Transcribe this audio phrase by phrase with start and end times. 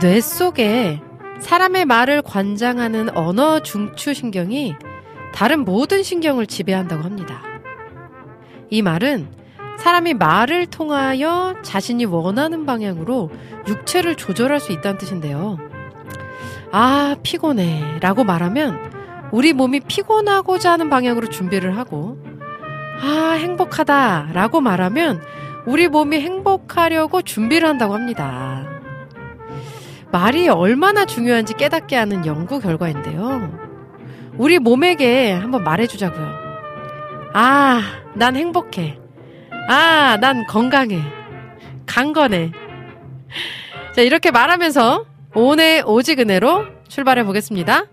[0.00, 1.02] 뇌 속에
[1.40, 4.74] 사람의 말을 관장하는 언어 중추 신경이
[5.34, 7.42] 다른 모든 신경을 지배한다고 합니다.
[8.70, 9.28] 이 말은
[9.78, 13.30] 사람이 말을 통하여 자신이 원하는 방향으로
[13.68, 15.58] 육체를 조절할 수 있다는 뜻인데요.
[16.72, 17.98] 아, 피곤해.
[18.00, 18.78] 라고 말하면
[19.32, 22.18] 우리 몸이 피곤하고자 하는 방향으로 준비를 하고,
[23.02, 24.30] 아, 행복하다.
[24.32, 25.20] 라고 말하면
[25.66, 28.69] 우리 몸이 행복하려고 준비를 한다고 합니다.
[30.12, 33.70] 말이 얼마나 중요한지 깨닫게 하는 연구 결과인데요.
[34.36, 36.50] 우리 몸에게 한번 말해주자고요.
[37.32, 37.82] 아,
[38.14, 38.98] 난 행복해.
[39.68, 41.00] 아, 난 건강해.
[41.86, 42.50] 강건해.
[43.94, 47.84] 자, 이렇게 말하면서 오늘 오지근해로 출발해 보겠습니다.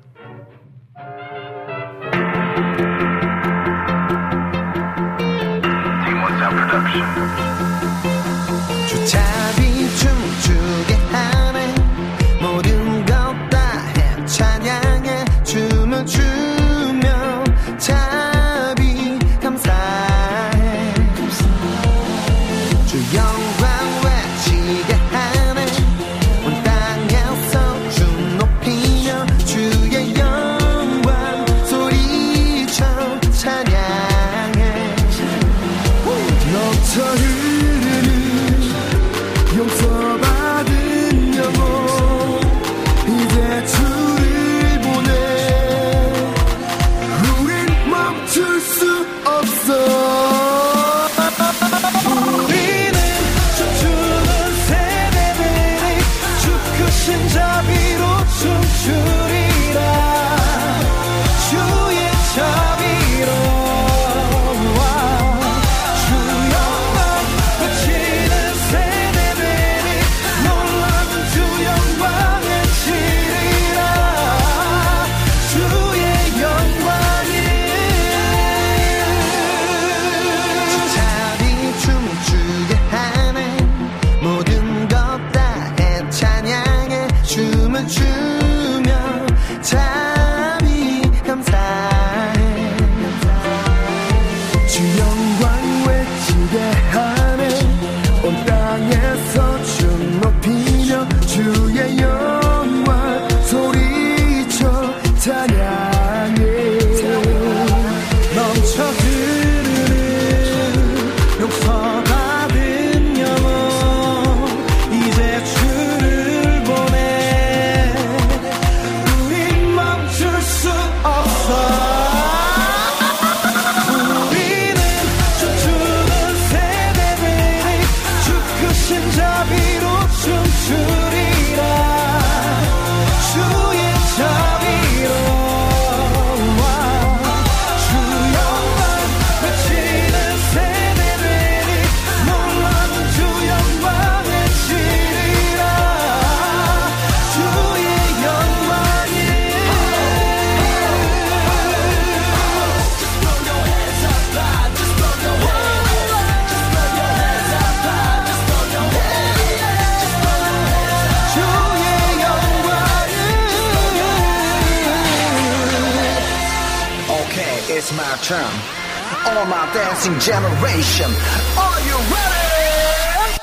[168.27, 169.37] It's my turn.
[169.37, 171.11] All my dancing generation.
[171.57, 173.37] Are you ready?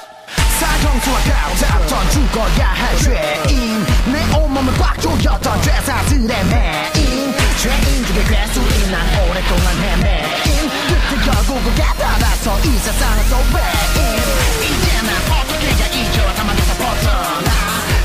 [0.59, 9.29] 사형수와 같았던 죽어야 할 죄인 내 온몸을 꽉 조였던 죄사들의 매인 죄인 중에 괴수인 난
[9.29, 14.23] 오랫동안 헤매인 끝에 결국은 깨달아서 이 세상은 또 배인
[14.63, 15.09] 이제 난
[15.41, 17.51] 어떻게 해야 이 죄와 사망에서 벗어나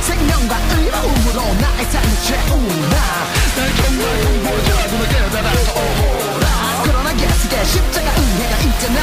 [0.02, 2.96] 생명과 의로움으로 나의 삶을 채우나
[3.56, 6.49] 날 정말 공부하자고 날 깨달아서 오라
[7.50, 9.02] 시대 십자가 은혜가 있잖아.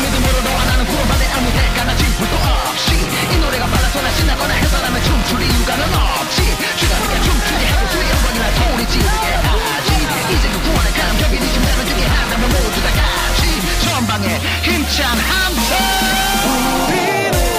[0.00, 2.94] 믿음으로 너와 나는 구원받은 아무 때까나 짚을도 없이.
[3.32, 9.26] 이 노래가 빨라서나 신나거나 해서라면 춤출 이유가는 없지 주가니까 춤추게 하고 주의 영광이나 소리 지르게
[9.42, 9.92] 하지.
[10.34, 15.76] 이제 그 구원의 감격이 니 심장을 뛰게 한다면 모두 다 같이 전방에 힘찬 함성.
[16.86, 17.53] 우리는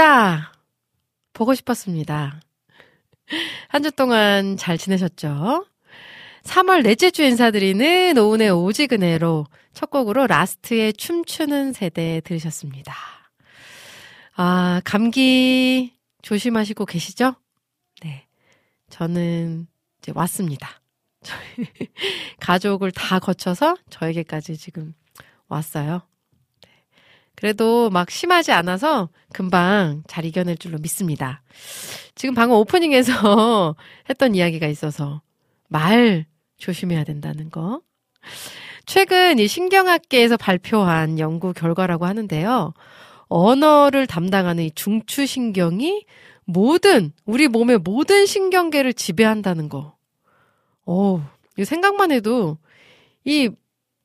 [0.00, 0.54] 습니다.
[1.34, 2.40] 보고 싶었습니다.
[3.68, 5.66] 한 주 동안 잘 지내셨죠?
[6.42, 9.44] 3월 넷째 주 인사드리는 오은의 오지근해로
[9.74, 12.94] 첫 곡으로 라스트의 춤추는 세대 들으셨습니다.
[14.36, 17.34] 아, 감기 조심하시고 계시죠?
[18.02, 18.26] 네.
[18.88, 19.66] 저는
[19.98, 20.80] 이제 왔습니다.
[21.22, 21.66] 저희
[22.40, 24.94] 가족을 다 거쳐서 저에게까지 지금
[25.48, 26.00] 왔어요.
[27.40, 27.48] 네.
[27.48, 31.42] 그래도 막 심하지 않아서 금방 잘 이겨낼 줄로 믿습니다.
[32.14, 33.74] 지금 방금 오프닝에서
[34.08, 35.22] 했던 이야기가 있어서
[35.68, 36.26] 말
[36.58, 37.80] 조심해야 된다는 거.
[38.84, 42.74] 최근 이 신경학계에서 발표한 연구 결과라고 하는데요.
[43.28, 46.04] 언어를 담당하는 이 중추신경이
[46.44, 49.96] 모든, 우리 몸의 모든 신경계를 지배한다는 거.
[50.84, 51.20] 오,
[51.56, 52.58] 이 생각만 해도
[53.24, 53.48] 이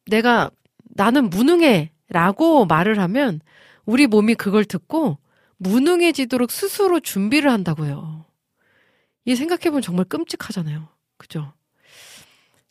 [0.06, 0.52] 내가
[0.94, 3.42] 나는 무능해 라고 말을 하면
[3.86, 5.18] 우리 몸이 그걸 듣고
[5.58, 8.26] 무능해지도록 스스로 준비를 한다고요.
[9.26, 10.88] 이 생각해보면 정말 끔찍하잖아요.
[11.18, 11.54] 그죠?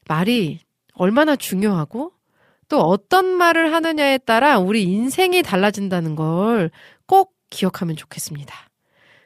[0.06, 0.60] 말이
[0.92, 2.12] 얼마나 중요하고
[2.68, 6.70] 또 어떤 말을 하느냐에 따라 우리 인생이 달라진다는 걸
[7.06, 8.54] 꼭 기억하면 좋겠습니다.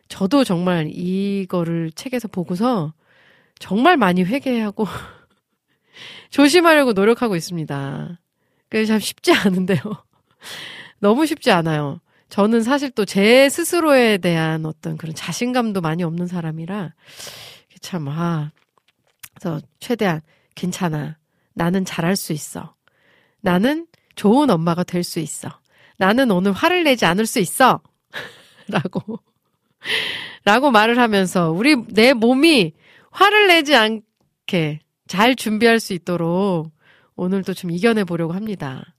[0.08, 2.94] 저도 정말 이거를 책에서 보고서
[3.58, 4.86] 정말 많이 회개하고
[6.30, 8.18] 조심하려고 노력하고 있습니다.
[8.68, 9.80] 그게 참 쉽지 않은데요.
[11.00, 12.00] 너무 쉽지 않아요.
[12.28, 16.92] 저는 사실 또 제 스스로에 대한 어떤 그런 자신감도 많이 없는 사람이라
[17.80, 18.50] 참, 아,
[19.34, 20.20] 그래서 최대한
[20.54, 21.16] 괜찮아.
[21.54, 22.74] 나는 잘할 수 있어.
[23.40, 23.86] 나는
[24.16, 25.48] 좋은 엄마가 될 수 있어.
[25.96, 27.80] 나는 오늘 화를 내지 않을 수 있어.
[28.68, 29.20] 라고,
[30.44, 32.72] 라고 말을 하면서 우리, 내 몸이
[33.10, 36.70] 화를 내지 않게 잘 준비할 수 있도록
[37.18, 38.94] 오늘도 좀 이겨내 보려고 합니다.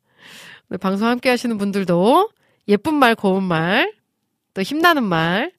[0.81, 2.29] 방송 함께 하시는 분들도
[2.67, 3.93] 예쁜 말, 고운 말,
[4.53, 5.51] 또 힘나는 말,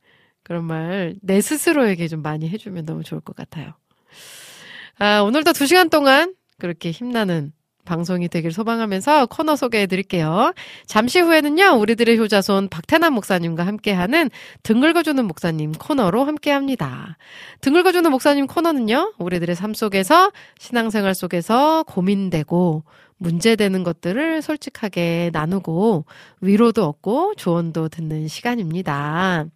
[0.43, 3.73] 그런 말 내 스스로에게 좀 많이 해주면 너무 좋을 것 같아요.
[4.99, 7.53] 아, 오늘도 두 시간 동안 그렇게 힘나는
[7.91, 10.53] 방송이 되길 소망하면서 코너 소개해 드릴게요.
[10.87, 14.31] 잠시 후에는요, 우리들의 효자손 박태남 목사님과 함께하는
[14.63, 17.19] 등 긁어주는 목사님 코너로 함께 합니다.
[17.61, 22.85] 등 긁어주는 목사님 코너는요, 우리들의 삶 속에서, 신앙생활 속에서 고민되고,
[23.19, 26.05] 문제되는 것들을 솔직하게 나누고,
[26.41, 29.47] 위로도 얻고, 조언도 듣는 시간입니다.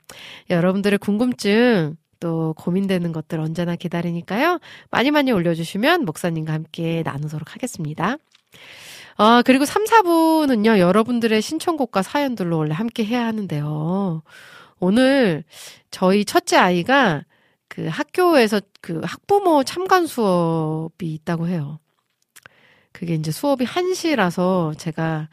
[0.51, 4.59] 여러분들의 궁금증, 또 고민되는 것들 언제나 기다리니까요.
[4.91, 8.17] 많이 많이 올려주시면 목사님과 함께 나누도록 하겠습니다.
[9.17, 14.23] 아, 그리고 3, 4부는요, 여러분들의 신청곡과 사연들로 원래 함께 해야 하는데요.
[14.81, 15.45] 오늘
[15.91, 17.25] 저희 첫째 아이가
[17.69, 21.79] 그 학교에서 그 학부모 참관 수업이 있다고 해요.
[22.93, 25.29] 그게 이제 수업이 1시라서 제가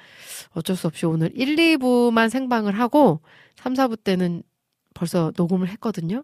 [0.54, 3.22] 어쩔 수 없이 오늘 1, 2부만 생방을 하고
[3.58, 4.44] 3, 4부 때는
[4.94, 6.24] 벌써 녹음을 했거든요.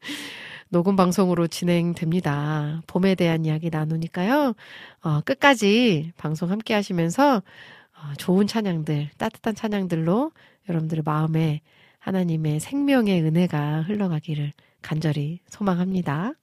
[0.00, 0.08] 네.
[0.70, 2.82] 녹음 방송으로 진행됩니다.
[2.86, 4.54] 봄에 대한 이야기 나누니까요.
[5.02, 10.30] 어, 끝까지 방송 함께 하시면서 어, 좋은 찬양들, 따뜻한 찬양들로
[10.68, 11.62] 여러분들의 마음에
[11.98, 14.52] 하나님의 생명의 은혜가 흘러가기를
[14.82, 16.34] 간절히 소망합니다.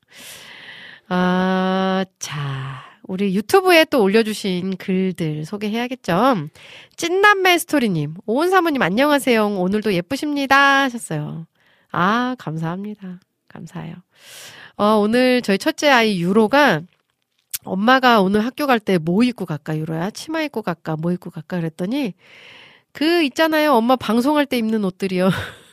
[1.07, 6.50] 아, 자, 우리 유튜브에 또 올려주신 글들 소개해야겠죠?
[6.97, 9.47] 찐남매 스토리님, 오은 사모님 안녕하세요.
[9.59, 10.81] 오늘도 예쁘십니다.
[10.83, 11.45] 하셨어요.
[11.91, 13.19] 아, 감사합니다.
[13.55, 13.95] 감사해요.
[14.77, 16.81] 어, 오늘 저희 첫째 아이 유로가
[17.63, 20.12] 엄마가 오늘 학교 갈 때 뭐 입고 갈까, 유로야?
[20.12, 22.13] 치마 입고 갈까, 뭐 입고 갈까 그랬더니
[22.93, 23.74] 그 있잖아요.
[23.74, 25.29] 엄마 방송할 때 입는 옷들이요.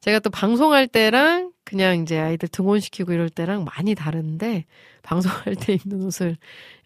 [0.00, 4.66] 제가 또 방송할 때랑 그냥 이제 아이들 등원시키고 이럴 때랑 많이 다른데
[5.02, 6.36] 방송할 때 입는 옷을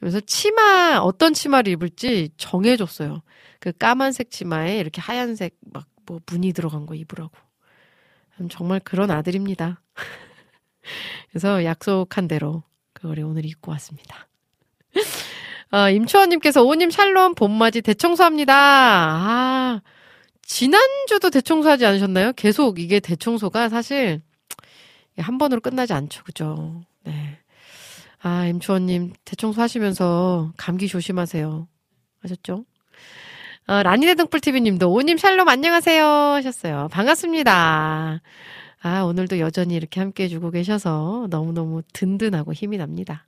[0.01, 3.23] 그래서 치마 어떤 치마를 입을지 정해줬어요.
[3.61, 7.33] 그 까만색 치마에 이렇게 하얀색 막 뭐 무늬 들어간 거 입으라고.
[8.51, 9.83] 정말 그런 아들입니다.
[11.31, 12.63] 그래서 약속한 대로
[12.93, 14.29] 그걸 오늘 입고 왔습니다.
[15.73, 18.55] 어, 임초원님께서 오님 샬롬 봄맞이 대청소합니다.
[18.55, 19.83] 아,
[20.43, 22.33] 지난주도 대청소하지 않으셨나요?
[22.35, 24.23] 계속 이게 대청소가 사실
[25.19, 26.23] 한 번으로 끝나지 않죠.
[26.25, 26.83] 그죠?
[27.05, 27.39] 네.
[28.21, 31.69] 아, 임초원님 대청소 하시면서 감기 조심하세요.
[32.25, 32.65] 아셨죠?
[33.69, 36.87] 어, 라니네 등불TV님도 오님 샬롬 안녕하세요 하셨어요.
[36.93, 38.21] 반갑습니다.
[38.81, 43.27] 아, 오늘도 여전히 이렇게 함께 해주고 계셔서 너무너무 든든하고 힘이 납니다.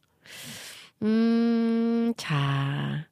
[1.02, 3.06] 음, 자.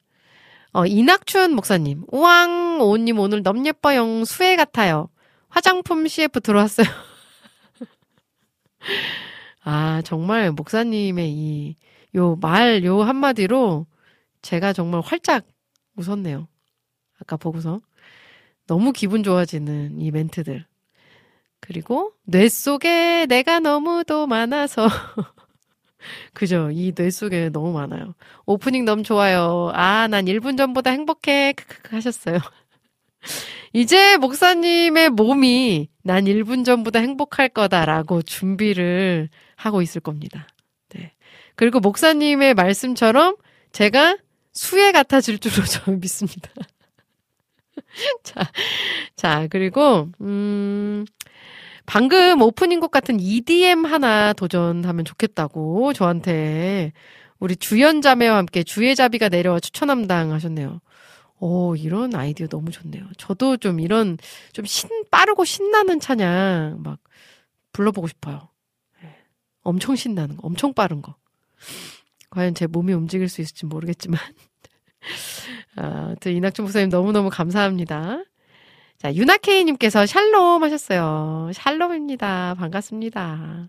[0.72, 2.04] 어, 이낙춘 목사님.
[2.12, 4.24] 우왕, 오님 오늘 너무 예뻐요.
[4.24, 5.08] 수혜 같아요.
[5.48, 6.86] 화장품 CF 들어왔어요.
[9.64, 11.76] 아, 정말 목사님의 이,
[12.14, 13.86] 요 말, 요 한마디로
[14.42, 15.44] 제가 정말 활짝
[15.96, 16.46] 웃었네요.
[17.20, 17.80] 아까 보고서.
[18.66, 20.66] 너무 기분 좋아지는 이 멘트들.
[21.60, 24.88] 그리고 뇌 속에 내가 너무도 많아서
[26.34, 26.70] 그죠.
[26.72, 28.14] 이 뇌 속에 너무 많아요.
[28.46, 29.70] 오프닝 너무 좋아요.
[29.74, 31.52] 아, 난 1분 전보다 행복해.
[31.54, 32.38] 크크크 하셨어요.
[33.72, 40.46] 이제 목사님의 몸이 난 1분 전보다 행복할 거다라고 준비를 하고 있을 겁니다.
[40.90, 41.12] 네.
[41.56, 43.36] 그리고 목사님의 말씀처럼
[43.72, 44.18] 제가
[44.52, 46.50] 수혜 같아질 줄로 저는 믿습니다.
[48.22, 48.50] 자,
[49.16, 51.04] 자, 그리고, 음,
[51.86, 56.92] 방금 오프닝 곡 같은 EDM 하나 도전하면 좋겠다고 저한테
[57.38, 60.80] 우리 주연자매와 함께 주예자비가 내려와 추천함당 하셨네요.
[61.38, 63.04] 오, 이런 아이디어 너무 좋네요.
[63.18, 64.18] 저도 좀 이런
[64.52, 66.98] 좀 신, 빠르고 신나는 찬양 막
[67.72, 68.48] 불러보고 싶어요.
[69.02, 69.14] 네.
[69.62, 71.14] 엄청 신나는 거, 엄청 빠른 거.
[72.30, 74.18] 과연 제 몸이 움직일 수 있을지 모르겠지만.
[75.76, 78.24] 아, 이낙준 목사님 너무너무 감사합니다.
[78.98, 81.50] 자, 유나케이님께서 샬롬 하셨어요.
[81.52, 82.54] 샬롬입니다.
[82.58, 83.68] 반갑습니다.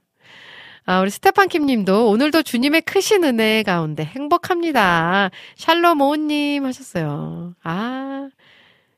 [0.85, 5.31] 아, 우리 스테판킴 님도 오늘도 주님의 크신 은혜 가운데 행복합니다.
[5.57, 7.55] 샬롬 오님 하셨어요.
[7.61, 8.29] 아,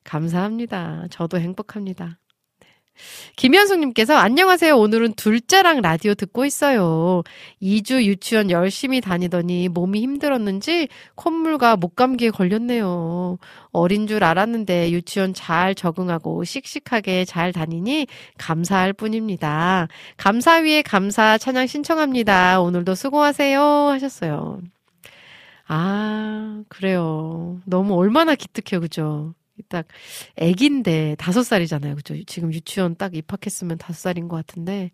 [0.03, 1.07] 감사합니다.
[1.09, 2.19] 저도 행복합니다.
[3.36, 4.77] 김현숙님께서 안녕하세요.
[4.77, 7.24] 오늘은 둘째랑 라디오 듣고 있어요.
[7.62, 13.38] 2주 유치원 열심히 다니더니 몸이 힘들었는지 콧물과 목감기에 걸렸네요.
[13.72, 19.88] 어린 줄 알았는데 유치원 잘 적응하고 씩씩하게 잘 다니니 감사할 뿐입니다.
[20.18, 22.60] 감사 위에 감사 찬양 신청합니다.
[22.62, 23.62] 오늘도 수고하세요.
[23.62, 24.60] 하셨어요.
[25.68, 27.62] 아, 그래요.
[27.65, 28.82] 너무 얼마나 기특해요.
[28.82, 29.34] 그죠?
[29.67, 29.85] 딱
[30.37, 31.95] 애기인데 다섯 살이잖아요.
[31.95, 32.15] 그죠?
[32.25, 34.91] 지금 유치원 딱 입학했으면 다섯 살인 것 같은데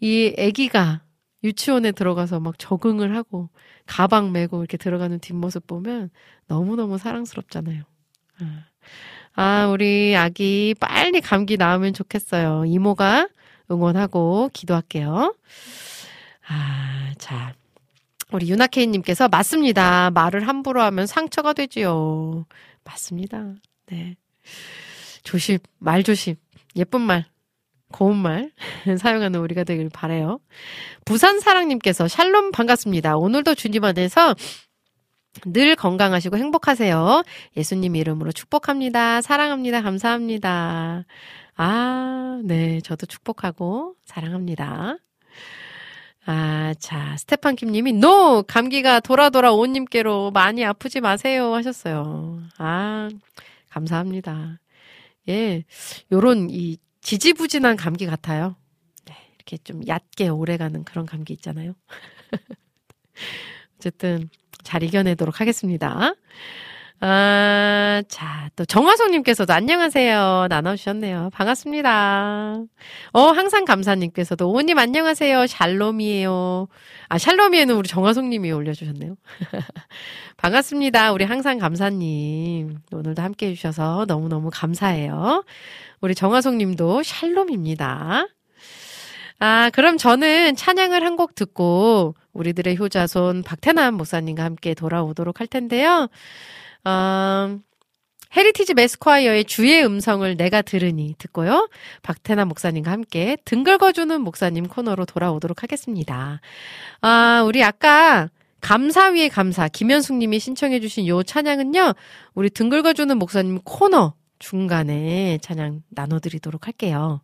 [0.00, 1.02] 이 애기가
[1.42, 3.48] 유치원에 들어가서 막 적응을 하고
[3.86, 6.10] 가방 메고 이렇게 들어가는 뒷모습 보면
[6.46, 7.82] 너무너무 사랑스럽잖아요.
[8.40, 8.64] 아,
[9.34, 12.64] 아 우리 아기 빨리 감기 나으면 좋겠어요.
[12.66, 13.28] 이모가
[13.70, 15.34] 응원하고 기도할게요.
[16.48, 17.54] 아, 자.
[18.32, 20.10] 우리 유나케이님께서 맞습니다.
[20.10, 22.46] 말을 함부로 하면 상처가 되지요.
[22.84, 23.54] 맞습니다.
[23.90, 24.16] 네.
[25.22, 26.36] 조심, 말 조심.
[26.76, 27.24] 예쁜 말,
[27.92, 28.50] 고운 말
[28.98, 30.40] 사용하는 우리가 되길 바래요.
[31.04, 33.16] 부산 사랑님께서 샬롬 반갑습니다.
[33.16, 34.34] 오늘도 주님 안에서
[35.46, 37.22] 늘 건강하시고 행복하세요.
[37.56, 39.22] 예수님 이름으로 축복합니다.
[39.22, 39.82] 사랑합니다.
[39.82, 41.04] 감사합니다.
[41.56, 42.80] 아, 네.
[42.80, 44.96] 저도 축복하고 사랑합니다.
[46.26, 48.42] 아, 자, 스테판 김님이, No!
[48.42, 51.54] 감기가 돌아 돌아 오은님께로 많이 아프지 마세요.
[51.54, 52.40] 하셨어요.
[52.58, 53.08] 아,
[53.70, 54.60] 감사합니다.
[55.28, 55.64] 예,
[56.12, 58.56] 요런 이 지지부진한 감기 같아요.
[59.06, 61.74] 네, 이렇게 좀 얕게 오래가는 그런 감기 있잖아요.
[63.76, 64.28] 어쨌든
[64.62, 66.14] 잘 이겨내도록 하겠습니다.
[67.02, 70.48] 아, 자, 또 정화송님께서도 안녕하세요.
[70.50, 71.30] 나눠주셨네요.
[71.32, 72.56] 반갑습니다.
[73.12, 75.46] 어, 항상 감사님께서도 오님 안녕하세요.
[75.46, 76.68] 샬롬이에요.
[77.08, 79.14] 아, 샬롬이에는 우리 정화송님이 올려주셨네요.
[80.36, 81.12] 반갑습니다.
[81.12, 82.78] 우리 항상 감사님.
[82.92, 85.44] 오늘도 함께 해주셔서 너무너무 감사해요.
[86.02, 88.26] 우리 정화송님도 샬롬입니다.
[89.40, 96.08] 아, 그럼 저는 찬양을 한 곡 듣고 우리들의 효자손 박태남 목사님과 함께 돌아오도록 할 텐데요.
[96.84, 97.58] 어,
[98.36, 101.68] 헤리티지 매스콰이어의 주의 음성을 내가 들으니 듣고요.
[102.02, 106.40] 박태남 목사님과 함께 등 긁어주는 목사님 코너로 돌아오도록 하겠습니다.
[107.00, 111.94] 아, 우리 아까 감사 위에 감사 김현숙 님이 신청해 주신 요 찬양은요.
[112.34, 117.20] 우리 등 긁어주는 목사님 코너 중간에 찬양 나눠드리도록 할게요.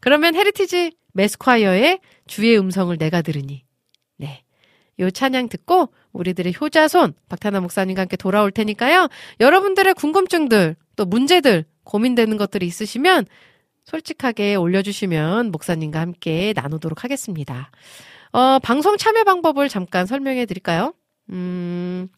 [0.00, 3.64] 그러면 헤리티지 매스콰이어의 주의 음성을 내가 들으니
[4.16, 4.42] 네.
[4.98, 9.08] 요 찬양 듣고 우리들의 효자손 박태남 목사님과 함께 돌아올 테니까요.
[9.40, 13.26] 여러분들의 궁금증들 또 문제들 고민되는 것들이 있으시면
[13.84, 17.70] 솔직하게 올려주시면 목사님과 함께 나누도록 하겠습니다.
[18.32, 20.92] 어, 방송 참여 방법을 잠깐 설명해 드릴까요?
[21.30, 22.08] 음,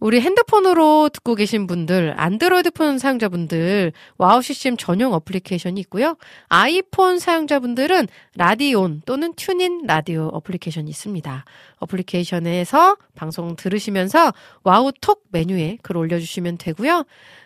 [0.00, 6.16] 우리 핸드폰으로 듣고 계신 분들, 안드로이드 폰 사용자분들, 와우 CCM 전용 어플리케이션이 있고요.
[6.48, 11.44] 아이폰 사용자분들은 라디온 또는 TuneIn 라디오 어플리케이션이 있습니다.
[11.78, 17.04] 어플리케이션에서 방송 들으시면서 와우 톡 메뉴에 글 올려주시면 되고요.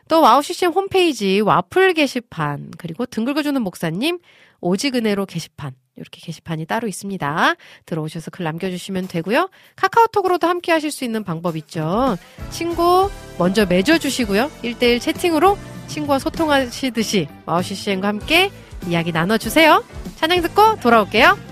[0.09, 4.18] 또 와우 CCM 홈페이지 와플 게시판, 그리고 등 긁어주는 목사님,
[4.61, 7.54] 오직은혜로 게시판, 이렇게 게시판이 따로 있습니다.
[7.87, 9.50] 들어오셔서 글 남겨주시면 되고요.
[9.76, 12.16] 카카오톡으로도 함께 하실 수 있는 방법 있죠.
[12.50, 14.50] 친구 먼저 맺어주시고요.
[14.62, 15.58] 1대1 채팅으로
[15.88, 18.50] 친구와 소통하시듯이 마우시씨엠과 함께
[18.87, 19.84] 이야기 나눠주세요.
[20.16, 21.51] 찬양 듣고 돌아올게요.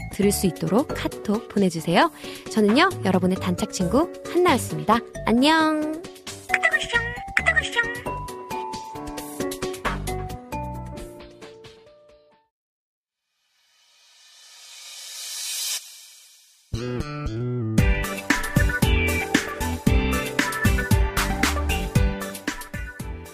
[0.11, 2.11] 들을 수 있도록 카톡 보내주세요.
[2.51, 4.99] 저는요, 여러분의 단짝 친구 한나였습니다.
[5.25, 6.01] 안녕!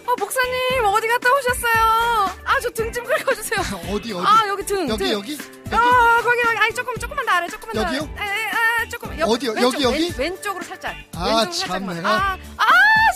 [0.05, 2.16] 아 목사님 어디 갔다 오셨어요?
[2.57, 3.59] 아 저 등 좀 긁어주세요.
[3.93, 4.25] 어디 어디?
[4.25, 4.89] 아 여기 등.
[4.89, 5.11] 여기 등.
[5.13, 5.37] 여기 여기
[5.71, 8.01] 아 거기 여기 아니 조금 조금만 더 아래 조금만 더 여기요?
[8.17, 9.51] 에, 에, 아 조금 옆, 어디요?
[9.51, 10.13] 왼쪽, 여기, 여기?
[10.17, 10.95] 왼, 왼쪽으로 살짝.
[11.15, 11.95] 아, 왼쪽으로 참, 살짝만.
[11.97, 12.09] 내가.
[12.09, 12.65] 아, 아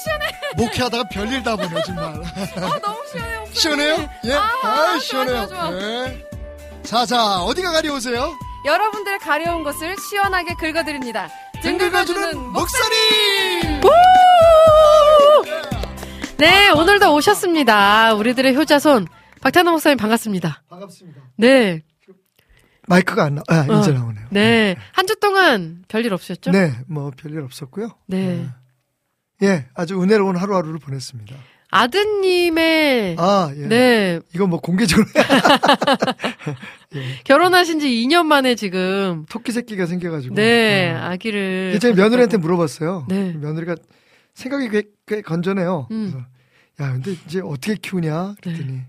[0.04, 0.26] 시원해.
[0.58, 2.06] 목회하다가 별일 다 보네 정말.
[2.58, 3.46] 아 너무 시원해요.
[3.54, 4.10] 시원해요?
[4.26, 4.34] 예.
[4.34, 5.48] 아, 아, 좋아, 시원해요.
[5.48, 5.82] 좋아, 좋아.
[5.82, 6.28] 예.
[6.84, 8.38] 자, 자, 어디가 가려우세요?
[8.66, 11.30] 여러분들 가려운 것을 시원하게 긁어드립니다.
[11.64, 13.82] 등 긁어주는 긁어주는 목사님.
[16.38, 18.14] 네, 오늘도 오셨습니다.
[18.16, 19.08] 우리들의 효자손
[19.42, 20.64] 박찬호 목사님 반갑습니다.
[20.70, 21.22] 반갑습니다.
[21.38, 21.82] 네,
[22.88, 23.42] 마이크가 안 나.
[23.48, 23.80] 아, 어.
[23.80, 24.28] 이제 나오네요.
[24.30, 24.76] 네.
[24.94, 26.52] 한주 동안 별일 없으셨죠?
[26.52, 27.90] 네, 뭐 별일 없었고요.
[28.08, 28.48] 네.
[29.42, 31.36] 예, 아주 은혜로운 하루하루를 보냈습니다.
[31.74, 33.66] 아드님의 아, 예.
[33.68, 35.08] 네 이거 뭐 공개적으로
[37.24, 40.36] 결혼하신 지 2년 만에 지금 토끼 새끼가 생겨 가지고.
[40.36, 40.98] 네 어.
[40.98, 43.08] 아기를 이게 제 며느리한테 물어봤어요.
[43.10, 43.32] 네.
[43.34, 43.76] 며느리가
[44.34, 45.88] 생각이 꽤, 꽤 건전해요.
[45.92, 46.12] 음.
[46.12, 46.28] 그래서
[46.82, 48.36] 야, 근데 이제 어떻게 키우냐?
[48.42, 48.82] 그랬더니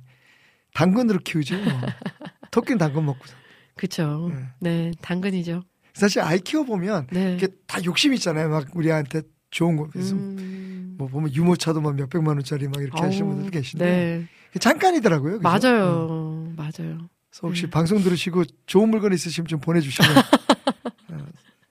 [0.74, 1.54] 당근으로 키우지.
[1.56, 1.80] 뭐.
[2.50, 3.26] 토끼는 당근 먹고.
[3.26, 3.34] 사.
[3.74, 4.42] 그쵸 네.
[4.60, 5.62] 네 당근이죠
[5.94, 8.48] 사실 아이 키워 보면 네 이게 다 욕심 있잖아요.
[8.48, 9.88] 막 우리한테 좋은 거.
[9.90, 10.94] 그래서 음.
[10.98, 15.38] 뭐 보면 유모차도 막 몇백만 원짜리 막 이렇게 하시는 어우, 분들 계신데 네 잠깐이더라고요.
[15.38, 15.48] 그죠?
[15.48, 15.50] 어.
[15.50, 17.70] 맞아요 맞아요 그래서 혹시 네.
[17.70, 20.10] 방송 들으시고 좋은 물건 있으시면 좀 보내주시면.
[21.12, 21.18] 어,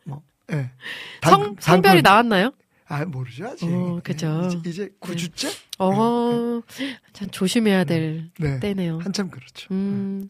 [0.05, 0.71] 뭐, 예.
[1.23, 2.51] 성 성별이 나왔나요?
[2.87, 3.65] 아 모르죠 아직.
[3.65, 4.41] 어, 그죠.
[4.43, 5.49] 예, 이제, 이제 9주째.
[5.85, 6.61] 어,
[7.13, 8.59] 참 조심해야 될 네.
[8.59, 8.99] 때네요.
[9.03, 9.67] 한참 그렇죠.
[9.71, 10.29] 음.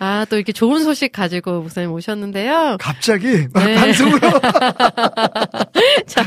[0.00, 2.76] 아, 또 이렇게 좋은 소식 가지고 목사님 오셨는데요.
[2.80, 3.74] 갑자기 막 네.
[3.74, 4.30] 방송으로.
[6.06, 6.22] 자,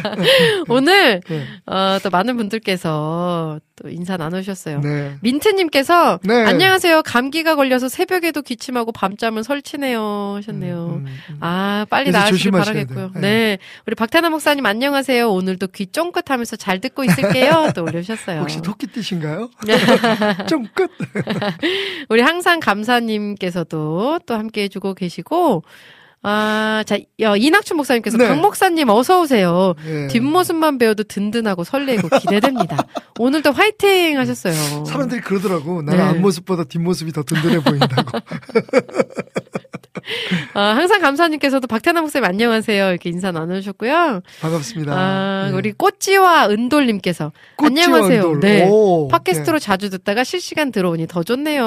[0.68, 1.46] 오늘, 네.
[1.66, 4.82] 어, 또 많은 분들께서 또 인사 나누셨어요.
[4.82, 5.16] 네.
[5.22, 6.46] 민트님께서, 네.
[6.46, 7.02] 안녕하세요.
[7.04, 10.34] 감기가 걸려서 새벽에도 기침하고 밤잠을 설치네요.
[10.38, 10.86] 하셨네요.
[10.88, 11.38] 음, 음.
[11.40, 13.12] 아, 빨리 나으시길 바라겠고요.
[13.16, 13.22] 네.
[13.22, 13.58] 네.
[13.88, 15.30] 우리 박태나 목사님 안녕하세요.
[15.32, 17.72] 오늘도 귀 쫑긋하면서 잘 듣고 있을게요.
[17.76, 18.42] 또 올려주셨어요.
[18.52, 19.50] 혹시 토끼띠신가요?
[19.66, 19.78] 네.
[20.48, 20.92] 좀 끝.
[22.10, 25.64] 우리 항상 감사님께서도 또 함께 해주고 계시고,
[26.24, 28.28] 아, 자, 여, 이낙춘 목사님께서 네.
[28.28, 29.74] 박 목사님 어서 오세요.
[29.88, 30.08] 예.
[30.08, 32.78] 뒷모습만 배워도 든든하고 설레고 기대됩니다.
[33.18, 34.86] 오늘도 화이팅 하셨어요.
[34.86, 35.82] 사람들이 그러더라고.
[35.82, 36.10] 나는 네.
[36.10, 38.20] 앞모습보다 뒷모습이 더 든든해 보인다고.
[40.54, 42.90] 아, 항상 감사님께서도 박태남 목사님 안녕하세요.
[42.90, 44.22] 이렇게 인사 나누셨고요.
[44.42, 44.94] 반갑습니다.
[44.94, 45.56] 아, 예.
[45.56, 48.22] 우리 꽃지와 은돌님께서 꽃지와 안녕하세요.
[48.22, 48.40] 은돌.
[48.40, 48.68] 네.
[48.70, 51.66] 오, 팟캐스트로 자주 듣다가 실시간 들어오니 더 좋네요.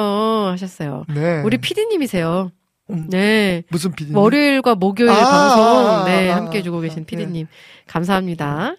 [0.52, 1.04] 하셨어요.
[1.08, 1.20] 네.
[1.20, 1.42] 네.
[1.42, 2.50] 우리 피디님이세요.
[2.90, 3.06] 음.
[3.08, 3.62] 네.
[3.68, 4.12] 무슨 PD?
[4.14, 7.06] 월요일과 목요일 아, 방송 아, 네 아, 함께 해주고 아, 계신 네.
[7.06, 7.46] 피디님
[7.87, 8.76] 감사합니다.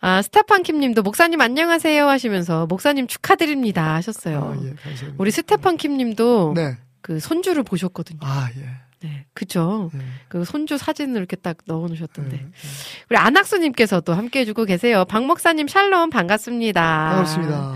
[0.00, 4.56] 아 스테판킴 님도 목사님 안녕하세요 하시면서 목사님 축하드립니다 하셨어요.
[4.58, 4.74] 아, 예.
[5.16, 6.76] 우리 스테판킴 님도 네.
[7.06, 8.18] 그 손주를 보셨거든요.
[8.22, 8.62] 아, 예.
[9.06, 9.92] 네, 그죠.
[9.94, 10.00] 예.
[10.26, 12.36] 그 손주 사진을 이렇게 딱 넣어 놓으셨던데.
[12.36, 12.46] 예, 예.
[13.08, 15.04] 우리 안학수님께서도 함께 해주고 계세요.
[15.04, 17.10] 박 목사님 샬롬 반갑습니다.
[17.10, 17.74] 반갑습니다.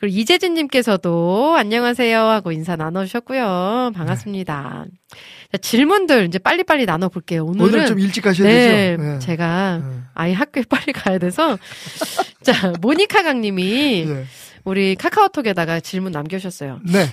[0.00, 3.92] 그리고 이재진님께서도 안녕하세요 하고 인사 나눠주셨고요.
[3.94, 4.86] 반갑습니다.
[5.52, 7.44] 자, 질문들 이제 빨리빨리 나눠볼게요.
[7.44, 9.14] 오늘은 오늘 좀 일찍 가셔야 네, 되죠?
[9.14, 9.18] 예.
[9.20, 10.00] 제가 예.
[10.14, 11.56] 아이 학교에 빨리 가야 돼서
[12.42, 14.24] 자 모니카 강님이 예.
[14.64, 16.80] 우리 카카오톡에다가 질문 남겨주셨어요.
[16.90, 17.06] 네.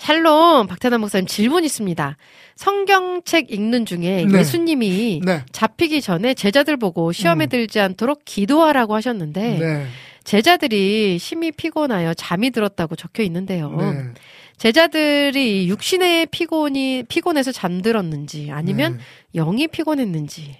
[0.00, 2.16] 샬롬 박태남 목사님 질문 있습니다.
[2.56, 4.38] 성경책 읽는 중에 네.
[4.38, 5.42] 예수님이 네.
[5.52, 7.48] 잡히기 전에 제자들 보고 시험에 음.
[7.48, 9.86] 들지 않도록 기도하라고 하셨는데 네.
[10.24, 13.74] 제자들이 심히 피곤하여 잠이 들었다고 적혀 있는데요.
[13.76, 14.12] 네.
[14.56, 19.02] 제자들이 육신의 피곤이 피곤해서 잠들었는지 아니면 네.
[19.34, 20.56] 영이 피곤했는지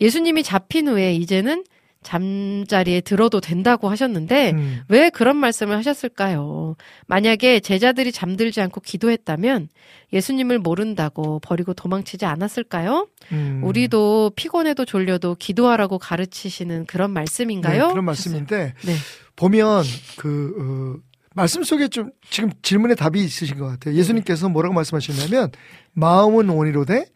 [0.00, 1.64] 예수님이 잡힌 후에 이제는
[2.04, 4.80] 잠자리에 들어도 된다고 하셨는데 음.
[4.88, 6.76] 왜 그런 말씀을 하셨을까요?
[7.06, 9.68] 만약에 제자들이 잠들지 않고 기도했다면
[10.12, 13.08] 예수님을 모른다고 버리고 도망치지 않았을까요?
[13.32, 13.62] 음.
[13.64, 17.86] 우리도 피곤해도 졸려도 기도하라고 가르치시는 그런 말씀인가요?
[17.86, 18.94] 네, 그런 말씀인데 네.
[19.34, 19.82] 보면
[20.16, 23.96] 그 어, 말씀 속에 좀 지금 질문에 답이 있으신 것 같아요.
[23.96, 25.50] 예수님께서 뭐라고 말씀하셨냐면
[25.94, 27.06] 마음은 원이로되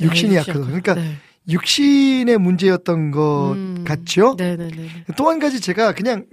[0.00, 0.60] 육신이 네, 약하다.
[0.60, 1.16] 그러니까 네.
[1.48, 3.84] 육신의 문제였던 것 음.
[3.86, 4.34] 같죠.
[4.38, 5.04] 네네네.
[5.16, 6.26] 또한 가지 제가 그냥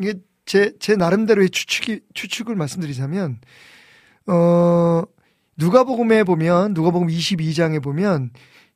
[0.46, 3.40] 제, 제 나름대로의 추측이, 추측을 말씀드리자면,
[4.28, 5.04] 어,
[5.58, 8.32] 누가복음에 보면, 누가복음 22장에 보면,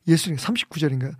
[0.08, 1.12] 예수님, 39절인가요?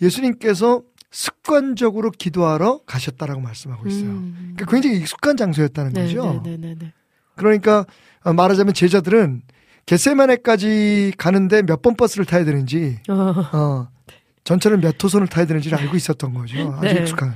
[0.00, 4.10] 예수님께서 습관적으로 기도하러 가셨다라고 말씀하고 있어요.
[4.10, 4.54] 음.
[4.56, 6.40] 그러니까 굉장히 익숙한 장소였다는 네, 거죠.
[6.44, 6.92] 네, 네, 네.
[7.34, 7.84] 그러니까
[8.24, 9.42] 어, 말하자면 제자들은
[9.86, 13.88] 겟세마네까지 가는데 몇 번 버스를 타야 되는지, 어, 어,
[14.48, 16.72] 전철은 몇 호선을 타야 되는지를 알고 있었던 거죠.
[16.80, 17.02] 아주 네.
[17.02, 17.34] 익숙한.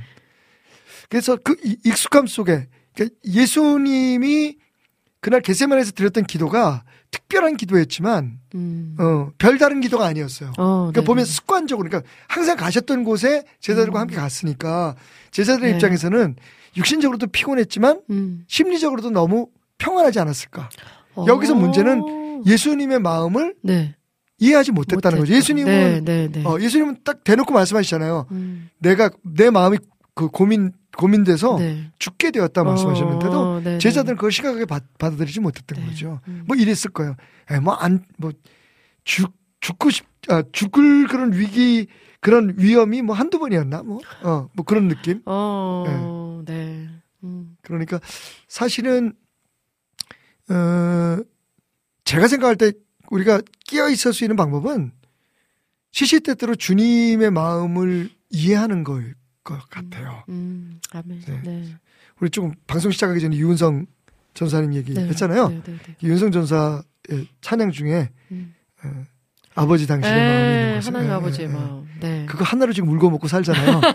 [1.09, 4.57] 그래서 그 이- 익숙함 속에 그러니까 예수님이
[5.19, 8.95] 그날 겟세마네에서 드렸던 기도가 특별한 기도였지만 음.
[8.99, 10.53] 어, 별다른 기도가 아니었어요.
[10.57, 11.31] 어, 그러니까 네, 보면 네.
[11.31, 14.95] 습관적으로 그러니까 항상 가셨던 곳에 제자들과 함께 갔으니까
[15.29, 15.75] 제자들의 네.
[15.75, 16.35] 입장에서는
[16.75, 18.43] 육신적으로도 피곤했지만 음.
[18.47, 20.67] 심리적으로도 너무 평안하지 않았을까.
[21.27, 22.41] 여기서 문제는 어.
[22.47, 23.95] 예수님의 마음을 네.
[24.43, 25.33] 이해하지 못했다는 거죠.
[25.33, 26.43] 예수님은 네, 네, 네.
[26.45, 28.27] 어, 예수님은 딱 대놓고 말씀하시잖아요.
[28.31, 28.69] 음.
[28.79, 29.77] 내가 내 마음이
[30.13, 31.89] 그 고민 고민돼서 네.
[31.97, 33.77] 죽게 되었다 말씀하셨는데도 어, 네, 네.
[33.79, 35.87] 제자들은 그걸 심각하게 받, 받아들이지 못했던 네.
[35.87, 36.19] 거죠.
[36.27, 36.43] 음.
[36.45, 37.15] 뭐 이랬을 거예요.
[37.61, 38.33] 뭐안뭐
[39.61, 41.87] 죽고 싶 아, 죽을 그런 위기
[42.19, 45.21] 그런 위험이 뭐 한두 번이었나 뭐어뭐 그런 느낌.
[45.25, 46.89] 어, 네.
[47.23, 47.55] 음.
[47.61, 47.99] 그러니까
[48.47, 49.13] 사실은
[50.49, 51.17] 어
[52.03, 52.73] 제가 생각할 때
[53.13, 54.91] 우리가 끼어 있을 수 있는 방법은
[55.91, 60.23] 시시때때로 주님의 마음을 이해하는 거일 것 같아요.
[60.29, 60.79] 음.
[60.91, 61.21] 아멘.
[61.21, 61.41] 네.
[61.43, 61.75] 네.
[62.19, 63.85] 우리 조금 방송 시작하기 전에 유은성
[64.33, 65.07] 전사님 얘기 네.
[65.09, 65.49] 했잖아요.
[65.49, 65.95] 네, 네, 네.
[66.01, 66.81] 윤성 전사의
[67.41, 68.55] 찬양 중에 음.
[68.83, 69.03] 어,
[69.53, 71.55] 아버지 당신의 마음이 에, 곳에 하나님 예, 아버지의 예, 예.
[71.55, 71.87] 마음.
[71.99, 72.25] 네.
[72.27, 73.81] 그거 하나로 지금 울고 먹고 살잖아요.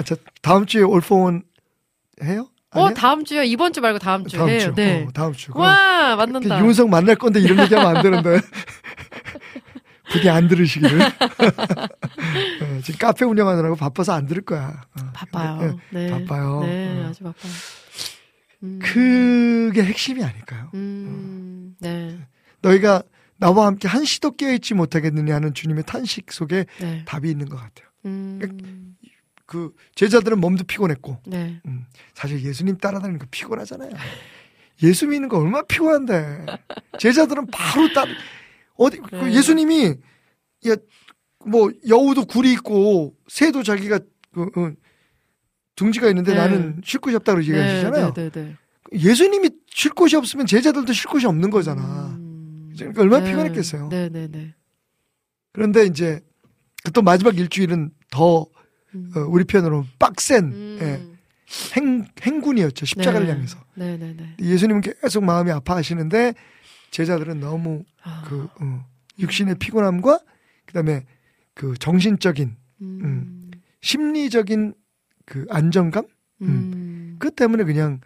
[0.06, 1.42] 자, 다음 주에 올포원
[2.22, 2.48] 해요?
[2.74, 2.94] 어, 아니야?
[2.94, 3.42] 다음 주요?
[3.42, 4.58] 이번 주 말고 다음 주에 다음.
[4.58, 4.74] 주.
[4.74, 5.04] 네.
[5.04, 5.52] 어, 다음 주.
[5.54, 6.58] 와, 만난다.
[6.60, 8.40] 윤성 만날 건데 이런 얘기하면 안 되는데.
[10.10, 11.00] 부디 안 들으시기를.
[11.02, 14.82] 어, 지금 카페 운영하느라고 바빠서 안 들을 거야.
[15.00, 15.78] 어, 바빠요.
[15.90, 16.06] 네.
[16.06, 16.60] 예, 바빠요.
[16.62, 17.08] 네, 어.
[17.08, 17.52] 아주 바빠요.
[18.62, 18.78] 음.
[18.82, 20.70] 그게 핵심이 아닐까요?
[20.74, 22.18] 음, 네.
[22.62, 23.02] 너희가
[23.36, 27.02] 나와 함께 한시도 깨어있지 못하겠느냐 하는 주님의 탄식 속에 네.
[27.04, 27.88] 답이 있는 것 같아요.
[28.06, 28.48] 음, 그
[29.94, 31.60] 제자들은 몸도 피곤했고 네.
[31.66, 33.90] 음, 사실 예수님 따라다니는 거 피곤하잖아요.
[34.82, 36.46] 예수 믿는 거 얼마나 피곤한데
[36.98, 38.04] 제자들은 바로 따
[38.76, 39.32] 어디 그 네.
[39.34, 39.94] 예수님이
[40.68, 40.76] 야,
[41.46, 44.00] 뭐 여우도 굴이 있고 새도 자기가
[44.32, 44.72] 그, 어,
[45.76, 46.38] 둥지가 있는데 네.
[46.38, 48.14] 나는 쉴 곳이 없다고 얘기하시잖아요.
[48.14, 48.56] 네, 네, 네.
[48.92, 52.16] 예수님이 쉴 곳이 없으면 제자들도 쉴 곳이 없는 거잖아.
[52.18, 53.30] 음, 그러니까 얼마나 네.
[53.30, 53.88] 피곤했겠어요.
[53.88, 54.54] 네, 네, 네.
[55.52, 56.20] 그런데 이제
[56.84, 58.46] 그 또 마지막 일주일은 더
[58.94, 59.12] 음.
[59.16, 61.14] 어, 우리 편으로 빡센 음, 예,
[61.76, 62.86] 행, 행군이었죠.
[62.86, 63.32] 십자가를 네.
[63.32, 63.58] 향해서.
[63.74, 64.36] 네, 네, 네.
[64.40, 66.34] 예수님은 계속 마음이 아파하시는데
[66.90, 68.86] 제자들은 너무 아, 그 어,
[69.18, 70.20] 육신의 피곤함과
[70.66, 71.04] 그다음에
[71.54, 74.74] 그 정신적인 음, 심리적인
[75.26, 76.04] 그 안정감
[76.42, 78.00] 음, 그 때문에 그냥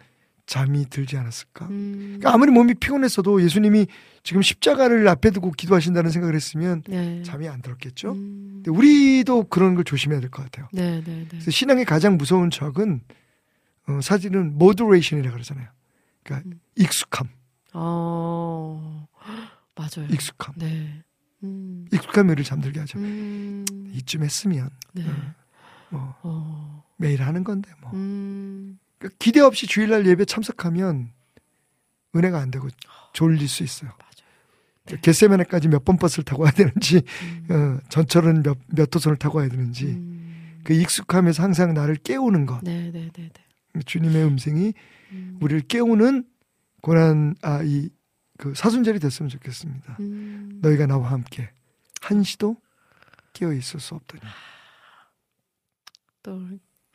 [0.49, 1.67] 잠이 들지 않았을까?
[1.67, 3.85] 음, 그러니까 아무리 몸이 피곤했어도 예수님이
[4.23, 7.21] 지금 십자가를 앞에 두고 기도하신다는 생각을 했으면 네.
[7.21, 8.13] 잠이 안 들었겠죠.
[8.13, 10.67] 음, 근데 우리도 그런 걸 조심해야 될 것 같아요.
[10.73, 11.27] 네, 네, 네.
[11.29, 13.01] 그래서 신앙의 가장 무서운 적은
[13.87, 15.67] 어, 사실은 모더레이션이라 그러잖아요.
[16.23, 16.59] 그러니까 음.
[16.75, 17.27] 익숙함,
[17.73, 19.07] 어,
[19.77, 20.09] 맞아요.
[20.11, 21.03] 익숙함, 네.
[21.43, 22.97] 음, 익숙함이 우리를 잠들게 하죠.
[22.97, 25.03] 음, 이쯤 했으면 네.
[25.89, 31.11] 뭐 어, 매일 하는 건데 뭐 음, 그러니까 기대 없이 주일날 예배 참석하면
[32.15, 32.67] 은혜가 안 되고
[33.13, 33.89] 졸릴 수 있어요.
[33.91, 34.29] 맞아요.
[34.85, 37.01] 그러니까 겟세메네까지 몇 번 버스를 타고 와야 되는지
[37.49, 42.45] 음, 어, 전철은 몇, 몇 호선을 타고 와야 되는지 음, 그 익숙함에서 항상 나를 깨우는
[42.45, 43.29] 것 네, 네, 네,
[43.73, 43.81] 네.
[43.85, 44.73] 주님의 음성이
[45.11, 46.25] 음, 우리를 깨우는
[46.81, 47.89] 고난 아 이
[48.39, 49.97] 그 사순절이 됐으면 좋겠습니다.
[49.99, 51.49] 음, 너희가 나와 함께
[51.99, 52.55] 한시도
[53.33, 54.21] 깨어 있을 수 없더니
[56.23, 56.47] 또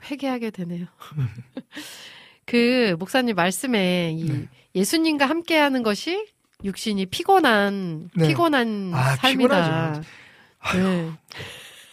[0.04, 0.86] 회개하게 되네요.
[2.46, 4.48] 그 목사님 말씀에 이 네.
[4.74, 6.26] 예수님과 함께하는 것이
[6.62, 8.28] 육신이 피곤한 네.
[8.28, 10.02] 피곤한 아, 삶이다.
[10.02, 10.02] 피곤하죠.
[10.74, 11.10] 네.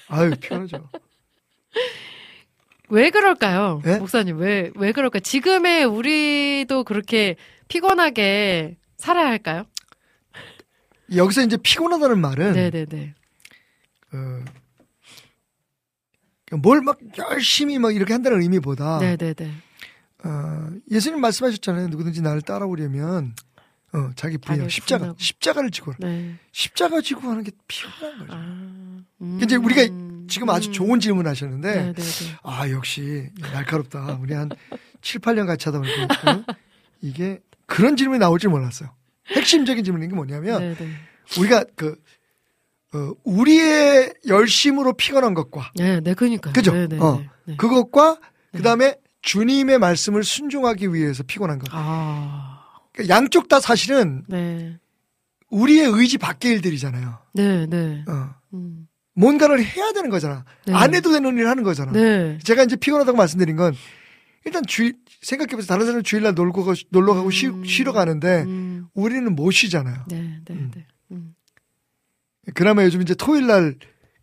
[0.07, 0.89] 아유 피곤하죠.
[2.89, 3.97] 왜 그럴까요, 네?
[3.99, 4.37] 목사님?
[4.37, 5.17] 왜 왜 그럴까?
[5.17, 7.37] 요 지금의 우리도 그렇게
[7.69, 9.63] 피곤하게 살아야 할까요?
[11.15, 13.13] 여기서 이제 피곤하다는 말은 네, 네, 네.
[14.13, 14.43] 어,
[16.57, 19.51] 뭘 막 열심히 막 이렇게 한다는 의미보다 네, 네, 네.
[20.23, 21.87] 어, 예수님 말씀하셨잖아요.
[21.87, 23.33] 누구든지 나를 따라오려면
[23.93, 25.19] 어, 자기 부인하고 자기를 십자가 부인하고.
[25.19, 26.35] 십자가를 지고 네.
[26.51, 28.33] 십자가 지고 하는 게 필요한 거죠.
[28.33, 28.35] 아.
[29.21, 29.39] 음.
[29.43, 29.81] 이제 우리가
[30.29, 30.73] 지금 아주 음.
[30.73, 32.37] 좋은 질문 하셨는데 네, 네, 네.
[32.43, 34.17] 아 역시 날카롭다.
[34.21, 34.49] 우리 한
[35.01, 36.43] 7, 8년 같이 하다 보니까 어?
[37.01, 38.89] 이게 그런 질문이 나올 줄 몰랐어요.
[39.27, 40.89] 핵심적인 질문인 게 뭐냐면 네, 네.
[41.39, 41.95] 우리가 그
[42.93, 46.53] 어, 우리의 열심으로 피곤한 것과 네, 네, 그니까요.
[46.53, 46.73] 그죠?
[46.73, 47.17] 네, 네, 어.
[47.19, 47.55] 네, 네.
[47.57, 48.17] 그것과
[48.53, 51.69] 그 다음에 주님의 말씀을 순종하기 위해서 피곤한 것.
[51.71, 54.77] 아, 그러니까 양쪽 다 사실은 네.
[55.49, 57.17] 우리의 의지 밖의 일들이잖아요.
[57.33, 58.03] 네, 네.
[58.07, 58.29] 어.
[58.53, 58.87] 음.
[59.13, 60.45] 뭔가를 해야 되는 거잖아.
[60.65, 60.73] 네.
[60.73, 61.91] 안 해도 되는 일을 하는 거잖아.
[61.91, 62.37] 네.
[62.43, 63.73] 제가 이제 피곤하다고 말씀드린 건
[64.45, 65.67] 일단 주일 생각해보세요.
[65.67, 67.63] 다른 사람은 주일날 놀고 가- 놀러 가고 쉬, 음.
[67.65, 68.87] 쉬 러 가는데 음.
[68.93, 70.05] 우리는 못 쉬잖아요.
[70.07, 70.71] 네, 네, 음.
[70.73, 70.85] 네.
[72.47, 72.53] 음.
[72.53, 73.75] 그나마 요즘 이제 토요일 날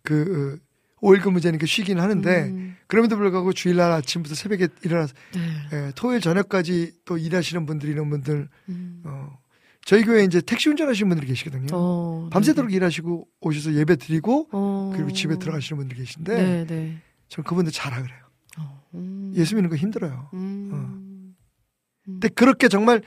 [0.08, 0.58] 그
[1.02, 2.76] 어, 5일 근무제니까 쉬긴 하는데 음.
[2.86, 5.40] 그럼에도 불구하고 주일날 아침부터 새벽에 일어나서 네.
[5.88, 9.02] 예, 토요일 저녁까지 또 일하시는 분들 이런 분들 음.
[9.04, 9.38] 어,
[9.84, 11.68] 저희 교회에 이제 택시 운전하시는 분들이 계시거든요.
[11.72, 14.92] 어, 밤새도록 일하시고 오셔서 예배 드리고 어.
[14.94, 17.02] 그리고 집에 들어가시는 분들 계신데 네, 네.
[17.28, 18.18] 저는 그분들 잘하 그래요.
[18.58, 19.32] 어, 음.
[19.36, 20.30] 예수 믿는 거 힘들어요.
[20.32, 21.34] 음.
[22.04, 23.02] 근데 그렇게 정말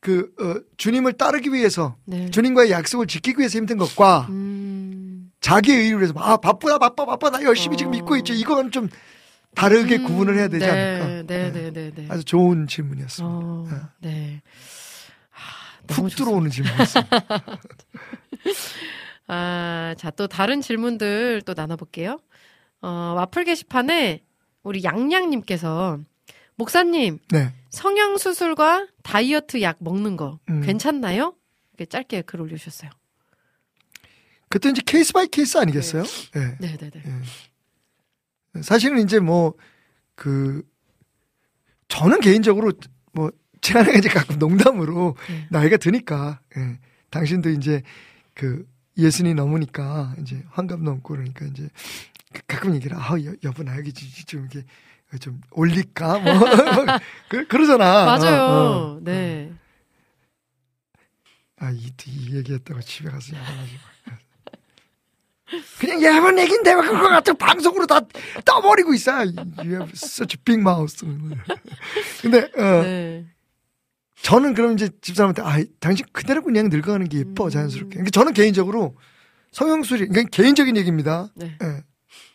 [0.00, 2.30] 그 어, 주님을 따르기 위해서 네.
[2.30, 5.30] 주님과의 약속을 지키기 위해서 힘든 것과 음.
[5.40, 7.76] 자기 의 의를 위해서 아 바쁘다 바빠 바빠 나 열심히 어.
[7.76, 8.32] 지금 믿고 있죠.
[8.32, 8.88] 이건 좀
[9.54, 10.04] 다르게 음.
[10.04, 11.06] 구분을 해야 되지 네, 않을까.
[11.06, 11.52] 네, 네.
[11.52, 12.06] 네, 네, 네.
[12.08, 13.36] 아주 좋은 질문이었습니다.
[13.36, 13.66] 어,
[14.00, 14.10] 네.
[14.10, 14.42] 네.
[15.32, 16.08] 아, 푹.
[16.08, 17.20] 들어오는 질문이었습니다.
[19.28, 22.20] 아, 자, 또 다른 질문들 또 나눠볼게요.
[22.82, 24.22] 어, 와플 게시판에
[24.62, 25.98] 우리 양양님께서
[26.56, 27.52] 목사님, 네.
[27.70, 30.60] 성형 수술과 다이어트 약 먹는 거 음.
[30.62, 31.34] 괜찮나요?
[31.72, 32.90] 이렇게 짧게 글 올려주셨어요.
[34.48, 36.02] 그때 이제 case by case 아니겠어요?
[36.34, 36.56] 네.
[36.60, 37.02] 네 네네.
[38.56, 38.62] 예.
[38.62, 39.54] 사실은 이제 뭐,
[40.16, 40.68] 그,
[41.86, 42.72] 저는 개인적으로
[43.12, 43.30] 뭐,
[43.60, 45.46] 제 아내가 이제 가끔 농담으로 네.
[45.50, 46.80] 나이가 드니까, 예.
[47.10, 47.82] 당신도 이제
[48.34, 51.68] 그 예순이 넘으니까 이제 환갑 넘고 그러니까 이제
[52.32, 54.66] 그- 가끔 얘기를, 아, 여, 여보 나 여기 좀, 좀 이렇게
[55.18, 56.18] 좀 올릴까?
[56.20, 56.34] 뭐,
[57.28, 58.04] 그, 그러잖아.
[58.04, 58.42] 맞아요.
[58.42, 59.00] 어, 어.
[59.02, 59.52] 네.
[61.58, 63.78] 아, 이, 이 얘기했다고 집에 가서 야단하지
[65.78, 68.00] 그냥 야만 얘긴데 왜 그거 같은 방송으로 다
[68.44, 69.12] 떠버리고 있어.
[69.12, 71.04] You have such a big mouth.
[72.22, 73.26] 근데 어, 네.
[74.22, 77.50] 저는 그럼 이제 집사람한테 아, 당신 그대로 그냥 늙어가는 게 예뻐 음.
[77.50, 77.90] 자연스럽게.
[77.94, 78.96] 그러니까 저는 개인적으로
[79.52, 81.28] 성형술이 그러니까 개인적인 얘기입니다.
[81.34, 81.56] 네.
[81.62, 81.82] 예.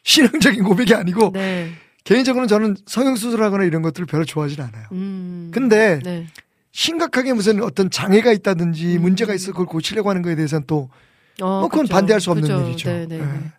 [0.04, 1.74] 신앙적인 고백이 아니고 네.
[2.06, 4.88] 개인적으로는 저는 성형수술하거나 이런 것들을 별로 좋아하진 않아요.
[4.94, 5.52] 음.
[5.54, 6.28] 근데 네.
[6.72, 9.02] 심각하게 무슨 어떤 장애가 있다든지 음.
[9.02, 10.90] 문제가 있어 그걸 고치려고 하는 거에 대해서는 또
[11.42, 11.94] 어, 뭐 그건 그쵸.
[11.94, 12.68] 반대할 수 없는 그쵸.
[12.68, 12.90] 일이죠.
[12.90, 13.22] 네, 네, 예.
[13.22, 13.52] 네.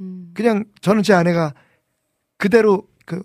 [0.00, 0.30] 음.
[0.34, 1.54] 그냥 저는 제 아내가
[2.38, 3.22] 그대로 그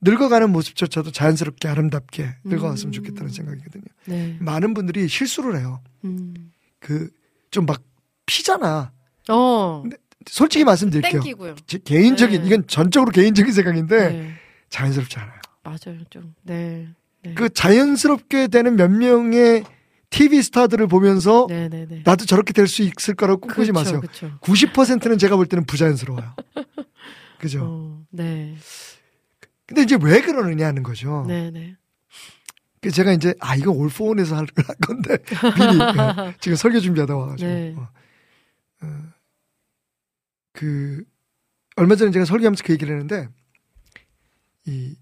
[0.00, 2.92] 늙어가는 모습조차도 자연스럽게 아름답게 늙어갔으면 음.
[2.92, 3.84] 좋겠다는 생각이거든요.
[4.04, 4.36] 네.
[4.40, 5.80] 많은 분들이 실수를 해요.
[6.04, 6.52] 음.
[6.78, 7.82] 그좀 막
[8.26, 8.92] 피잖아.
[9.28, 9.82] 어.
[10.26, 11.20] 솔직히 말씀드릴게요.
[11.22, 11.54] 땡기고요.
[11.66, 12.46] 제 개인적인 네.
[12.46, 14.32] 이건 전적으로 개인적인 생각인데 네.
[14.70, 15.40] 자연스럽지 않아요.
[15.64, 16.00] 맞아요.
[16.10, 16.34] 좀.
[16.42, 16.88] 네.
[17.22, 17.34] 네.
[17.34, 19.64] 그 자연스럽게 되는 몇 명의
[20.10, 22.02] TV 스타들을 보면서 네, 네, 네.
[22.04, 24.00] 나도 저렇게 될 수 있을 거라고 꿈꾸지 마세요.
[24.00, 24.30] 그쵸.
[24.42, 26.34] 90%는 제가 볼 때는 부자연스러워요.
[27.38, 27.64] 그죠?
[27.64, 28.54] 어, 네.
[29.66, 31.24] 근데 이제 왜 그러느냐 하는 거죠.
[31.26, 31.76] 네, 네.
[32.82, 35.16] 그 제가 이제 아 이거 올포원에서 할할 건데
[35.56, 37.74] 미리 예, 지금 설교 준비하다 와가지고 네.
[37.78, 37.88] 어.
[38.82, 39.02] 어,
[40.52, 41.04] 그
[41.76, 43.28] 얼마 전에 제가 설교하면서 그 얘기를 했는데
[44.66, 44.94] 이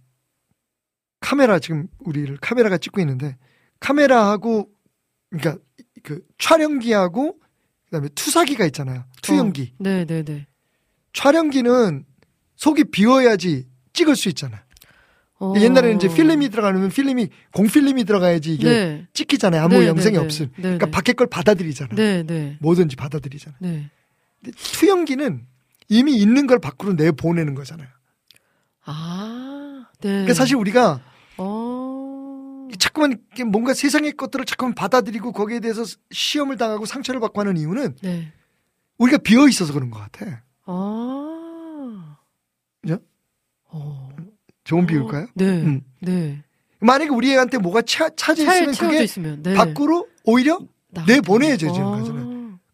[1.21, 3.37] 카메라 지금 우리를 카메라가 찍고 있는데
[3.81, 4.71] 카메라하고
[5.31, 5.63] 그러니까
[6.03, 7.39] 그 촬영기하고
[7.87, 10.47] 그다음에 투사기가 있잖아요 투영기 어, 네, 네, 네.
[11.13, 12.05] 촬영기는
[12.57, 14.61] 속이 비워야지 찍을 수 있잖아요
[15.41, 15.55] 어.
[15.57, 19.07] 옛날에는 이제 필름이 들어가면 필름이 공필름이 들어가야지 이게 네.
[19.15, 19.63] 찍히잖아요.
[19.63, 20.47] 아무 네, 영상이 네, 없음.
[20.49, 20.53] 네.
[20.57, 20.91] 네, 그러니까 네.
[20.93, 21.95] 밖에 걸 받아들이잖아.
[21.95, 22.59] 네, 네.
[22.61, 23.57] 뭐든지 받아들이잖아.
[23.61, 23.91] 네.
[24.57, 25.47] 투영기는
[25.89, 27.89] 이미 있는 걸 밖으로 내 보내는 거잖아요.
[28.85, 30.09] 아, 네.
[30.11, 31.01] 그러니까 사실 우리가
[31.37, 32.69] 어.
[32.79, 33.19] 자꾸만
[33.51, 38.33] 뭔가 세상의 것들을 자꾸만 받아들이고 거기에 대해서 시험을 당하고 상처를 받고 하는 이유는 네.
[38.99, 40.43] 우리가 비어 있어서 그런 것 같아.
[40.67, 42.17] 아.
[42.81, 42.99] 그죠?
[43.69, 44.09] 어.
[44.65, 45.27] 좋은 비유일까요?
[45.35, 45.45] 네.
[45.63, 45.81] 음.
[46.01, 46.43] 네.
[46.79, 49.55] 만약에 우리 애한테 뭐가 차, 차에 있으면 그게 있으면 네.
[49.55, 51.91] 밖으로 오히려 나- 내보내야죠, 지금 아.
[51.99, 52.30] 가서는.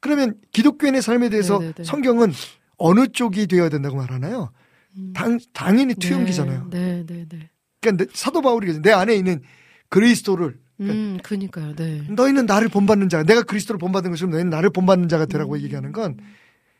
[0.06, 1.84] 그러면 기독교인의 삶에 대해서 네네네.
[1.84, 2.32] 성경은
[2.78, 4.52] 어느 쪽이 되어야 된다고 말하나요?
[4.96, 5.12] 음.
[5.14, 6.68] 당, 당연히 투영기잖아요.
[6.70, 7.50] 네, 네, 네.
[7.80, 9.42] 그러니까 내- 사도 바울이 내 안에 있는
[9.88, 11.74] 그리스도를 음, 그니까요.
[11.74, 12.02] 네.
[12.10, 15.60] 너희는 나를 본받는 자, 내가 그리스도를 본받는 것처럼 너희는 나를 본받는 자가 되라고 음.
[15.62, 16.18] 얘기하는 건,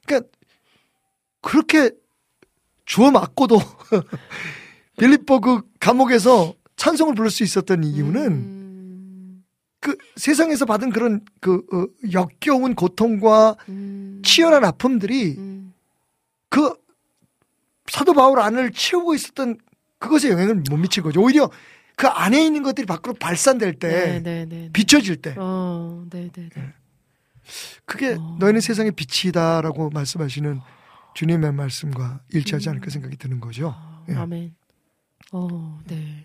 [0.04, 0.28] 그러니까
[1.40, 1.90] 그렇게
[2.84, 3.58] 주워 맞고도
[4.98, 8.55] 빌립보 그 감옥에서 찬송을 부를 수 있었던 이유는 음,
[9.86, 15.72] 그 세상에서 받은 그런 그 어, 역겨운 고통과 음, 치열한 아픔들이 음,
[16.48, 16.74] 그
[17.86, 19.56] 사도 바울 안을 채우고 있었던
[20.00, 21.22] 그것에 영향을 못 미친 거죠.
[21.22, 21.48] 오히려
[21.94, 24.70] 그 안에 있는 것들이 밖으로 발산될 때 네, 네, 네.
[24.72, 26.74] 비춰질 때 어, 네, 네, 네.
[27.84, 28.36] 그게 어.
[28.40, 30.60] 너희는 세상의 빛이다라고 말씀하시는
[31.14, 33.72] 주님의 말씀과 일치하지 않을까 생각이 드는 거죠.
[33.78, 34.14] 아, 예.
[34.14, 34.52] 아멘.
[35.30, 36.24] 어, 네.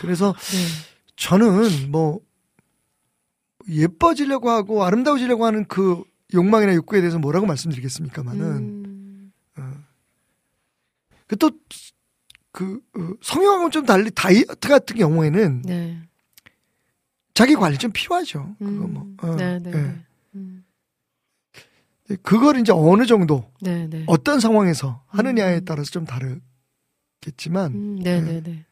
[0.00, 0.91] 그래서 네.
[1.16, 2.20] 저는 뭐
[3.68, 6.02] 예뻐지려고 하고 아름다워지려고 하는 그
[6.34, 9.32] 욕망이나 욕구에 대해서 뭐라고 말씀드리겠습니까마는 음,
[11.26, 15.98] 그또그 어, 성형하고는 좀 달리 다이어트 같은 경우에는 네.
[17.34, 18.56] 자기 관리 좀 필요하죠.
[18.58, 19.76] 그거 음, 뭐 어, 네, 네, 예.
[19.76, 20.04] 네.
[20.34, 20.64] 음,
[22.22, 24.04] 그걸 이제 어느 정도 네, 네.
[24.06, 25.64] 어떤 상황에서 하느냐에 음.
[25.64, 28.64] 따라서 좀 다르겠지만 음, 네, 네, 네.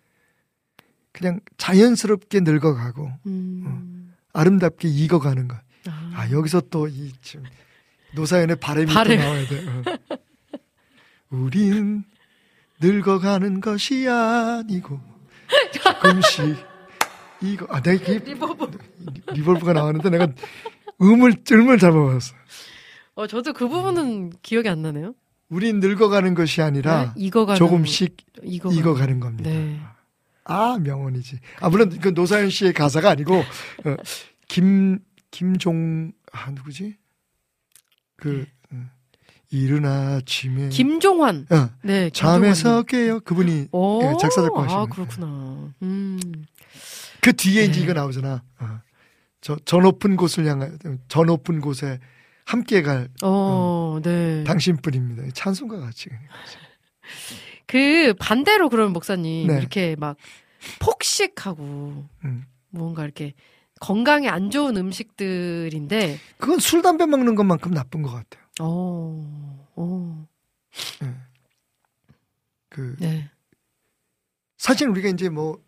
[1.13, 4.15] 그냥 자연스럽게 늙어가고 음.
[4.33, 5.57] 아름답게 익어가는 것.
[5.89, 7.45] 아, 아 여기서 또 이 지금
[8.15, 9.17] 노사연의 바람이 바람.
[9.17, 9.67] 또 나와야 돼.
[9.69, 9.83] 어.
[11.31, 12.05] 우린
[12.81, 15.01] 늙어가는 것이 아니고
[15.73, 16.57] 조금씩
[17.43, 18.79] 이거 아 내가 이게 reverb.
[19.33, 20.29] reverb가 나왔는데 내가
[21.01, 22.35] 음을 음을 잘못봤어.
[23.15, 25.15] 어, 저도 그 부분은 기억이 안 나네요.
[25.49, 27.11] 우린 늙어가는 것이 아니라 네?
[27.17, 29.51] 익어가는 조금씩 익어가는, 익어가는 겁니다.
[29.51, 29.81] 네.
[30.51, 31.39] 아 명언이지.
[31.61, 33.97] 아 물론 그 노사연 씨의 가사가 아니고 어,
[34.49, 34.99] 김
[35.31, 36.97] 김종 아 누구지?
[38.17, 38.77] 그 어,
[39.51, 41.47] 이른 아침에 김종환.
[41.51, 42.11] 어, 네.
[42.11, 45.73] 잠에서 깨요 그분이 오, 예, 작사 작곡 아, 하시는 그렇구나.
[45.83, 46.21] 음.
[47.21, 47.85] 그 뒤에 이제 네.
[47.85, 48.43] 이거 나오잖아.
[48.59, 48.81] 어.
[49.41, 50.71] 저, 저 높은 곳을 향해
[51.09, 51.99] 저 높은 곳에
[52.45, 54.43] 함께 갈 어, 네.
[54.45, 55.31] 당신뿐입니다.
[55.33, 56.09] 찬송가 같이
[57.71, 59.59] 그 반대로 그러면 목사님 네.
[59.59, 60.17] 이렇게 막
[60.81, 62.45] 폭식하고 음.
[62.71, 63.33] 뭔가 이렇게
[63.81, 68.45] 건강에 안 좋은 음식들인데 그건 술 담배 먹는 것만큼 나쁜 것 같아요.
[68.61, 70.27] 어, 어,
[72.69, 73.31] 그 네,
[74.59, 75.63] 사실 우리가 이제 뭐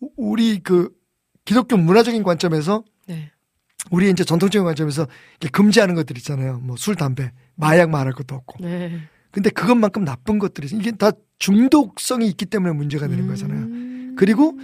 [0.00, 0.98] 우- 우리 그
[1.44, 3.30] 기독교 문화적인 관점에서 네,
[3.90, 6.60] 우리 이제 전통적인 관점에서 이렇게 금지하는 것들 있잖아요.
[6.60, 8.64] 뭐 술, 담배, 마약 말할 것도 없고.
[8.64, 9.06] 네.
[9.34, 10.68] 근데 그것만큼 나쁜 것들이.
[10.76, 11.10] 이게 다
[11.40, 13.58] 중독성이 있기 때문에 문제가 되는 거잖아요.
[13.58, 14.14] 음.
[14.16, 14.56] 그리고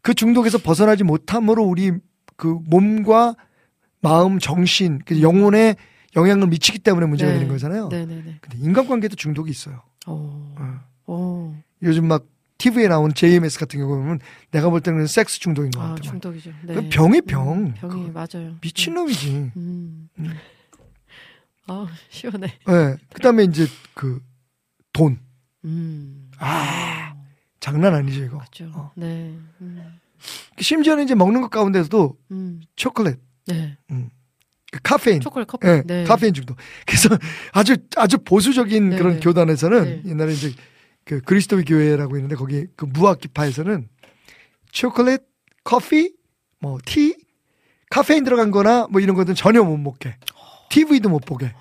[0.00, 1.92] 그 중독에서 벗어나지 못함으로 우리
[2.36, 3.34] 그 몸과
[4.00, 5.76] 마음, 정신, 그 영혼에
[6.16, 7.38] 영향을 미치기 때문에 문제가 네.
[7.38, 7.90] 되는 거잖아요.
[7.90, 8.38] 네, 네, 네.
[8.40, 9.82] 근데 인간관계도 중독이 있어요.
[10.06, 10.80] 어, 어.
[11.06, 12.24] 어, 요즘 막
[12.56, 14.20] TV에 나온 JMS 같은 경우 보면
[14.52, 16.02] 내가 볼 때는 섹스 중독인 것 아, 같아요.
[16.02, 16.50] 중독이죠.
[16.62, 16.74] 네.
[16.74, 17.52] 그 병이 병.
[17.52, 18.54] 음, 병이 맞아요.
[18.62, 19.50] 미친놈이지.
[19.56, 20.08] 음.
[20.18, 20.30] 음.
[21.66, 22.46] 아, 시원해.
[22.68, 22.96] 예.
[23.12, 24.20] 그 다음에 이제 그
[24.92, 25.18] 돈.
[25.64, 26.30] 음.
[26.38, 27.14] 아,
[27.58, 28.38] 장난 아니죠, 이거.
[28.38, 28.70] 그렇죠.
[28.74, 28.92] 어.
[28.94, 29.36] 네.
[29.60, 29.98] 음.
[30.60, 32.60] 심지어는 이제 먹는 것 가운데서도 음.
[32.76, 33.76] 초콜릿, 네.
[34.74, 35.20] 그 카페인.
[35.20, 35.68] 초콜릿 커피.
[35.68, 36.04] 예, 네.
[36.04, 36.56] 카페인 중독.
[36.86, 37.08] 그래서
[37.52, 39.20] 아주 아주 보수적인 네, 그런 네.
[39.20, 40.10] 교단에서는 네.
[40.10, 40.52] 옛날에 이제
[41.04, 43.88] 그 그리스도의 교회라고 있는데 거기 그 무학기파에서는
[44.72, 45.22] 초콜릿,
[45.62, 46.12] 커피,
[46.58, 47.16] 뭐 티,
[47.90, 50.16] 카페인 들어간 거나 뭐 이런 것들은 전혀 못 먹게.
[50.74, 51.52] TV도 못 보게.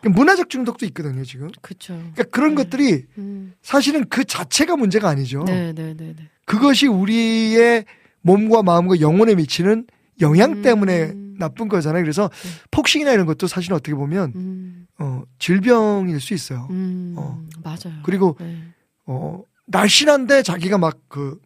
[0.00, 1.50] 그러니까 문화적 중독도 있거든요, 지금.
[1.60, 1.94] 그렇죠.
[1.94, 2.62] 그러니까 그런 네.
[2.62, 3.52] 것들이 음.
[3.62, 5.44] 사실은 그 자체가 문제가 아니죠.
[5.44, 6.30] 네, 네, 네, 네.
[6.46, 7.84] 그것이 우리의
[8.22, 9.86] 몸과 마음과 영혼에 미치는
[10.20, 10.62] 영향 음.
[10.62, 12.02] 때문에 나쁜 거잖아요.
[12.02, 12.48] 그래서 네.
[12.70, 14.86] 폭식이나 이런 것도 사실 어떻게 보면 음.
[14.98, 16.68] 어, 질병일 수 있어요.
[16.70, 17.14] 음.
[17.18, 17.42] 어.
[17.62, 18.00] 맞아요.
[18.04, 18.62] 그리고 네.
[19.06, 21.40] 어, 날씬한데 자기가 막그 그,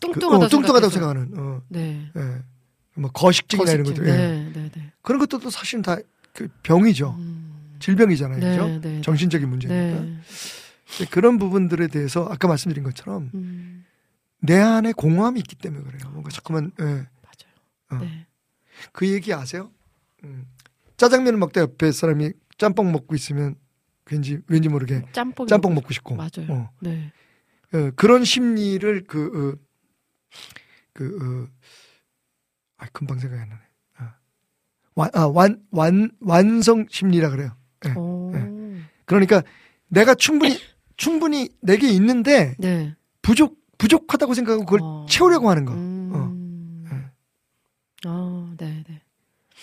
[0.00, 0.90] 뚱뚱하다 어, 뚱뚱하다고 생각해서.
[0.90, 2.10] 생각하는 어, 네.
[2.16, 2.53] 예.
[2.94, 4.04] 뭐 거식증이나 이런 거식증.
[4.04, 4.26] 것들 예.
[4.26, 4.92] 네, 네, 네.
[5.02, 5.98] 그런 것들도 사실은 다
[6.34, 7.14] 그 병이죠.
[7.16, 7.76] 음.
[7.78, 8.40] 질병이잖아요.
[8.40, 8.80] 네, 그죠?
[8.80, 9.00] 네.
[9.00, 10.00] 정신적인 문제니까.
[10.00, 10.16] 네.
[11.10, 13.84] 그런 부분들에 대해서 아까 말씀드린 것처럼 음.
[14.40, 16.10] 내 안에 공허함이 있기 때문에 그래요.
[16.10, 16.84] 뭔가 자꾸만 예.
[16.84, 17.06] 맞아요.
[17.90, 17.96] 어.
[18.00, 18.26] 네.
[18.92, 19.70] 그 얘기 아세요?
[20.24, 20.44] 음.
[20.96, 23.54] 짜장면을 먹다 옆에 사람이 짬뽕 먹고 있으면
[24.10, 25.46] 왠지 왠지 모르게 짬뽕.
[25.46, 26.46] 짬뽕 먹고 싶고 맞아요.
[26.48, 26.70] 어.
[26.80, 27.12] 네.
[27.72, 30.38] 어, 그런 심리를 그, 어,
[30.92, 31.53] 그, 어,
[32.84, 33.60] 아, 금방 생각이 안 나네.
[33.96, 34.14] 아.
[34.94, 37.56] 완, 아, 완, 완, 완성 심리라 그래요.
[37.80, 37.94] 네.
[37.94, 38.32] 오.
[39.06, 39.42] 그러니까
[39.88, 40.58] 내가 충분히,
[40.96, 42.94] 충분히 내게 있는데 네.
[43.22, 45.06] 부족, 부족하다고 생각하고 그걸 어.
[45.08, 45.72] 채우려고 하는 거.
[45.72, 46.84] 음.
[46.90, 46.96] 네.
[48.06, 49.00] 아, 네, 네.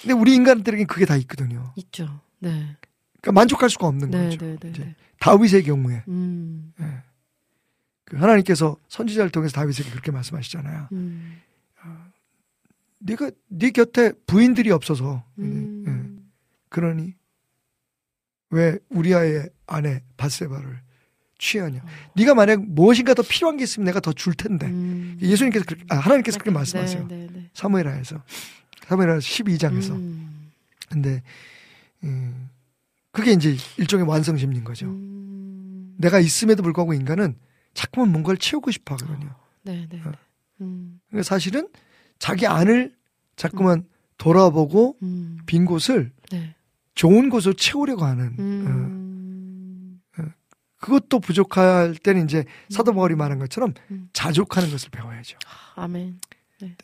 [0.01, 1.73] 근데 우리 인간들에겐 그게 다 있거든요.
[1.75, 2.21] 있죠.
[2.39, 2.75] 네.
[3.21, 4.37] 그러니까 만족할 수가 없는 네, 거죠.
[4.45, 4.95] 네, 네, 네.
[5.19, 6.73] 다윗의 경우에 음.
[8.05, 10.89] 그 하나님께서 선지자를 통해서 다윗에게 그렇게 말씀하시잖아요.
[10.91, 11.41] 음.
[13.03, 15.83] 네가 네 곁에 부인들이 없어서 음.
[15.87, 16.21] 예.
[16.69, 17.15] 그러니
[18.51, 20.81] 왜 우리아의 아내 바세바를
[21.39, 21.83] 취하냐?
[22.15, 24.67] 네가 만약 무엇인가 더 필요한 게 있으면 내가 더 줄 텐데.
[24.67, 25.17] 음.
[25.21, 27.07] 예수님께서 그렇게 아, 하나님께서 그렇게 말씀하세요.
[27.07, 27.49] 네, 네, 네.
[27.53, 28.21] 사무엘하에서
[28.87, 29.91] 사무엘하 12장에서.
[29.91, 30.51] 음.
[30.89, 31.23] 근데
[32.03, 32.49] 음,
[33.11, 34.85] 그게 이제 일종의 완성 심리인 거죠.
[34.87, 35.95] 음.
[35.97, 37.35] 내가 있음에도 불구하고 인간은
[37.73, 39.33] 자꾸만 뭔가를 채우고 싶어 하거든요.
[39.63, 40.11] 네, 네, 어.
[40.11, 40.17] 네.
[40.61, 40.99] 음.
[41.09, 41.67] 그러니까 사실은
[42.21, 42.93] 자기 안을
[43.35, 43.83] 자꾸만
[44.19, 45.39] 돌아보고 음.
[45.47, 46.55] 빈 곳을 네.
[46.93, 50.01] 좋은 곳으로 채우려고 하는 어, 음.
[50.77, 54.09] 그것도 부족할 때는 이제 사도 바울이 말한 것처럼 음.
[54.13, 55.37] 자족하는 것을 배워야죠.
[55.75, 56.19] 아멘.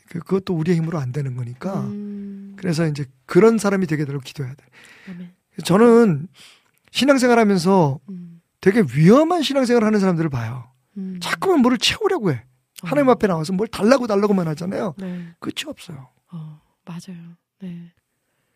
[0.08, 1.82] 그, 그것도 우리의 힘으로 안 되는 거니까.
[1.82, 2.54] 음.
[2.56, 4.64] 그래서 이제 그런 사람이 되게 되도록 기도해야 돼.
[5.08, 5.32] 아멘.
[5.64, 6.26] 저는
[6.90, 8.40] 신앙생활 하면서 음.
[8.60, 10.68] 되게 위험한 신앙생활 하는 사람들을 봐요.
[10.96, 11.18] 음.
[11.22, 12.42] 자꾸만 뭐를 채우려고 해.
[12.82, 13.12] 하나님 어.
[13.12, 14.94] 앞에 나와서 뭘 달라고 달라고만 하잖아요.
[14.98, 15.34] 네.
[15.40, 16.08] 끝이 없어요.
[16.32, 17.36] 어, 맞아요.
[17.60, 17.92] 네.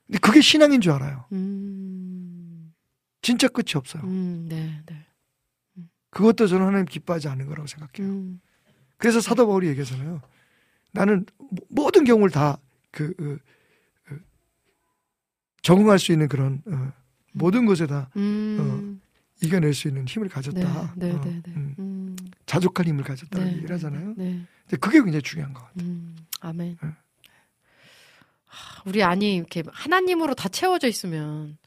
[0.07, 1.25] 근데 그게 신앙인 줄 알아요.
[1.33, 2.73] 음.
[3.21, 4.03] 진짜 끝이 없어요.
[4.05, 4.47] 음.
[4.49, 5.07] 네, 네.
[6.11, 8.13] 그것도 저는 하나님 기뻐하지 않는 거라고 생각해요.
[8.13, 8.41] 음.
[8.97, 10.21] 그래서 사도 바울이 얘기하잖아요.
[10.93, 12.59] 나는 모- 모든 경우를 다
[12.91, 13.39] 그, 그,
[14.05, 14.21] 그
[15.63, 16.93] 적응할 수 있는 그런 어,
[17.33, 19.01] 모든 것에 다 음.
[19.43, 20.93] 이겨낼 수 있는 힘을 가졌다.
[20.97, 21.53] 네, 네, 어, 네, 네.
[21.55, 22.17] 음, 음.
[22.47, 24.15] 자족한 힘을 가졌다는 네, 얘기를 하잖아요.
[24.17, 24.43] 네.
[24.63, 25.89] 근데 그게 굉장히 중요한 것 같아요.
[25.89, 26.17] 음.
[26.41, 26.79] 아멘.
[26.83, 26.89] 네.
[28.47, 31.59] 하, 우리 안이 이렇게 하나님으로 다 채워져 있으면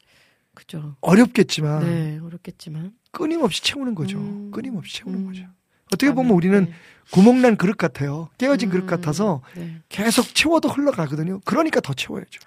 [0.54, 0.96] 그죠.
[1.02, 4.18] 어렵겠지만 네, 어렵겠지만 끊임없이 채우는 거죠.
[4.18, 4.50] 음.
[4.50, 5.26] 끊임없이 채우는 음.
[5.26, 5.44] 거죠.
[5.92, 6.36] 어떻게 보면 아멘.
[6.36, 6.72] 우리는 네.
[7.10, 8.30] 구멍난 그릇 같아요.
[8.38, 8.86] 깨어진 그릇 음.
[8.86, 9.80] 같아서 네.
[9.88, 11.40] 계속 채워도 흘러가거든요.
[11.44, 12.40] 그러니까 더 채워야죠.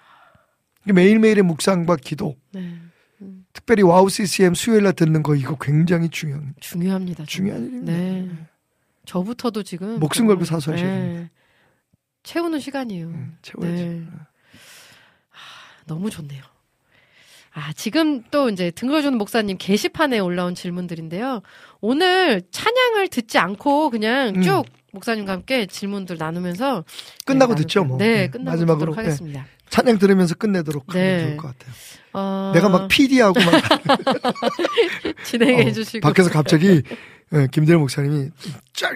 [0.85, 2.79] 매일매일의 묵상과 기도, 네.
[3.53, 7.25] 특별히 와우 CCM 수요일날 듣는 거 이거 굉장히 중요한 중요합니다.
[7.25, 7.91] 중요한 일입니다.
[7.91, 8.29] 네.
[9.05, 10.99] 저부터도 지금 목숨 걸고 사수 하셔야 네.
[10.99, 11.31] 됩니다.
[12.23, 13.07] 채우는 시간이에요.
[13.07, 13.83] 음, 채워야죠.
[13.83, 14.03] 네.
[15.31, 16.43] 아, 너무 좋네요.
[17.53, 21.41] 아, 지금 또 이제 등거주는 목사님 게시판에 올라온 질문들인데요.
[21.81, 24.41] 오늘 찬양을 듣지 않고 그냥 음.
[24.41, 26.83] 쭉 목사님과 함께 질문들 나누면서
[27.25, 27.83] 끝나고 네, 듣죠.
[27.83, 27.97] 뭐.
[27.97, 29.01] 네, 네, 끝나고 마지막으로, 네.
[29.01, 29.45] 하겠습니다.
[29.69, 30.99] 찬양 들으면서 끝내도록 네.
[30.99, 31.73] 하면 좋을 것 같아요.
[32.13, 33.53] 어, 내가 막 PD하고 막
[35.23, 36.81] 진행해 어, 주시고 밖에서 갑자기
[37.33, 38.29] 예, 김대일 목사님이
[38.73, 38.95] 쫙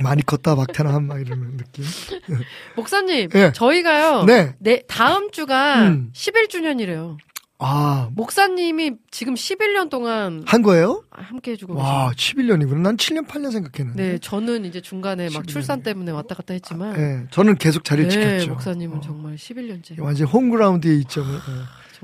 [0.00, 1.84] 많이 컸다 막태남 막 이러는 느낌.
[2.76, 3.52] 목사님, 네.
[3.52, 4.24] 저희가요.
[4.24, 4.54] 네.
[4.58, 6.10] 네, 다음 주가 음.
[6.12, 7.16] 11주년이래요.
[7.60, 11.04] 아, 목사님이 지금 11년 동안 한 거예요?
[11.10, 12.54] 함께 해주고 와, 계십니다.
[12.56, 12.78] 11년이구나.
[12.80, 14.02] 난 7년, 8년 생각했는데.
[14.02, 15.82] 네, 저는 이제 중간에 막 11년 출산.
[15.84, 18.50] 때문에 왔다 갔다 했지만 예, 저는 계속 자리를 네, 지켰죠.
[18.50, 19.00] 목사님은 어.
[19.00, 20.02] 정말 11년째.
[20.02, 21.28] 완전 홈그라운드의 이점을.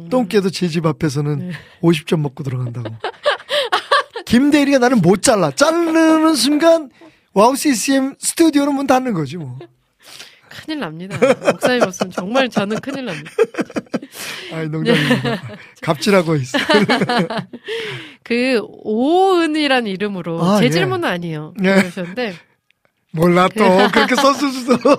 [0.08, 1.52] 똥개도 제 집 앞에서는 네.
[1.82, 2.88] 50점 먹고 들어간다고.
[4.26, 5.50] 김대리가 나는 못 잘라.
[5.50, 6.90] 자르는 순간
[7.32, 9.58] 와우 CCM 스튜디오는 문 닫는 거지 뭐.
[10.48, 11.16] 큰일 납니다.
[11.52, 13.30] 목사님 없으면 정말 저는 큰일 납니다.
[14.52, 15.42] 아이 농담입니다.
[15.80, 16.58] 갑질하고 있어.
[18.24, 20.70] 그 오은이라는 이름으로 아, 제 예.
[20.70, 21.54] 질문은 아니에요.
[21.64, 21.74] 예.
[21.76, 22.34] 그러셨는데
[23.12, 24.76] 몰라 또 그렇게 썼을 수도.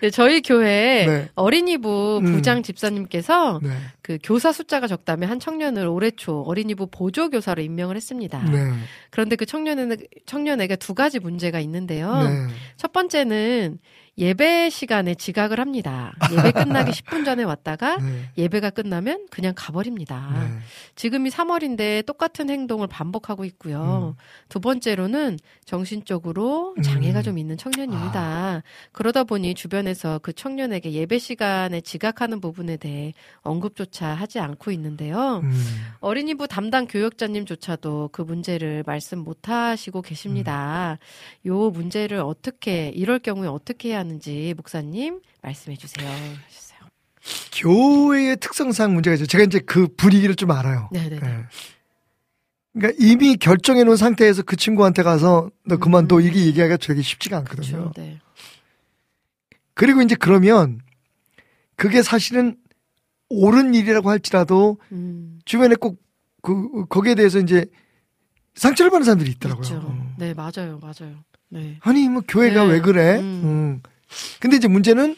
[0.00, 1.28] 네, 저희 교회 네.
[1.34, 2.32] 어린이부 음.
[2.32, 3.70] 부장 집사님께서 네.
[4.02, 8.42] 그 교사 숫자가 적다면 한 청년을 올해 초 어린이부 보조 교사로 임명을 했습니다.
[8.50, 8.72] 네.
[9.10, 12.22] 그런데 그 청년에게 청년에게 두 가지 문제가 있는데요.
[12.22, 12.48] 네.
[12.76, 13.78] 첫 번째는
[14.18, 16.12] 예배 시간에 지각을 합니다.
[16.30, 18.30] 예배 끝나기 10분 전에 왔다가 네.
[18.36, 20.32] 예배가 끝나면 그냥 가버립니다.
[20.34, 20.58] 네.
[20.96, 24.14] 지금이 3월인데 똑같은 행동을 반복하고 있고요.
[24.50, 27.22] 두 번째로는 정신적으로 장애가 음.
[27.22, 28.62] 좀 있는 청년입니다.
[28.92, 35.40] 그러다 보니 주변에서 그 청년에게 예배 시간에 지각하는 부분에 대해 언급조차 하지 않고 있는데요.
[35.42, 35.64] 음.
[36.00, 40.98] 어린이부 담당 교육자님조차도 그 문제를 말씀 못 하시고 계십니다.
[41.46, 41.48] 음.
[41.48, 46.08] 요 문제를 어떻게, 이럴 경우에 어떻게 해야 하는지 목사님 말씀해 주세요.
[46.08, 46.80] 하셨어요.
[47.52, 49.26] 교회의 특성상 문제가 있죠.
[49.26, 50.88] 제가 이제 그 분위기를 좀 알아요.
[50.92, 51.20] 네네네.
[51.20, 51.44] 네.
[52.74, 56.22] 그러니까 이미 결정해 놓은 상태에서 그 친구한테 가서 너 그만둬 음.
[56.22, 57.92] 이게 얘기하기가 되게 쉽지가 않거든요.
[57.92, 57.92] 그렇죠.
[57.96, 58.18] 네.
[59.74, 60.80] 그리고 이제 그러면
[61.76, 62.56] 그게 사실은
[63.28, 66.02] 옳은 일이라고 할지라도 음, 주변에 꼭
[66.42, 67.64] 그 거기에 대해서 이제
[68.54, 69.78] 상처를 받는 사람들이 있더라고요.
[69.78, 70.14] 어.
[70.18, 70.78] 네, 맞아요.
[70.82, 71.24] 맞아요.
[71.48, 71.78] 네.
[71.80, 72.72] 아니 뭐 교회가 네.
[72.72, 73.20] 왜 그래?
[73.20, 73.40] 음.
[73.44, 73.82] 음.
[74.40, 75.16] 근데 이제 문제는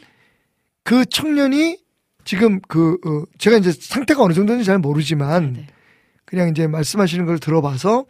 [0.82, 1.78] 그 청년이
[2.24, 5.66] 지금 그 어, 제가 이제 상태가 어느 정도인지 잘 모르지만 네.
[6.24, 8.06] 그냥 이제 말씀하시는 걸 들어봐서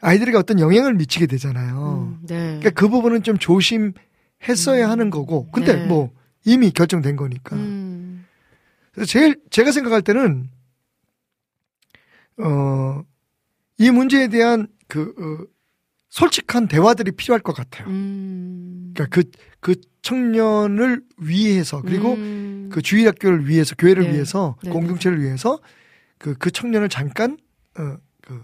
[0.00, 2.16] 아이들에게 어떤 영향을 미치게 되잖아요.
[2.20, 2.36] 음, 네.
[2.36, 5.50] 그러니까 그 부분은 좀 조심했어야 하는 거고.
[5.50, 5.86] 근데 네.
[5.86, 6.10] 뭐
[6.44, 7.56] 이미 결정된 거니까.
[7.56, 8.26] 음,
[8.92, 10.50] 그래서 제일 제가 생각할 때는
[12.38, 13.02] 어
[13.78, 15.46] 이 문제에 대한 그 어,
[16.08, 17.88] 솔직한 대화들이 필요할 것 같아요.
[17.88, 18.92] 음.
[18.94, 19.28] 그러니까 그,
[19.64, 24.12] 그 청년을 위해서 그리고 음, 그 주일 학교를 위해서 교회를 네.
[24.12, 25.58] 위해서 네, 공동체를 위해서
[26.18, 27.38] 그그 청년을 잠깐
[27.78, 28.42] 어 그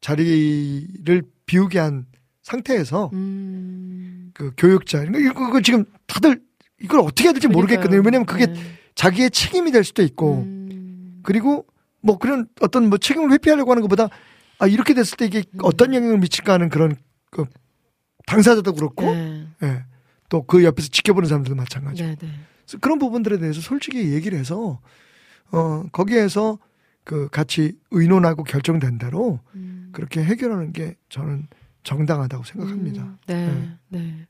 [0.00, 2.06] 자리를 비우게 한
[2.42, 4.30] 상태에서 음.
[4.34, 6.40] 그 교육자 이거 이거 지금 다들
[6.80, 8.02] 이걸 어떻게 해야 될지 모르겠거든요.
[8.04, 8.54] 왜냐면 그게 네.
[8.94, 11.20] 자기의 책임이 될 수도 있고 음.
[11.22, 11.66] 그리고
[12.00, 14.08] 뭐 그런 어떤 뭐 책임을 회피하려고 하는 것보다
[14.58, 16.96] 아 이렇게 됐을 때 이게 어떤 영향을 미칠까 하는 그런
[17.30, 17.44] 그
[18.26, 19.46] 당사자도 그렇고 네.
[19.62, 19.84] 예.
[20.32, 22.02] 또 그 옆에서 지켜보는 사람들도 마찬가지.
[22.02, 22.28] 네, 네.
[22.64, 24.80] 그래서 그런 부분들에 대해서 솔직히 얘기를 해서
[25.50, 26.58] 어 거기에서
[27.04, 29.90] 그 같이 의논하고 결정된 대로 음.
[29.92, 31.48] 그렇게 해결하는 게 저는
[31.84, 33.02] 정당하다고 생각합니다.
[33.02, 33.46] 음, 네,
[33.88, 33.98] 네.
[33.98, 34.26] 네.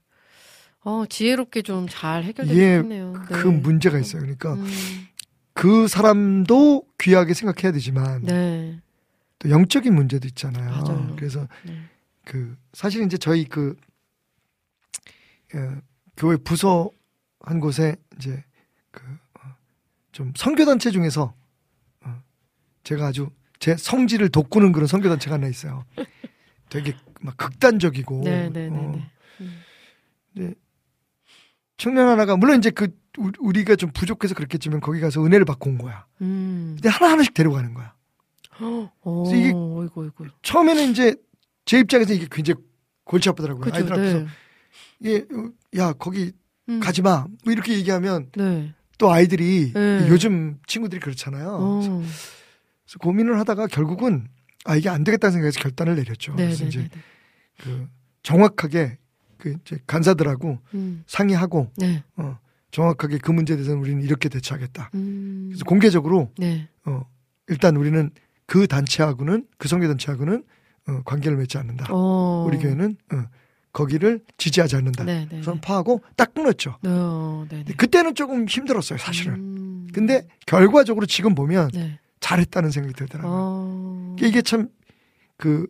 [0.80, 3.12] 어, 지혜롭게 좀잘 예, 해결되겠네요.
[3.26, 4.22] 그 문제가 있어요.
[4.22, 4.66] 그러니까 음,
[5.52, 8.80] 그 사람도 귀하게 생각해야 되지만 네.
[9.38, 10.68] 또 영적인 문제도 있잖아요.
[10.70, 11.14] 맞아요.
[11.14, 11.76] 그래서 네.
[12.24, 13.76] 그 사실 이제 저희 그
[15.54, 15.76] 어,
[16.16, 16.90] 교회 부서
[17.40, 18.44] 한 곳에 이제
[20.10, 21.34] 그좀 선교 단체 중에서
[22.04, 22.22] 어,
[22.84, 25.84] 제가 아주 제 성질을 돋구는 그런 선교 단체가 하나 있어요.
[26.68, 29.10] 되게 막 극단적이고 네, 네, 네, 어, 네.
[30.42, 30.54] 음.
[31.76, 32.88] 청년 하나가 물론 이제 그
[33.18, 36.06] 우- 우리가 좀 부족해서 그렇겠지만 거기 가서 은혜를 받고 온 거야.
[36.20, 36.72] 음.
[36.76, 37.94] 근데 하나 하나씩 데려가는 거야.
[38.60, 40.26] 오, 그래서 이게- 이거, 이거.
[40.42, 41.14] 처음에는 이제
[41.64, 42.60] 제 입장에서 이게 굉장히
[43.04, 43.64] 골치 아프더라고요.
[43.64, 44.26] 그죠, 아이들 앞에서 네.
[45.00, 46.32] 이게 어, 야 거기
[46.68, 46.80] 음.
[46.80, 47.26] 가지 마.
[47.44, 48.74] 뭐 이렇게 얘기하면 네.
[48.98, 50.06] 또 아이들이 네.
[50.08, 51.48] 요즘 친구들이 그렇잖아요.
[51.60, 51.80] 어.
[51.80, 54.28] 그래서 고민을 하다가 결국은
[54.64, 56.34] 아 이게 안 되겠다는 생각에서 결단을 내렸죠.
[56.34, 56.88] 네, 그래서 네, 이제 네.
[56.88, 57.00] 네.
[57.58, 57.88] 그
[58.22, 58.98] 정확하게
[59.38, 61.02] 그 이제 간사들하고 음.
[61.06, 62.04] 상의하고 네.
[62.16, 62.38] 어
[62.70, 64.90] 정확하게 그 문제에 대해서는 우리는 이렇게 대처하겠다.
[64.94, 65.46] 음.
[65.48, 66.68] 그래서 공개적으로 네.
[66.84, 67.04] 어
[67.48, 68.10] 일단 우리는
[68.46, 70.44] 그 단체하고는 그 성교 단체하고는
[70.88, 71.86] 어 관계를 맺지 않는다.
[71.90, 72.44] 어.
[72.46, 73.24] 우리 교회는 어,
[73.72, 75.04] 거기를 지지하지 않는다.
[75.04, 75.36] 네, 네.
[75.36, 75.42] 네.
[75.42, 76.76] 선파하고 딱 끊었죠.
[76.84, 77.74] 어, 네, 네.
[77.74, 79.34] 그때는 조금 힘들었어요, 사실은.
[79.34, 79.88] 음.
[79.92, 81.98] 근데 결과적으로 지금 보면 네.
[82.20, 83.32] 잘했다는 생각이 들더라고요.
[83.34, 84.16] 어.
[84.20, 84.68] 이게 참
[85.42, 85.66] 그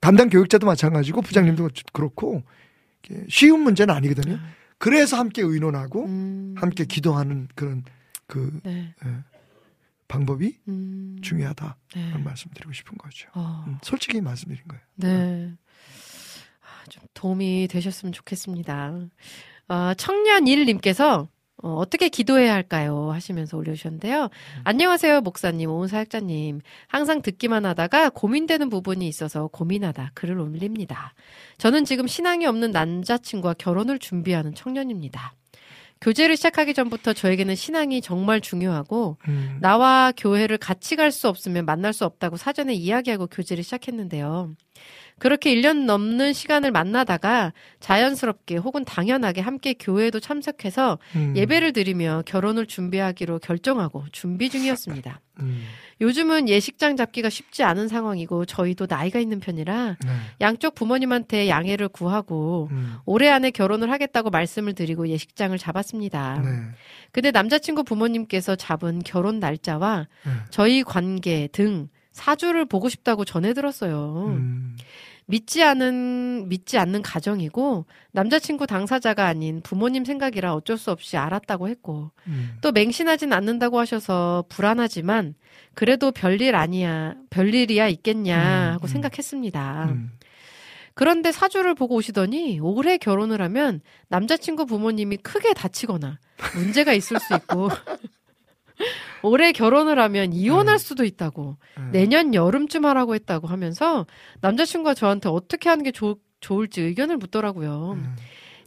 [0.00, 2.44] 담당 교육자도 마찬가지고 부장님도 그렇고
[3.02, 4.38] 이게 쉬운 문제는 아니거든요.
[4.78, 6.54] 그래서 함께 의논하고 음.
[6.56, 7.82] 함께 기도하는 그런
[8.28, 8.94] 그 네.
[10.06, 11.16] 방법이 음.
[11.20, 12.18] 중요하다는 네.
[12.18, 13.28] 말씀 드리고 싶은 거죠.
[13.34, 13.64] 어.
[13.66, 14.84] 음, 솔직히 말씀드린 거예요.
[14.94, 15.52] 네.
[16.86, 18.98] 아, 좀 도움이 되셨으면 좋겠습니다.
[19.68, 21.28] 아, 청년일님께서
[21.62, 23.10] 어, 어떻게 기도해야 할까요?
[23.12, 24.28] 하시면서 올려주셨는데요.
[24.64, 26.60] 안녕하세요, 목사님, 오은 사역자님.
[26.86, 31.14] 항상 듣기만 하다가 고민되는 부분이 있어서 고민하다 글을 올립니다.
[31.56, 35.32] 저는 지금 신앙이 없는 남자친구와 결혼을 준비하는 청년입니다.
[36.02, 41.94] 교제를 시작하기 전부터 저에게는 신앙이 정말 중요하고 음, 나와 교회를 같이 갈 수 없으면 만날
[41.94, 44.52] 수 없다고 사전에 이야기하고 교제를 시작했는데요.
[45.18, 52.66] 그렇게 1년 넘는 시간을 만나다가 자연스럽게 혹은 당연하게 함께 교회에도 참석해서 음, 예배를 드리며 결혼을
[52.66, 55.22] 준비하기로 결정하고 준비 중이었습니다.
[55.40, 55.62] 음,
[56.02, 60.10] 요즘은 예식장 잡기가 쉽지 않은 상황이고 저희도 나이가 있는 편이라 네,
[60.42, 66.42] 양쪽 부모님한테 양해를 구하고 음, 올해 안에 결혼을 하겠다고 말씀을 드리고 예식장을 잡았습니다.
[66.44, 66.50] 네,
[67.12, 74.28] 근데 남자친구 부모님께서 잡은 결혼 날짜와 네, 저희 관계 등 사주를 보고 싶다고 전해 들었어요.
[74.28, 74.74] 음,
[75.26, 82.10] 믿지 않은 믿지 않는 가정이고 남자친구 당사자가 아닌 부모님 생각이라 어쩔 수 없이 알았다고 했고
[82.26, 85.34] 음, 또 맹신하진 않는다고 하셔서 불안하지만
[85.74, 88.88] 그래도 별일 아니야 별일이야 있겠냐 음, 하고 음.
[88.88, 89.88] 생각했습니다.
[89.90, 90.12] 음,
[90.94, 96.18] 그런데 사주를 보고 오시더니 올해 결혼을 하면 남자친구 부모님이 크게 다치거나
[96.54, 97.68] 문제가 있을 수 있고
[99.22, 101.90] 올해 결혼을 하면 이혼할 수도 있다고 음.
[101.92, 104.06] 내년 여름쯤 하라고 했다고 하면서
[104.40, 107.96] 남자친구가 저한테 어떻게 하는 게 좋, 좋을지 의견을 묻더라고요.
[107.96, 108.16] 음,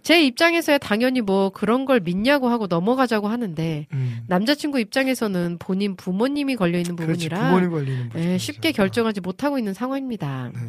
[0.01, 4.19] 제 입장에서야 당연히 뭐 그런 걸 믿냐고 하고 넘어가자고 하는데 음.
[4.27, 8.37] 남자친구 입장에서는 본인 부모님이 걸려 있는 부분이라 부모님 걸리는 예.
[8.37, 10.51] 쉽게 결정하지 못하고 있는 상황입니다.
[10.53, 10.59] 네.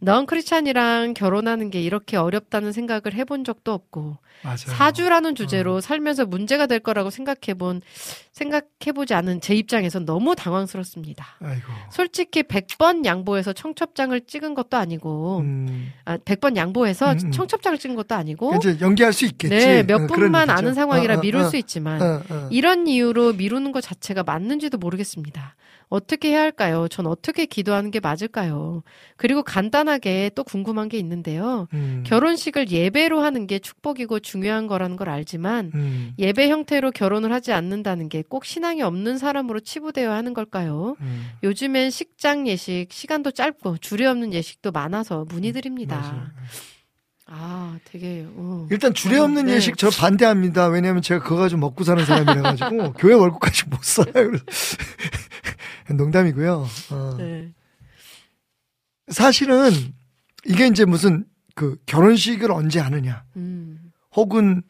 [0.00, 4.56] 넌 크리스찬이랑 결혼하는 게 이렇게 어렵다는 생각을 해본 적도 없고 맞아요.
[4.56, 5.34] 사주라는 어.
[5.34, 7.80] 주제로 살면서 문제가 될 거라고 생각해본
[8.32, 11.24] 생각해보지 않은 제 입장에선 너무 당황스럽습니다.
[11.40, 11.72] 아이고.
[11.90, 15.92] 솔직히 100번 양보해서 청첩장을 찍은 것도 아니고 음.
[16.04, 17.32] 아, 100번 양보해서 음, 음.
[17.32, 19.54] 청첩장을 찍은 것도 아니고 이제 연기할 수 있겠지.
[19.54, 20.50] 네, 몇 어, 그런 분만.
[20.50, 22.48] 아는 상황이라 어, 어, 미룰 어, 수 있지만 어, 어.
[22.50, 25.56] 이런 이유로 미루는 것 자체가 맞는지도 모르겠습니다.
[25.88, 26.88] 어떻게 해야 할까요?
[26.88, 28.82] 전 어떻게 기도하는 게 맞을까요?
[29.16, 31.68] 그리고 간단하게 또 궁금한 게 있는데요.
[31.74, 32.02] 음.
[32.06, 36.12] 결혼식을 예배로 하는 게 축복이고 중요한 거라는 걸 알지만 음.
[36.18, 40.96] 예배 형태로 결혼을 하지 않는다는 게 꼭 신앙이 없는 사람으로 치부되어야 하는 걸까요?
[41.00, 41.28] 음.
[41.44, 45.96] 요즘엔 식장 예식 시간도 짧고 주례 없는 예식도 많아서 문의드립니다.
[46.00, 46.22] 맞아요.
[47.28, 48.68] 아, 되게 어.
[48.70, 49.54] 일단 주례 없는 네.
[49.54, 50.68] 예식 저 반대합니다.
[50.68, 53.80] 왜냐하면 제가 그거 가지고 먹고 사는 사람이라 가지고 교회 월급까지 못.
[53.80, 54.04] 그래서
[55.92, 56.66] 농담이고요.
[56.90, 57.14] 어.
[57.18, 57.52] 네.
[59.08, 59.70] 사실은
[60.44, 61.24] 이게 이제 무슨
[61.54, 63.92] 그 결혼식을 언제 하느냐, 음.
[64.14, 64.62] 혹은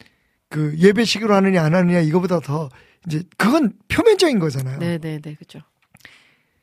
[0.49, 2.69] 그 예배식으로 하느냐 안 하느냐 이거보다 더
[3.05, 4.79] 이제 그건 표면적인 거잖아요.
[4.79, 5.35] 네, 네, 네.
[5.35, 5.59] 그죠.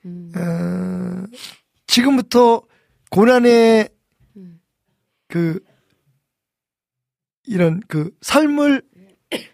[0.05, 0.33] 음.
[0.37, 1.27] 어,
[1.87, 2.63] 지금부터
[3.11, 3.89] 고난의
[4.37, 4.61] 음.
[5.29, 5.61] 그
[7.47, 8.83] 이런 그 삶을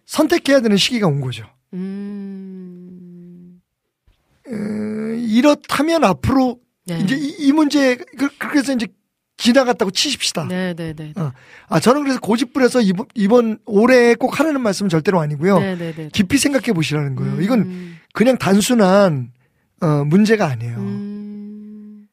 [0.07, 1.45] 선택해야 되는 시기가 온 거죠.
[1.73, 3.61] 음.
[4.49, 4.53] 어,
[5.17, 6.99] 이렇다면 앞으로 네.
[7.01, 8.87] 이제 이, 이 문제 그- 그래서 이제
[9.37, 10.47] 지나갔다고 치십시다.
[10.49, 11.13] 네, 네, 네.
[11.17, 11.33] 어.
[11.69, 15.59] 아 저는 그래서 고집부려서 이번 이번 올해 꼭 하라는 말씀은 절대로 아니고요.
[15.61, 16.09] 네, 네, 네.
[16.13, 17.41] 깊이 생각해 보시라는 거예요.
[17.41, 17.99] 이건 음.
[18.13, 19.33] 그냥 단순한
[19.81, 20.77] 어, 문제가 아니에요.
[20.77, 22.07] 음.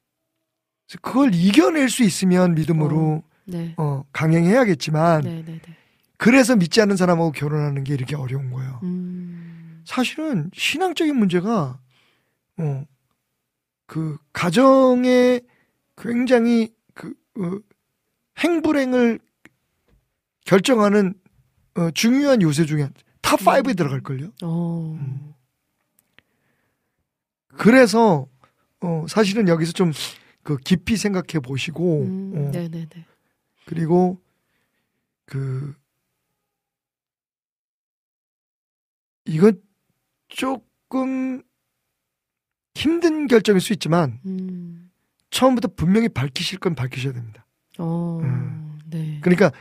[1.01, 3.73] 그걸 이겨낼 수 있으면 믿음으로 네.
[3.77, 5.77] 어, 강행해야겠지만 네, 네, 네.
[6.17, 8.79] 그래서 믿지 않는 사람하고 결혼하는 게 이렇게 어려운 거예요.
[8.83, 9.83] 음.
[9.85, 11.79] 사실은 신앙적인 문제가
[12.57, 12.85] 어,
[13.85, 15.41] 그 가정에
[15.97, 17.59] 굉장히 그 어,
[18.39, 19.19] 행불행을
[20.45, 21.13] 결정하는
[21.75, 22.89] 어, 중요한 요소 중에
[23.21, 24.31] top 5에 들어갈 걸요.
[24.43, 24.97] 어.
[24.99, 25.33] 음.
[27.57, 28.27] 그래서
[28.81, 29.91] 어, 사실은 여기서 좀
[30.47, 32.31] 그 깊이 생각해 보시고 음.
[32.33, 33.05] 어, 네, 네, 네.
[33.67, 34.17] 그리고
[35.25, 35.75] 그
[39.25, 39.61] 이건
[40.29, 41.43] 조금
[42.75, 44.89] 힘든 결정일 수 있지만 음.
[45.31, 47.45] 처음부터 분명히 밝히실 건 밝히셔야 됩니다.
[47.77, 48.19] 어.
[48.23, 48.79] 음.
[48.89, 49.19] 네.
[49.21, 49.51] 그러니까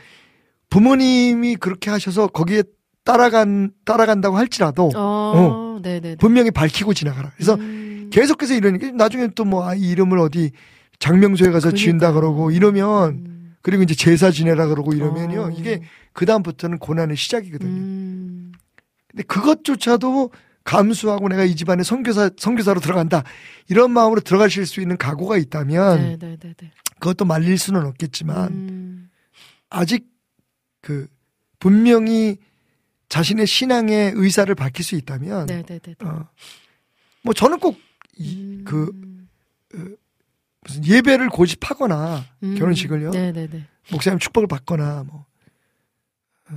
[0.69, 2.63] 부모님이 그렇게 하셔서 거기에
[3.03, 5.79] 따라간 따라간다고 할지라도 어.
[5.83, 6.15] 네.
[6.17, 7.31] 분명히 밝히고 지나가라.
[7.35, 8.09] 그래서 음.
[8.11, 10.51] 계속해서 이러니까 나중에 또 뭐 아이 이름을 어디
[10.99, 12.21] 장명소에 가서 지은다 그러니까요.
[12.21, 13.36] 그러고 이러면 음.
[13.67, 15.49] 그리고 이제 제사 지내라 그러고 이러면요 어.
[15.49, 17.69] 이게 그 다음부터는 고난의 시작이거든요.
[17.69, 18.53] 음.
[19.09, 20.31] 근데 그것조차도
[20.63, 23.25] 감수하고 내가 이 집안에 선교사 선교사로 들어간다
[23.67, 26.71] 이런 마음으로 들어가실 수 있는 각오가 있다면 네, 네, 네, 네.
[26.99, 29.09] 그것도 말릴 수는 없겠지만 음.
[29.69, 30.07] 아직
[30.79, 31.07] 그
[31.59, 32.37] 분명히
[33.09, 35.93] 자신의 신앙의 의사를 밝힐 수 있다면 네, 네, 네.
[35.93, 36.07] 네.
[36.07, 36.29] 어,
[37.21, 37.77] 뭐 저는 꼭
[38.15, 38.63] 이, 음.
[38.65, 39.97] 그
[40.67, 42.55] 무슨 예배를 고집하거나 음.
[42.55, 43.65] 결혼식을요 네, 네, 네.
[43.91, 45.25] 목사님 축복을 받거나 뭐
[46.49, 46.55] 어,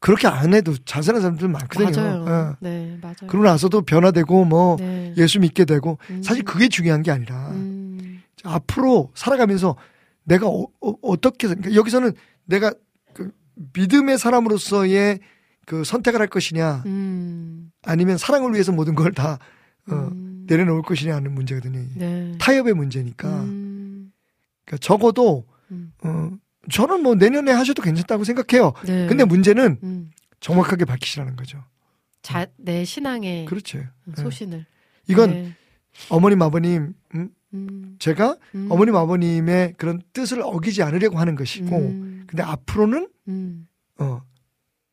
[0.00, 1.90] 그렇게 안 해도 자살한 사람들 많거든요.
[1.90, 2.24] 맞아요.
[2.24, 2.56] 어.
[2.60, 3.14] 네, 맞아요.
[3.28, 5.12] 그러고 나서도 변화되고 뭐 네.
[5.16, 6.22] 예수 믿게 되고 음.
[6.22, 8.22] 사실 그게 중요한 게 아니라 음.
[8.44, 9.76] 앞으로 살아가면서
[10.24, 12.12] 내가 어, 떻게 그러니까 여기서는
[12.46, 12.72] 내가
[13.12, 13.30] 그
[13.74, 15.20] 믿음의 사람으로서의
[15.66, 17.70] 그 선택을 할 것이냐 음.
[17.84, 19.38] 아니면 사랑을 위해서 모든 걸 다
[19.90, 20.29] 어, 음.
[20.50, 21.80] 내려놓을 것이냐 하는 문제거든요.
[21.94, 22.34] 네.
[22.38, 24.12] 타협의 문제니까 음.
[24.64, 25.92] 그러니까 적어도 음.
[26.02, 26.30] 어,
[26.70, 28.72] 저는 뭐 내년에 하셔도 괜찮다고 생각해요.
[28.84, 29.06] 네.
[29.06, 30.10] 근데 문제는 음.
[30.40, 31.62] 정확하게 밝히시라는 거죠.
[32.22, 33.78] 자, 내 신앙의 그렇죠.
[33.78, 33.88] 예.
[34.16, 34.66] 소신을.
[35.08, 35.52] 이건 네.
[36.08, 37.96] 어머님 아버님 음, 음.
[37.98, 38.68] 제가 음.
[38.70, 42.24] 어머님 아버님의 그런 뜻을 어기지 않으려고 하는 것이고 음.
[42.26, 43.66] 근데 앞으로는 음.
[43.98, 44.22] 어,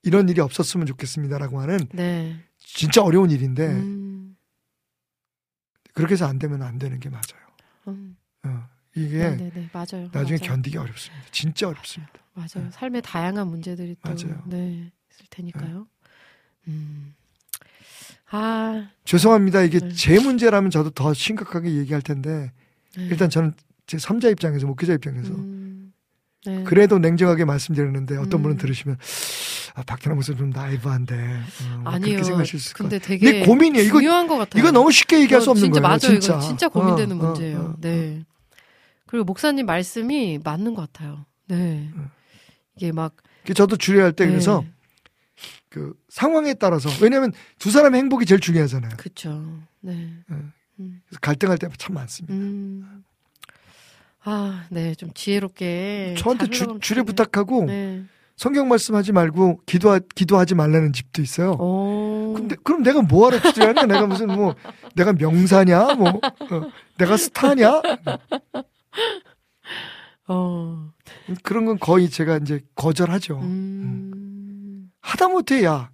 [0.04, 2.36] 이런 일이 없었으면 좋겠습니다라고 하는 네.
[2.58, 4.17] 진짜 어려운 일인데 음.
[5.98, 7.24] 그렇게 해서 안 되면 안 되는 게 맞아요.
[7.88, 8.16] 음.
[8.44, 9.70] 어, 이게 네, 네, 네.
[9.74, 10.10] 맞아요.
[10.12, 10.52] 나중에 맞아요.
[10.54, 11.26] 견디기 어렵습니다.
[11.32, 12.14] 진짜 어렵습니다.
[12.34, 12.70] 맞아요.
[12.72, 14.44] 삶의 다양한 문제들이 또 맞아요.
[14.46, 15.88] 네, 있을 테니까요.
[16.68, 17.16] 음.
[18.30, 19.62] 아, 죄송합니다.
[19.64, 19.90] 이게 네.
[19.90, 22.52] 제 문제라면 저도 더 심각하게 얘기할 텐데
[22.96, 23.06] 네.
[23.06, 23.54] 일단 저는
[23.88, 25.94] 제 3자 입장에서 목회자 입장에서 음.
[26.46, 26.64] 네.
[26.64, 28.44] 그래도 냉정하게 말씀드렸는데 어떤 음.
[28.44, 28.98] 분은 들으시면
[29.78, 32.08] 아, 박태남 목사님 좀 나이브한데 어, 뭐 아니요.
[32.08, 32.98] 그렇게 생각하실 수 근데.
[32.98, 33.86] 되게 고민이에요.
[33.86, 34.60] 이거 중요한 것 같아요.
[34.60, 35.88] 이거 너무 쉽게 얘기할 수 없는 진짜 거예요.
[35.88, 36.00] 맞아요.
[36.00, 37.60] 진짜 이거 진짜 고민되는 어, 어, 문제예요.
[37.60, 37.76] 어, 어.
[37.80, 38.26] 네.
[39.06, 41.26] 그리고 목사님 말씀이 맞는 것 같아요.
[41.46, 41.92] 네.
[41.96, 42.10] 어.
[42.76, 44.32] 이게 막그 저도 주례할 때 네.
[44.32, 44.66] 그래서
[45.70, 48.94] 그 상황에 따라서 왜냐하면 두 사람의 행복이 제일 중요하잖아요.
[48.98, 49.60] 그쵸.
[49.82, 49.92] 네.
[50.32, 50.54] 음.
[50.80, 51.02] 음.
[51.08, 52.34] 그래서 갈등할 때참 많습니다.
[52.34, 53.04] 음.
[54.24, 56.16] 아, 네, 좀 지혜롭게.
[56.18, 57.04] 저한테 잘 주, 주례.
[57.04, 58.04] 부탁하고 네.
[58.38, 61.54] 성경 말씀하지 말고 기도 기도하지 말라는 집도 있어요.
[61.54, 62.34] 오.
[62.36, 63.88] 근데 그럼 내가 뭐하러 주례하냐?
[63.88, 64.54] 내가 무슨 뭐
[64.96, 65.96] 내가 명사냐?
[65.96, 67.82] 뭐 어, 내가 스타냐?
[70.28, 70.92] 어.
[71.42, 73.40] 그런 건 거의 제가 이제 거절하죠.
[73.40, 74.92] 음.
[75.02, 75.90] 하다못해 야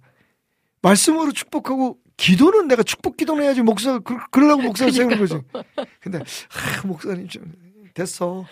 [0.82, 5.40] 말씀으로 축복하고 기도는 내가 축복 기도는 해야지 목사 그, 그러려고 목사 세우는 거지.
[5.98, 7.50] 근데 아, 목사님 좀
[7.94, 8.44] 됐어.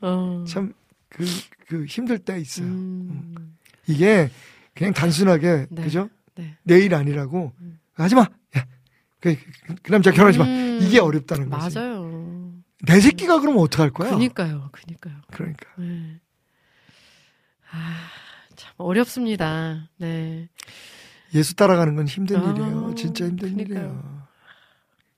[0.00, 0.44] 어.
[0.48, 0.72] 참
[1.16, 1.24] 그
[1.66, 2.66] 그 힘들 때 있어요.
[2.66, 3.56] 음.
[3.86, 4.30] 이게
[4.74, 5.82] 그냥 단순하게 네.
[5.82, 6.08] 그죠?
[6.34, 6.56] 네.
[6.62, 7.78] 내일 아니라고 음.
[7.94, 8.22] 하지 마.
[8.22, 8.66] 야,
[9.20, 9.36] 그,
[9.66, 10.44] 그, 그 남자 결혼하지 마.
[10.44, 10.78] 음.
[10.82, 11.78] 이게 어렵다는 거지.
[11.78, 12.52] 맞아요.
[12.86, 14.10] 내 새끼가 그러면 어떡할 거야?
[14.10, 15.14] 그니까요, 그니까요.
[15.32, 15.66] 그러니까.
[15.78, 16.20] 네.
[17.72, 17.96] 아,
[18.54, 19.88] 참 어렵습니다.
[19.96, 20.48] 네.
[21.34, 22.94] 예수 따라가는 건 힘든 아, 일이에요.
[22.94, 23.78] 진짜 힘든 그러니까요.
[23.78, 24.15] 일이에요.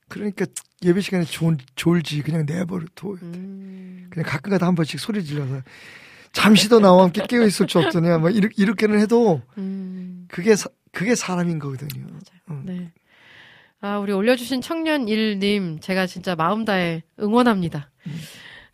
[0.09, 0.45] 그러니까
[0.83, 3.15] 예배 시간에 졸, 졸지 그냥 내버려 둬.
[3.21, 5.61] 음, 그냥 가끔가다 한 번씩 소리 질러서
[6.31, 8.17] 잠시 더 나와 함께 깨어 있을 수 없더냐.
[8.17, 12.07] 뭐 이렇게, 이렇게는 해도 음, 그게 사, 그게 사람인 거거든요.
[12.49, 12.63] 음.
[12.65, 12.91] 네.
[13.81, 17.89] 아, 우리 올려주신 청년 일님, 제가 진짜 마음 다해 응원합니다.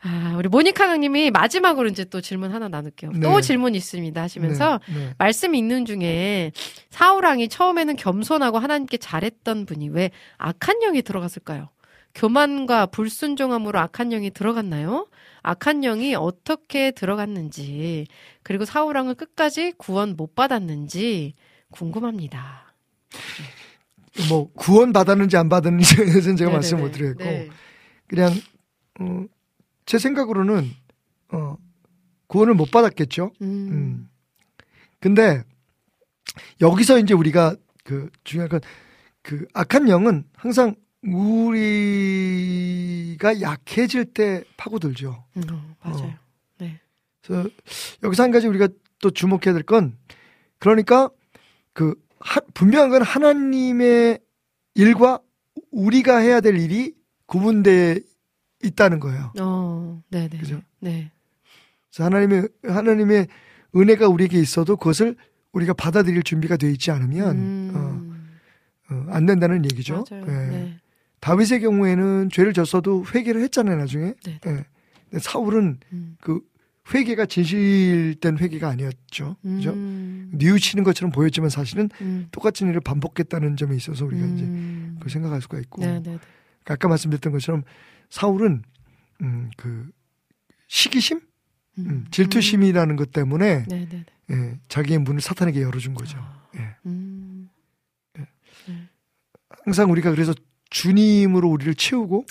[0.08, 3.14] 아, 우리 모니카 강님이 마지막으로 이제 또 질문 하나 나눌게요.
[3.24, 3.41] 또 네.
[3.41, 5.14] 질문 있습니다 하시면서 네, 네.
[5.18, 6.51] 말씀 있는 중에
[6.91, 11.70] 사우랑이 처음에는 겸손하고 하나님께 잘했던 분이 왜 악한 영이 들어갔을까요?
[12.14, 15.08] 교만과 불순종함으로 악한 영이 들어갔나요?
[15.41, 18.06] 악한 영이 어떻게 들어갔는지
[18.43, 21.34] 그리고 사우랑은 끝까지 구원 못 받았는지
[21.72, 22.76] 궁금합니다.
[24.30, 26.53] 뭐 구원 받았는지 안 받았는지에 대해서는 제가 네네네.
[26.53, 27.49] 말씀 못 드리겠고 네.
[28.08, 28.32] 그냥
[28.99, 29.26] 어,
[29.86, 30.70] 제 생각으로는
[31.32, 31.58] 어,
[32.28, 33.32] 구원을 못 받았겠죠.
[33.42, 33.48] 음.
[33.72, 34.10] 음.
[35.00, 35.44] 근데
[36.62, 38.60] 여기서 이제 우리가 그 중요한 건
[39.22, 40.76] 그 악한 영은 항상
[41.66, 45.24] 우리가 약해질 때 파고들죠.
[45.38, 46.04] 음, 어, 맞아요.
[46.06, 46.16] 어.
[46.60, 46.80] 네.
[47.24, 47.50] 그래서
[48.04, 48.68] 여기서 한 가지 우리가
[49.02, 49.98] 또 주목해야 될 건
[50.60, 51.10] 그러니까
[51.74, 54.20] 그 하- 분명한 건 하나님의
[54.76, 55.20] 일과
[55.72, 56.94] 우리가 해야 될 일이
[57.26, 58.00] 구분돼
[58.64, 59.34] 있다는 거예요.
[59.39, 60.38] 어, 네네.
[60.38, 60.62] 그죠?
[60.80, 61.12] 네.
[61.89, 63.28] 그래서 하나님의 하나님의
[63.76, 65.16] 은혜가 우리에게 있어도 그것을
[65.51, 68.16] 우리가 받아들일 준비가 돼 있지 않으면 음,
[68.89, 70.06] 어, 어, 안 된다는 얘기죠.
[70.10, 70.26] 맞아요.
[70.28, 70.32] 예.
[70.32, 70.80] 네.
[71.20, 74.14] 다윗의 경우에는 죄를 졌어도 회개를 했잖아요, 나중에.
[74.26, 74.39] 네.
[74.45, 74.66] 예.
[75.10, 76.18] 근데 사울은 음.
[76.22, 76.41] 그
[76.93, 79.38] 회개가 진실된 회개가 아니었죠.
[79.41, 79.72] 그죠?
[79.72, 84.95] 음, 뉘우치는 것처럼 보였지만 사실은 음, 똑같은 일을 반복했다는 점에 있어서 우리가 이제 음.
[84.99, 85.82] 그걸 생각할 수가 있고.
[85.82, 86.20] 네네.
[86.66, 87.64] 아까 말씀드렸던 것처럼
[88.16, 88.63] 사울은
[89.22, 89.91] 음, 그
[90.70, 91.20] 시기심,
[91.80, 94.05] 음, 질투심이라는 것 때문에 네네.
[94.32, 96.18] 예, 자기의 문을 사탄에게 열어준 거죠.
[96.55, 96.78] 예.
[96.86, 97.49] 음,
[99.66, 100.34] 항상 우리가 그래서
[100.70, 102.26] 주님으로 우리를 채우고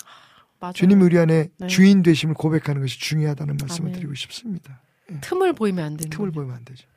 [0.59, 0.73] 맞아요.
[0.73, 1.67] 주님이 우리 안에 네.
[1.67, 3.99] 주인 되심을 고백하는 것이 중요하다는 말씀을 아멘.
[3.99, 4.81] 드리고 싶습니다.
[5.21, 6.09] 틈을 보이면 안 되는.
[6.09, 6.87] 틈을 보이면 안 되죠.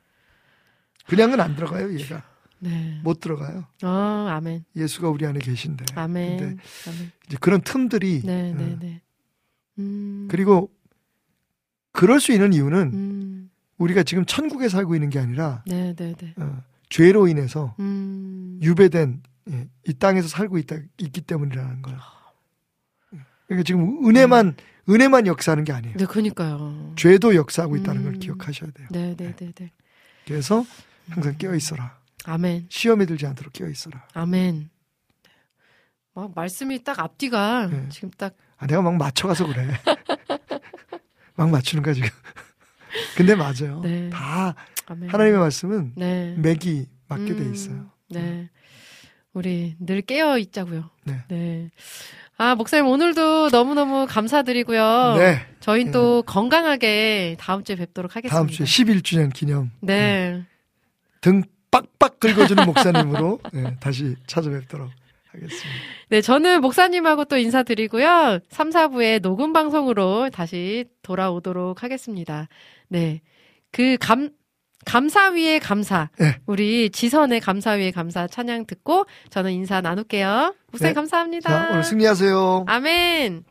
[1.05, 2.23] 그냥은 안 들어가요, 얘가.
[2.59, 2.99] 네.
[3.03, 3.65] 못 들어가요.
[3.81, 4.65] 아, 아멘.
[4.75, 5.85] 예수가 우리 안에 계신데.
[5.95, 6.37] 아멘.
[6.37, 7.11] 근데 아멘.
[7.27, 9.01] 이제 그런 틈들이 네, 어, 네, 네.
[9.79, 10.27] 음.
[10.29, 10.71] 그리고
[11.91, 13.49] 그럴 수 있는 이유는 음.
[13.77, 16.33] 우리가 지금 천국에 살고 있는 게 아니라 네, 네, 네.
[16.37, 18.59] 어, 죄로 인해서 음.
[18.61, 21.99] 유배된 예, 이 땅에서 살고 있다 있기 때문이라는 거예요.
[23.47, 24.55] 그러니까 지금 은혜만
[24.89, 25.97] 은혜만 역사하는 게 아니에요.
[25.97, 26.93] 네, 그니까요.
[26.95, 28.19] 죄도 역사하고 있다는 걸 음.
[28.19, 28.87] 기억하셔야 돼요.
[28.91, 29.71] 네, 네, 네, 네.
[30.25, 30.65] 그래서
[31.09, 31.98] 항상 깨어 있어라.
[32.29, 32.67] 아멘.
[32.69, 34.05] 시험에 들지 않도록 깨어 있어라.
[34.13, 34.69] 아멘.
[36.13, 37.89] 막 말씀이 딱 앞뒤가 네.
[37.89, 39.67] 지금 딱 아, 내가 막 맞춰가서 그래.
[41.35, 42.09] 막 맞추는 거야 지금.
[43.17, 43.81] 근데 맞아요.
[43.81, 44.09] 네.
[44.11, 44.53] 다
[44.85, 45.09] 아멘.
[45.09, 46.35] 하나님의 말씀은 네.
[46.37, 47.91] 맥이 맞게 돼 음, 있어요.
[48.09, 48.49] 네.
[49.33, 50.89] 우리 늘 깨어 있자고요.
[51.29, 51.71] 네.
[52.37, 55.15] 아, 목사님 오늘도 너무너무 감사드리고요.
[55.17, 55.45] 네.
[55.61, 58.35] 저희는 또 건강하게 다음 주에 뵙도록 하겠습니다.
[58.35, 60.45] 다음 주에 11주년 기념 네.
[61.21, 64.89] 등 빡빡 긁어주는 목사님으로 네, 다시 찾아뵙도록
[65.31, 65.69] 하겠습니다.
[66.09, 68.39] 네, 저는 목사님하고 또 인사드리고요.
[68.49, 72.47] 3, 4부의 녹음 방송으로 다시 돌아오도록 하겠습니다.
[72.87, 73.21] 네.
[73.71, 74.29] 그 감,
[74.85, 76.09] 감사 위에 감사.
[76.17, 76.39] 네.
[76.45, 80.55] 우리 지선의 감사 위에 감사 찬양 듣고 저는 인사 나눌게요.
[80.71, 80.95] 목사님 네.
[80.95, 81.49] 감사합니다.
[81.49, 82.65] 자, 오늘 승리하세요.
[82.67, 83.43] 아멘.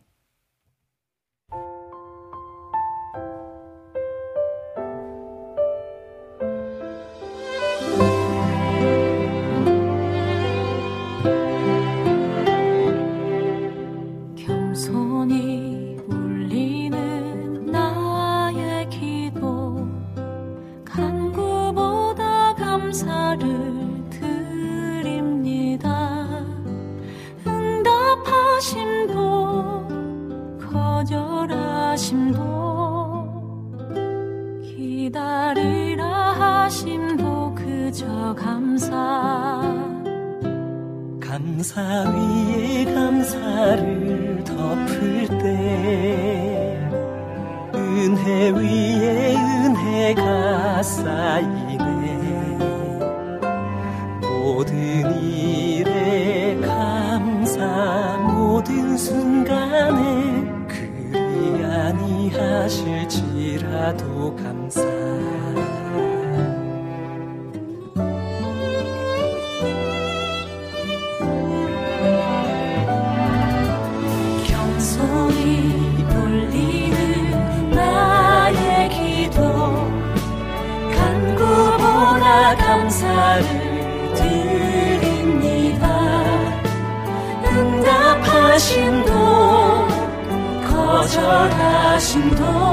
[92.23, 92.68] 거절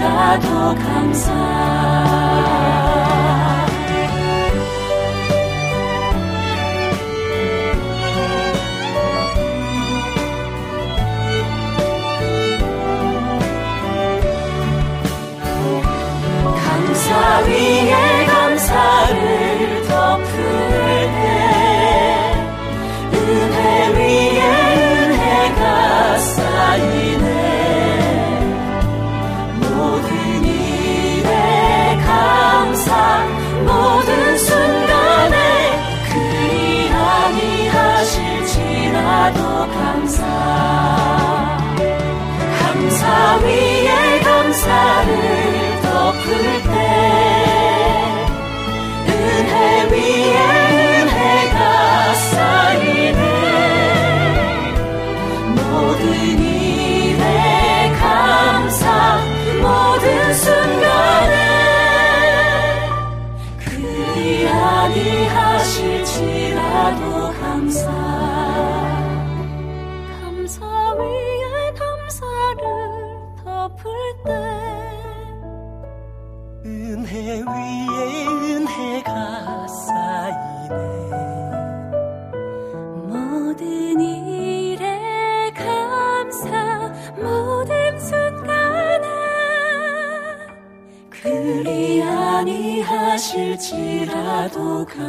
[0.00, 1.49] 아니하실지라도 감사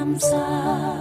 [0.02, 1.01] 아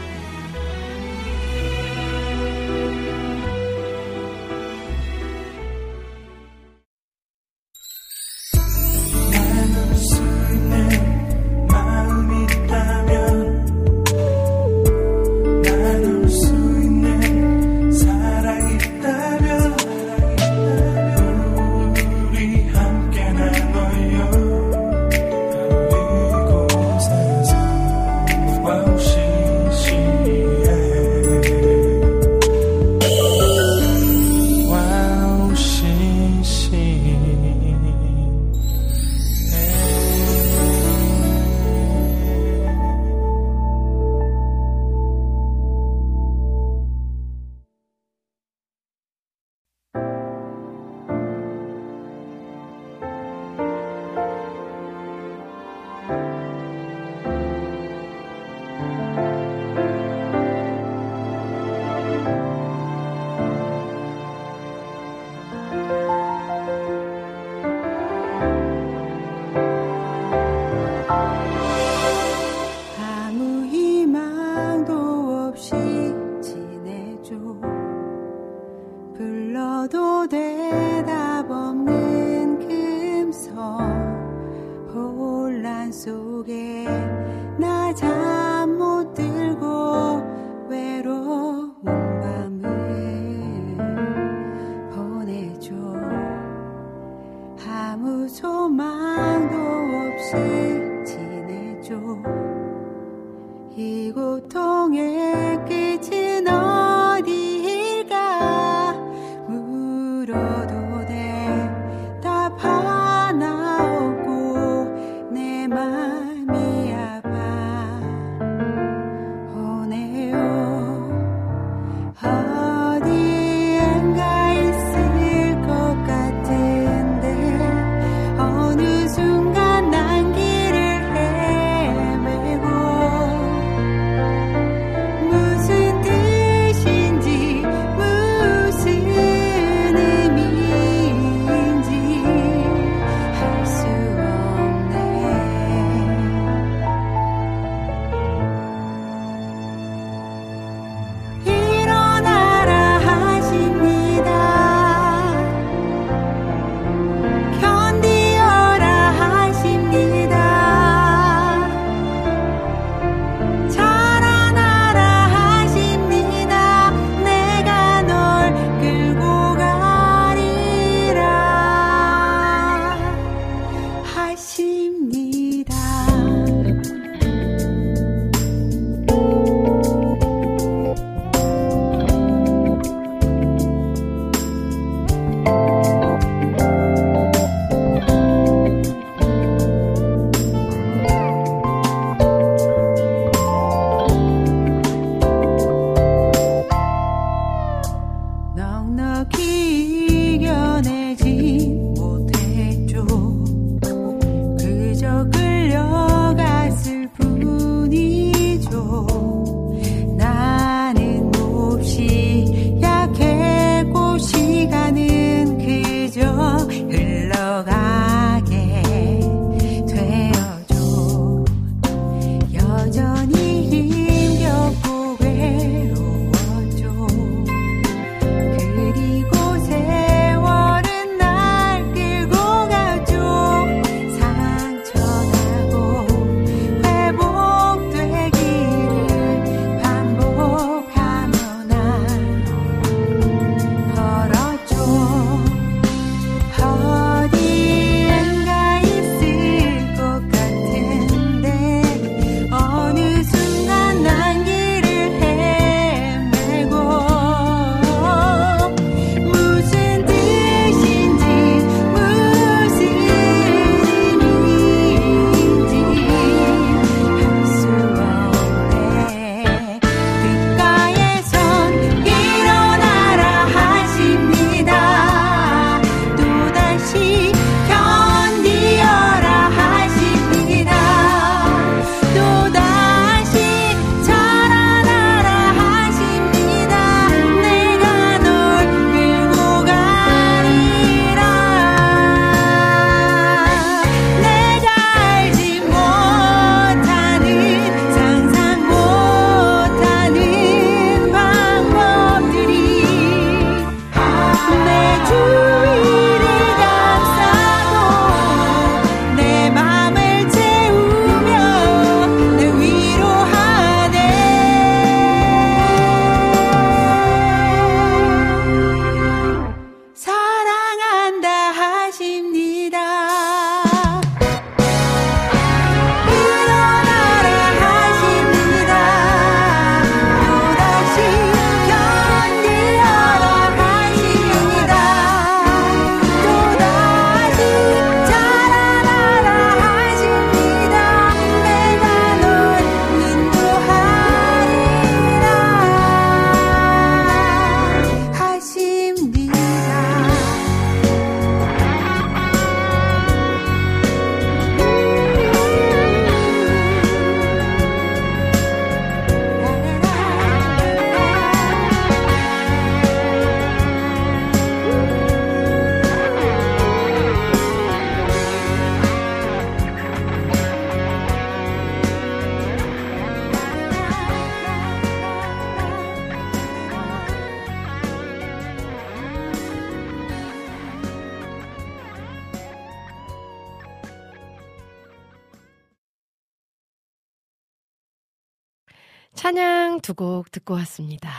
[389.21, 391.11] 찬양 두 곡 듣고 왔습니다.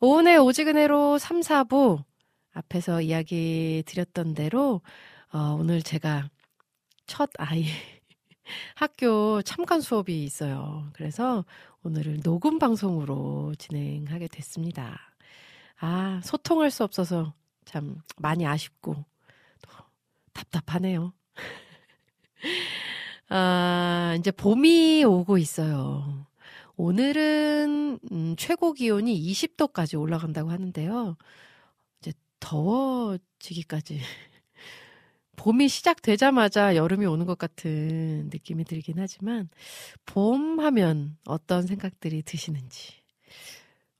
[0.00, 2.04] 오은의 오지근해로 3, 4부
[2.52, 4.82] 앞에서 이야기 드렸던 대로
[5.32, 6.28] 어, 오늘 제가
[7.06, 7.64] 첫 아이
[8.76, 10.90] 학교 참관 수업이 있어요.
[10.92, 11.46] 그래서
[11.84, 15.00] 오늘은 녹음 방송으로 진행하게 됐습니다.
[15.80, 17.32] 아, 소통할 수 없어서
[17.64, 18.92] 참 많이 아쉽고
[19.62, 19.70] 또
[20.34, 21.14] 답답하네요.
[23.30, 26.26] 아, 이제 봄이 오고 있어요.
[26.76, 31.16] 오늘은 음, 최고 기온이 20도까지 올라간다고 하는데요.
[32.00, 34.00] 이제 더워지기까지
[35.36, 39.48] 봄이 시작되자마자 여름이 오는 것 같은 느낌이 들긴 하지만
[40.06, 42.94] 봄 하면 어떤 생각들이 드시는지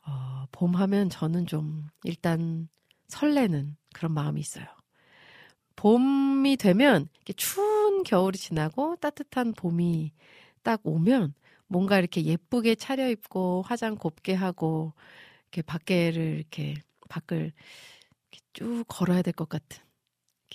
[0.06, 2.68] 어, 봄 하면 저는 좀 일단
[3.08, 4.66] 설레는 그런 마음이 있어요.
[5.76, 10.12] 봄이 되면 이렇게 추운 겨울이 지나고 따뜻한 봄이
[10.62, 11.34] 딱 오면
[11.72, 14.94] 뭔가 이렇게 예쁘게 차려입고 화장 곱게 하고
[15.52, 16.76] 이렇게 밖에를 이렇게
[17.10, 17.52] 밖을
[18.32, 19.82] 이렇게 쭉 걸어야 될 것 같은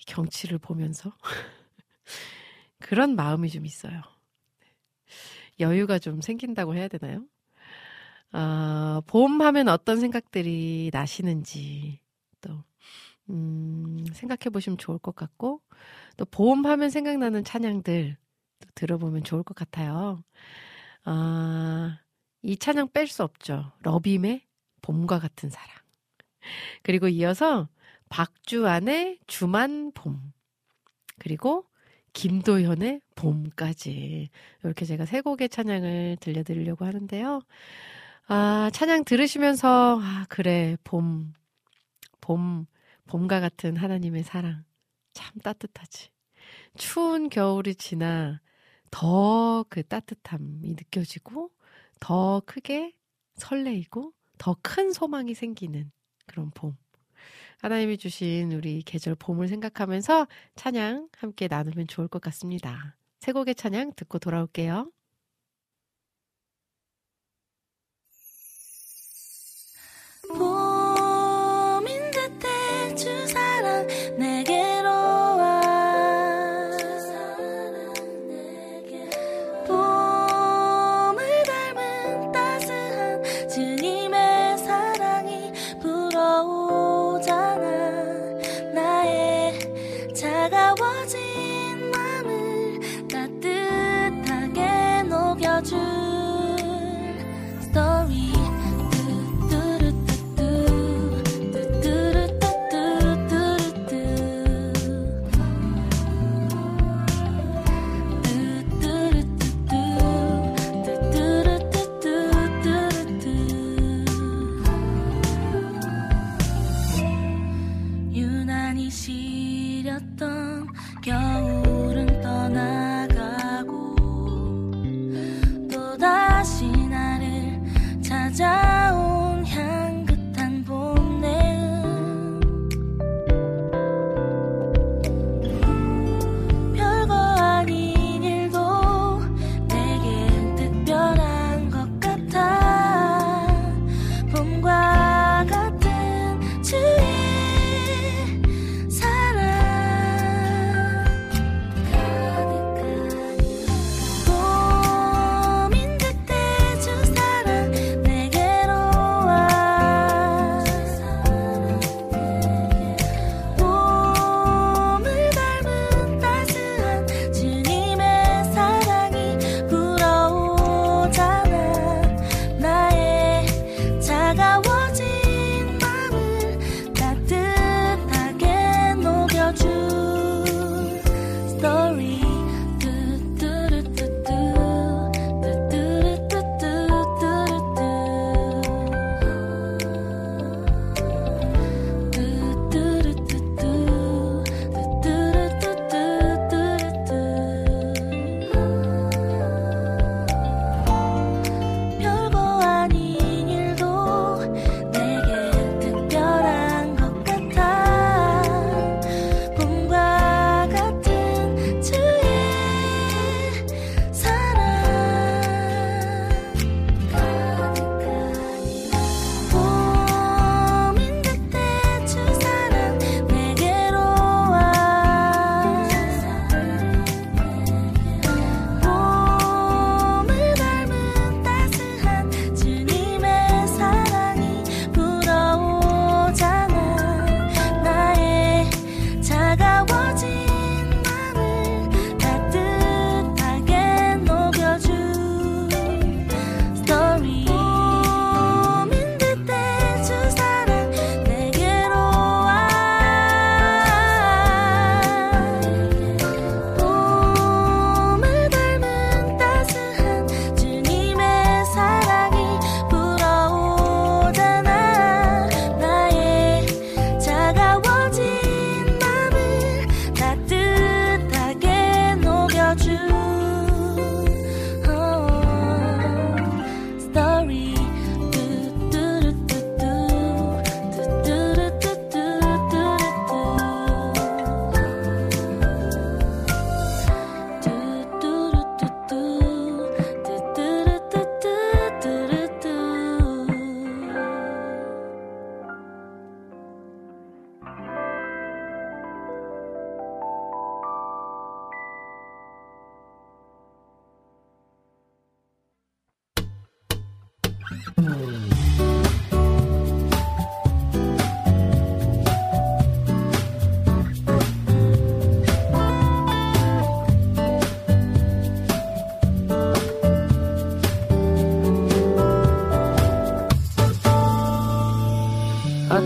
[0.08, 1.14] 경치를 보면서
[2.80, 4.02] 그런 마음이 좀 있어요.
[5.60, 7.26] 여유가 좀 생긴다고 해야 되나요?
[8.32, 12.00] 아, 봄 하면 어떤 생각들이 나시는지
[12.42, 12.64] 또
[13.30, 15.62] 음, 생각해 보시면 좋을 것 같고
[16.18, 18.18] 또 봄 하면 생각나는 찬양들
[18.62, 20.24] 또 들어보면 좋을 것 같아요.
[21.10, 22.00] 아,
[22.42, 23.72] 이 찬양 뺄 수 없죠.
[23.80, 24.42] 러빔의
[24.82, 25.70] 봄과 같은 사랑.
[26.84, 27.70] 그리고 이어서
[28.10, 30.34] 박주안의 주만 봄.
[31.18, 31.66] 그리고
[32.12, 34.30] 김도현의 봄까지.
[34.64, 37.42] 이렇게 제가 세 곡의 찬양을 들려드리려고 하는데요.
[38.28, 41.34] 아, 찬양 들으시면서, 아, 그래, 봄,
[42.20, 42.66] 봄,
[43.08, 44.66] 봄과 같은 하나님의 사랑.
[45.14, 46.10] 참 따뜻하지.
[46.76, 48.42] 추운 겨울이 지나
[48.92, 51.52] 더 그 따뜻함이 느껴지고,
[52.00, 52.94] 더 크게
[53.36, 55.92] 설레이고, 더 큰 소망이 생기는
[56.26, 56.78] 그런 봄.
[57.60, 62.96] 하나님이 주신 우리 계절 봄을 생각하면서 찬양 함께 나누면 좋을 것 같습니다.
[63.20, 64.92] 세 곡의 찬양 듣고 돌아올게요.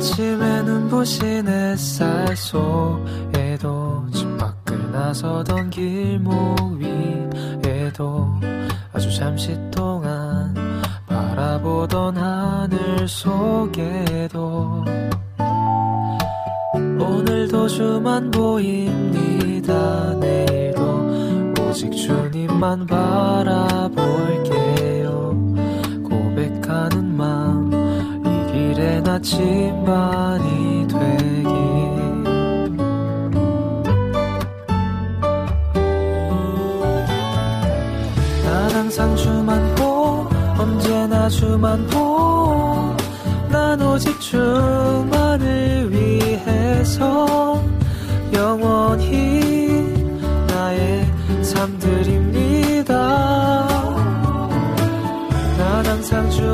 [0.01, 3.00] 아침에 눈부신 햇살 속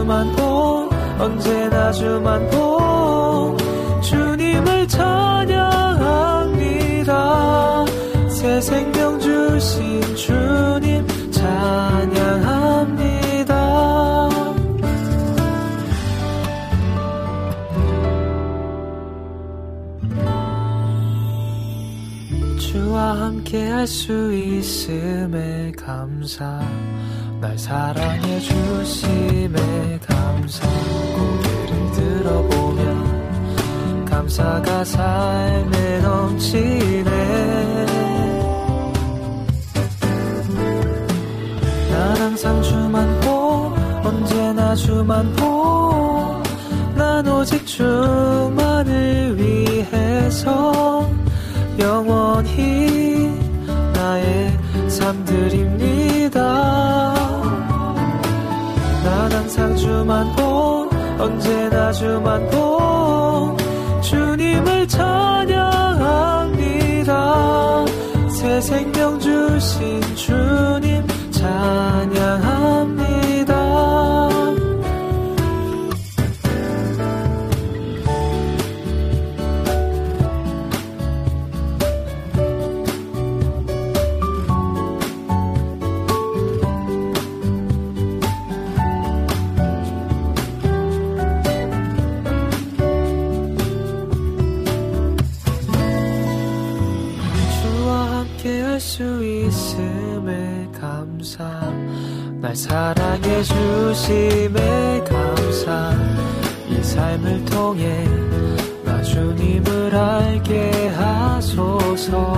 [0.07, 0.89] 주만 보
[1.19, 3.57] 언제나 주만 보
[4.01, 5.65] 주님을 찬양합니다.
[8.29, 12.47] 새 생명 주신 주님 찬양합니다.
[22.57, 26.61] 주와 함께 할 수 있음에 감사
[27.47, 30.67] 날 사랑해 주심에 감사
[31.15, 37.85] 고개를 들어보면 감사가 삶에 넘치네.
[41.89, 45.33] 난 항상 주만 보 언제나 주만
[46.95, 51.09] 보난 오직 주만을 위해서
[51.79, 53.31] 영원히
[53.93, 54.51] 나의
[54.89, 55.96] 삶들입니다
[59.57, 60.87] 항상 주만 보
[61.19, 63.57] 언제나 주만 보.
[64.01, 65.55] 주님을 찬양합니다.
[68.29, 72.46] 새 생명 주신 주님 찬양
[103.47, 105.93] 주심에 감사.
[106.69, 108.03] 이 삶을 통해
[108.83, 112.33] 나 주님을 알게 하소서.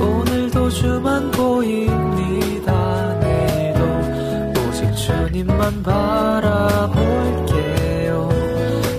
[0.00, 2.72] 오늘도 주만 보입니다.
[3.20, 3.84] 내일도
[4.68, 6.88] 오직 주님만 바라볼게요.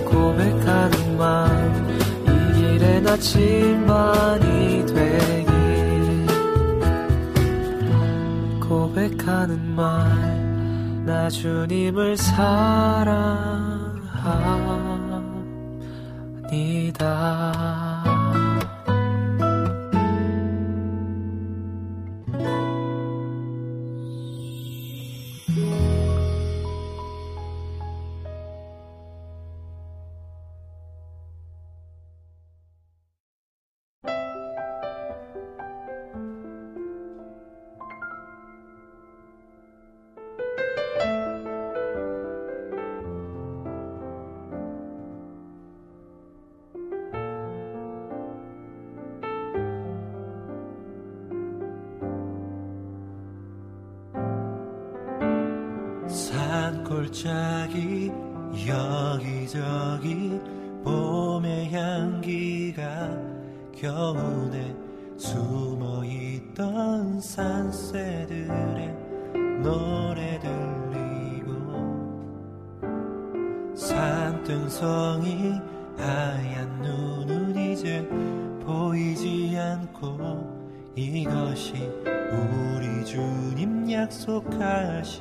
[0.04, 1.98] 고백하는 마음
[2.28, 5.23] 이 길의 나침반이 되
[9.24, 10.44] 고백하는 말
[11.04, 13.64] 나 주님을 사랑합니다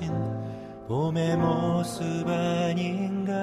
[0.03, 0.13] 약속하신
[0.88, 3.34] 봄의 모습 아닌가.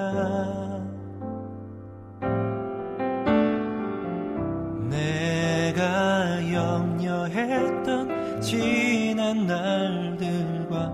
[4.89, 10.93] 내가 염려했던 지난 날들과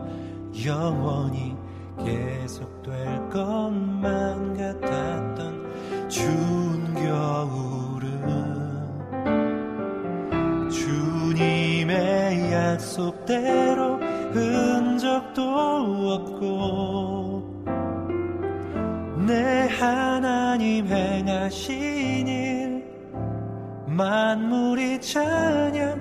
[0.65, 1.56] 영원히
[2.03, 8.07] 계속될 것만 같았던 추운 겨울은
[10.69, 13.66] 주님의 약속대로
[23.98, 25.98] 만물이 찬양하노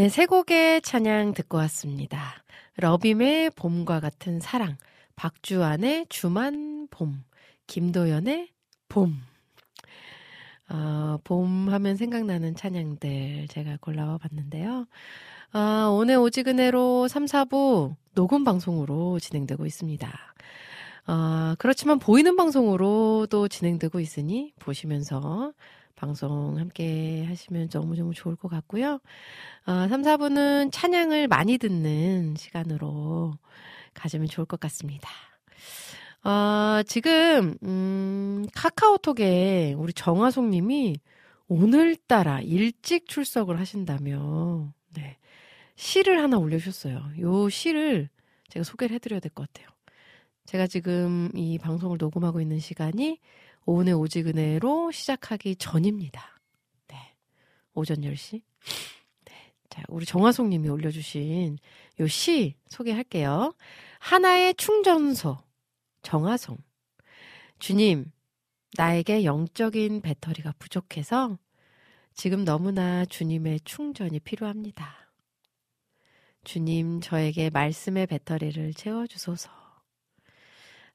[0.00, 2.42] 네, 세 곡의 찬양 듣고 왔습니다.
[2.76, 4.78] 러빔의 봄과 같은 사랑,
[5.14, 7.22] 박주환의 주만 봄,
[7.66, 8.48] 김도연의
[8.88, 9.20] 봄.
[10.70, 14.86] 어, 봄 하면 생각나는 찬양들 제가 골라와 봤는데요.
[15.52, 20.10] 아, 오늘 오지근해로 3, 4부 녹음 방송으로 진행되고 있습니다.
[21.08, 25.52] 아, 그렇지만 보이는 방송으로도 진행되고 있으니 보시면서
[26.00, 29.00] 방송 함께 하시면 너무너무 좋을 것 같고요.
[29.66, 33.34] 어, 3, 4부는 찬양을 많이 듣는 시간으로
[33.92, 35.10] 가지면 좋을 것 같습니다.
[36.24, 40.96] 어, 지금, 음, 카카오톡에 우리 정화송 님이
[41.48, 45.18] 오늘따라 일찍 출석을 하신다며, 네.
[45.76, 46.98] 시를 하나 올려주셨어요.
[47.20, 48.08] 요 시를
[48.48, 49.68] 제가 소개를 해드려야 될 것 같아요.
[50.46, 53.18] 제가 지금 이 방송을 녹음하고 있는 시간이
[53.66, 56.40] 오늘 오지근해로 시작하기 전입니다.
[56.88, 56.96] 네.
[57.74, 58.42] 오전 10시.
[59.26, 59.52] 네.
[59.68, 61.58] 자, 우리 정화송 님이 올려주신
[62.00, 63.54] 요 시 소개할게요.
[63.98, 65.38] 하나의 충전소.
[66.02, 66.56] 정화송.
[67.58, 68.10] 주님,
[68.76, 71.38] 나에게 영적인 배터리가 부족해서
[72.14, 75.12] 지금 너무나 주님의 충전이 필요합니다.
[76.44, 79.59] 주님, 저에게 말씀의 배터리를 채워주소서.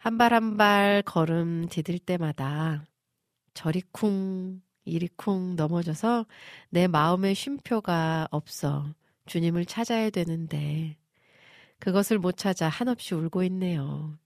[0.05, 2.85] 한 발 한 발 걸음 디딜 때마다
[3.55, 6.27] 저리 쿵, 이리 쿵 넘어져서
[6.69, 8.93] 내 마음의 쉼표가 없어
[9.25, 10.95] 주님을 찾아야 되는데
[11.79, 14.19] 그것을 못 찾아 한없이 울고 있네요.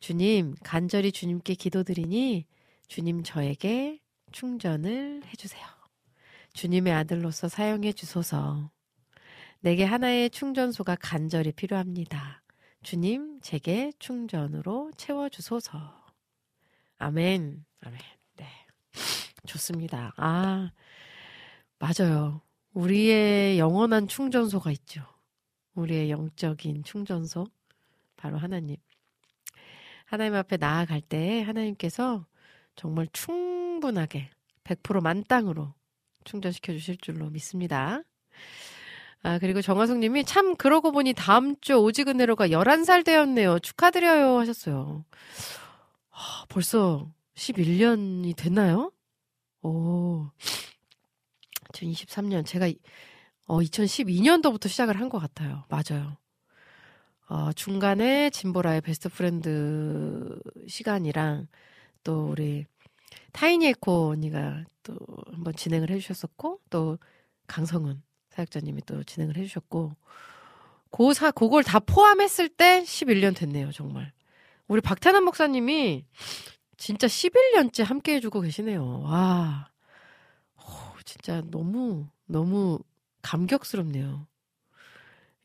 [0.00, 2.44] 주님, 간절히 주님께 기도드리니
[2.88, 4.00] 주님 저에게
[4.32, 5.64] 충전을 해주세요.
[6.52, 8.70] 주님의 아들로서 사용해 주소서.
[9.60, 12.43] 내게 하나의 충전소가 간절히 필요합니다.
[12.84, 16.04] 주님, 제게 충전으로 채워 주소서.
[16.98, 17.64] 아멘.
[17.80, 17.98] 아멘.
[18.36, 18.46] 네.
[19.46, 20.12] 좋습니다.
[20.18, 20.70] 아,
[21.78, 22.42] 맞아요.
[22.74, 25.02] 우리의 영원한 충전소가 있죠.
[25.74, 27.46] 우리의 영적인 충전소.
[28.16, 28.76] 바로 하나님.
[30.04, 32.26] 하나님 앞에 나아갈 때 하나님께서
[32.76, 34.30] 정말 충분하게
[34.64, 35.72] 100% 만땅으로
[36.24, 38.02] 충전시켜 주실 줄로 믿습니다.
[39.24, 43.58] 아, 그리고 정화숙 님이 참 그러고 보니 다음 주 오직은혜로가 11살 되었네요.
[43.60, 45.04] 축하드려요 하셨어요.
[46.10, 48.92] 아, 벌써 11년이 됐나요?
[49.62, 50.26] 오.
[51.72, 52.78] 2023년 제가 이-
[53.46, 55.64] 어 2012년도부터 시작을 한 것 같아요.
[55.68, 56.16] 맞아요.
[57.28, 61.48] 어 중간에 진보라의 Best Friend 시간이랑
[62.04, 62.66] 또 우리
[63.32, 64.94] 타이니 에코 언니가 또
[65.32, 66.98] 한번 진행을 해주셨었고 또
[67.46, 68.02] 강성은
[68.34, 69.94] 사역자님이 또 진행을 해주셨고
[70.90, 74.12] 고사 그걸 다 포함했을 때 11년 됐네요 정말.
[74.66, 76.04] 우리 박태남 목사님이
[76.76, 79.00] 진짜 11년째 함께 해주고 계시네요.
[79.02, 79.70] 와.
[80.56, 82.78] 어, 진짜 너무 너무
[83.22, 84.26] 감격스럽네요.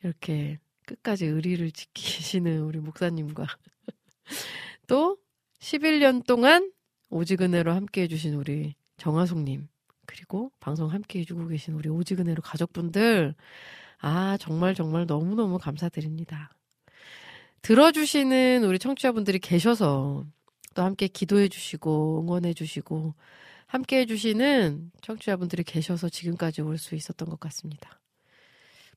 [0.03, 3.45] 이렇게 끝까지 의리를 지키시는 우리 목사님과
[4.87, 5.17] 또
[5.59, 6.71] 11년 동안
[7.09, 9.67] 오직 은혜로 함께 해주신 우리 정화송님,
[10.09, 13.35] 그리고 방송 함께 해주고 계신 우리 은혜로 가족분들,
[13.99, 16.49] 아, 정말 정말 너무너무 감사드립니다.
[17.61, 20.25] 들어주시는 우리 청취자분들이 계셔서
[20.73, 23.13] 또 함께 기도해주시고, 응원해주시고,
[23.67, 28.01] 함께 해주시는 청취자분들이 계셔서 지금까지 올 수 있었던 것 같습니다.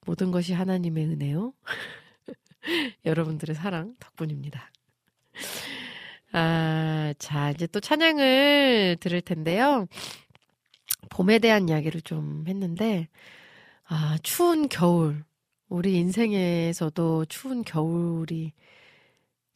[0.07, 1.53] 모든 것이 하나님의 은혜요.
[3.05, 4.71] 여러분들의 사랑 덕분입니다.
[6.33, 9.87] 아, 자, 이제 또 찬양을 들을 텐데요.
[11.13, 13.09] 봄에 대한 이야기를 좀 했는데,
[13.85, 15.25] 아, 추운 겨울.
[15.69, 18.53] 우리 인생에서도 추운 겨울이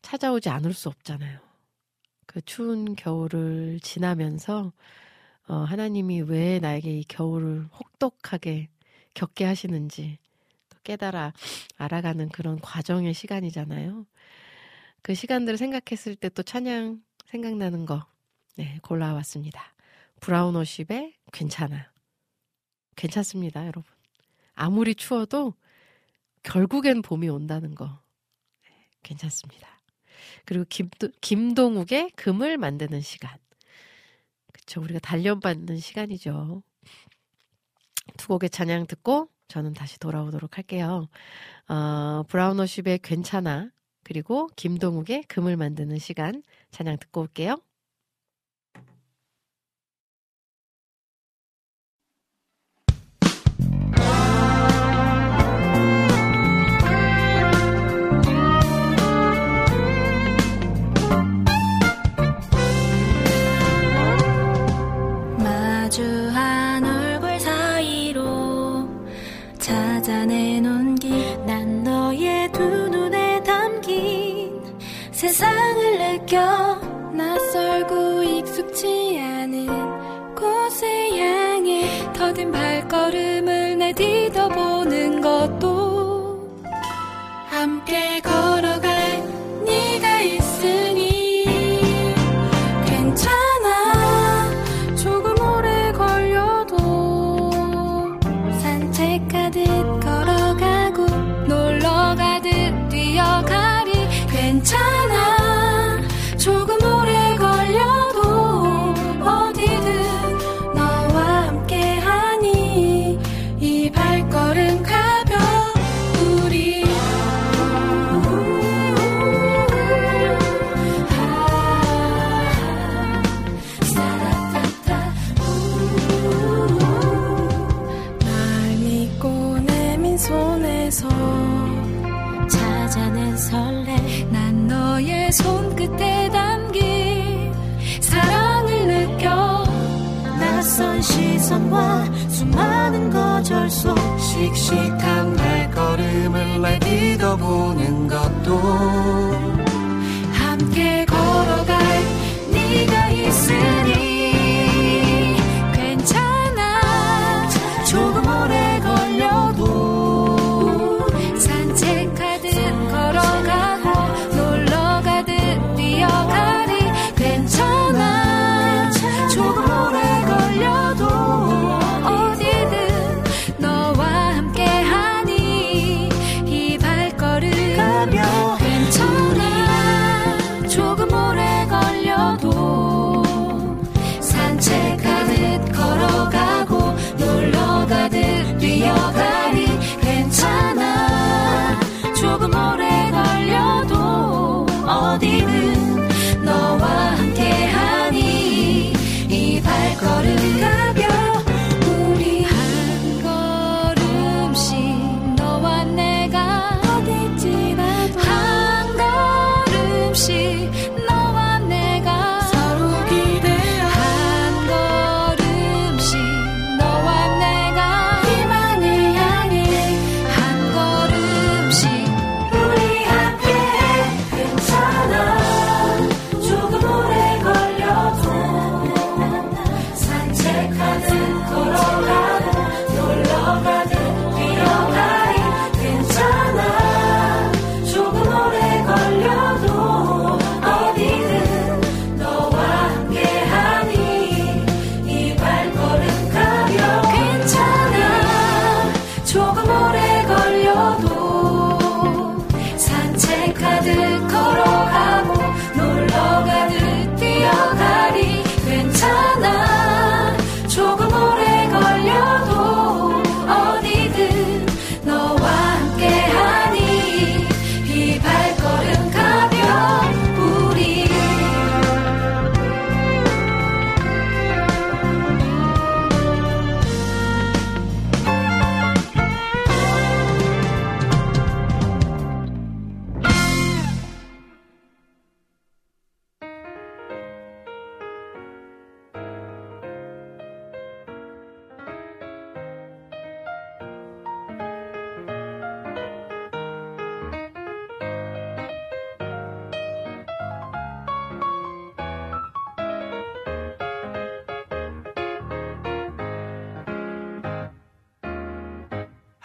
[0.03, 1.41] 찾아오지 않을 수 없잖아요.
[2.27, 4.73] 그 추운 겨울을 지나면서,
[5.49, 8.69] 어, 하나님이 왜 나에게 이 겨울을 혹독하게
[9.15, 10.19] 겪게 하시는지
[10.71, 11.33] 또 깨달아
[11.79, 14.07] 알아가는 그런 과정의 시간이잖아요.
[15.03, 18.07] 그 시간들을 생각했을 때 또 찬양 생각나는 거,
[18.57, 19.76] 네, 골라왔습니다.
[20.21, 21.91] 브라운워십의 괜찮아.
[22.97, 23.85] 괜찮습니다, 여러분.
[24.55, 25.55] 아무리 추워도
[26.43, 28.03] 결국엔 봄이 온다는 거.
[28.65, 29.69] 네, 괜찮습니다.
[30.45, 33.37] 그리고 김도, 김동욱의 금을 만드는 시간.
[34.53, 36.63] 그쵸, 우리가 단련받는 시간이죠.
[38.17, 41.09] 두 곡의 찬양 듣고 저는 다시 돌아오도록 할게요.
[41.69, 43.71] 어, 브라운워십의 괜찮아.
[44.03, 47.61] 그리고 김동욱의 금을 만드는 시간 찬양 듣고 올게요.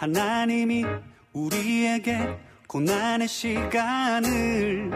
[0.02, 0.84] 하나님이
[1.32, 4.90] 우리에게 고난의 시간을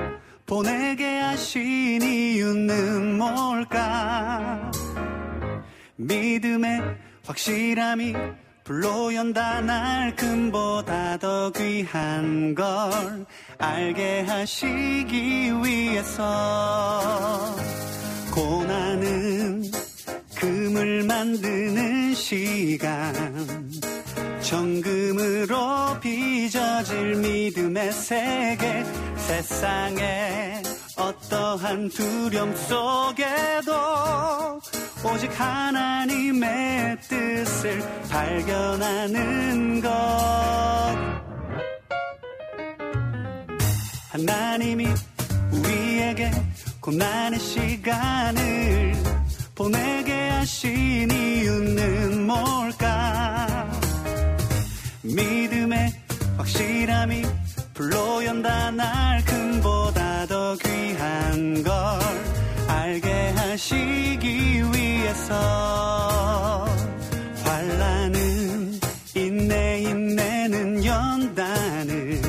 [0.48, 4.72] 보내게 하신 이유는 뭘까?
[5.98, 6.82] 믿음의
[7.23, 8.15] 확실함이
[8.64, 12.65] 불로 연다 날 금보다 더 귀한 걸
[13.60, 17.56] 알게 하시기 위해서
[18.34, 19.65] 고난은
[20.36, 23.94] 금을 만드는 시간
[24.45, 28.85] 정금으로 빚어질 믿음의 세계
[29.17, 30.61] 세상에
[30.95, 34.61] 어떠한 두려움 속에도
[35.03, 39.89] 오직 하나님의 뜻을 발견하는 것.
[44.11, 44.88] 하나님이
[45.51, 46.31] 우리에게
[46.80, 48.93] 고난의 시간을
[49.55, 53.34] 보내게 하신 이유는 뭘까
[55.14, 55.94] 믿음의
[56.38, 57.23] 확실함이
[57.73, 58.72] 불로 연다.
[58.72, 61.73] 날 금보다 더 귀한 걸
[62.68, 65.36] 알게 하시기 위해서.
[67.44, 68.80] 환란은
[69.15, 72.22] 인내 인내는 연단을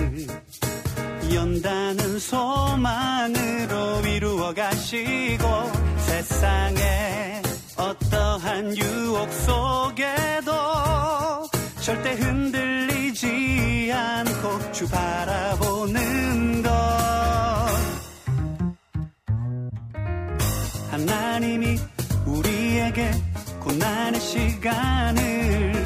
[1.33, 5.47] 연단은 소망으로 이루어 가시고
[5.99, 7.43] 세상에
[7.77, 10.76] 어떠한 유혹 속에도
[11.87, 16.71] 절대 흔들리지 않고 주 바라보는 것.
[20.91, 21.79] 하나님이
[22.27, 23.13] 우리에게
[23.61, 25.85] 고난의 시간을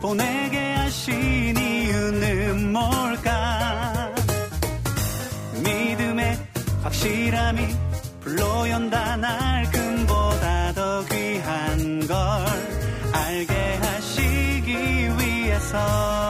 [0.00, 4.14] 보내게 하신 이유는 뭘까?
[5.62, 6.38] 믿음의
[6.82, 7.66] 확실함이
[8.22, 8.66] 불로
[9.18, 12.16] 날 금보다 더 귀한 걸
[13.12, 13.51] 알게
[15.72, 16.21] 위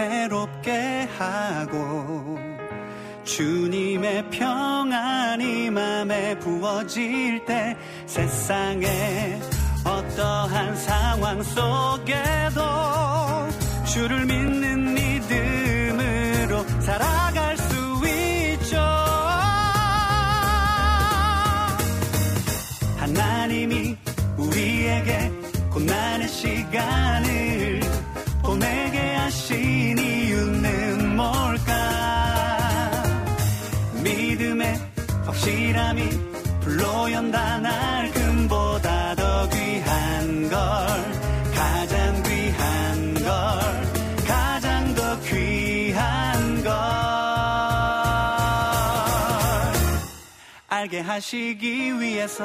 [0.00, 2.38] 새롭게 하고
[3.24, 9.38] 주님의 평안이 맘에 부어질 때 세상에
[9.84, 12.62] 어떠한 상황 속에도
[13.92, 17.74] 주를 믿는 믿음으로 살아갈 수
[18.06, 18.78] 있죠.
[22.96, 23.98] 하나님이
[24.38, 25.30] 우리에게
[25.70, 27.49] 고난의 시간을
[35.40, 36.02] 확실함이
[36.60, 37.58] 불로 연다.
[37.60, 40.60] 날 금보다 더 귀한 걸
[41.54, 43.24] 가장 귀한 걸
[44.26, 46.72] 가장 더 귀한 걸
[50.68, 52.44] 알게 하시기 위해서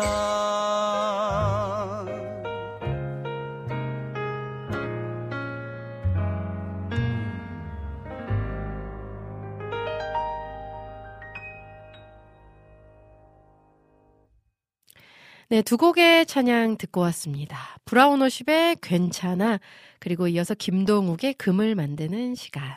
[15.56, 17.78] 네, 두 곡의 찬양 듣고 왔습니다.
[17.86, 19.62] 브라운오십의 괜찮아,
[20.00, 22.76] 그리고 이어서 김동욱의 금을 만드는 시간.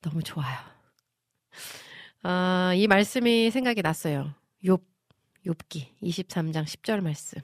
[0.00, 0.56] 너무 좋아요.
[2.22, 4.32] 아, 이 말씀이 생각이 났어요.
[4.64, 4.82] 욥,
[5.44, 7.42] 욥기 23장 10절 말씀.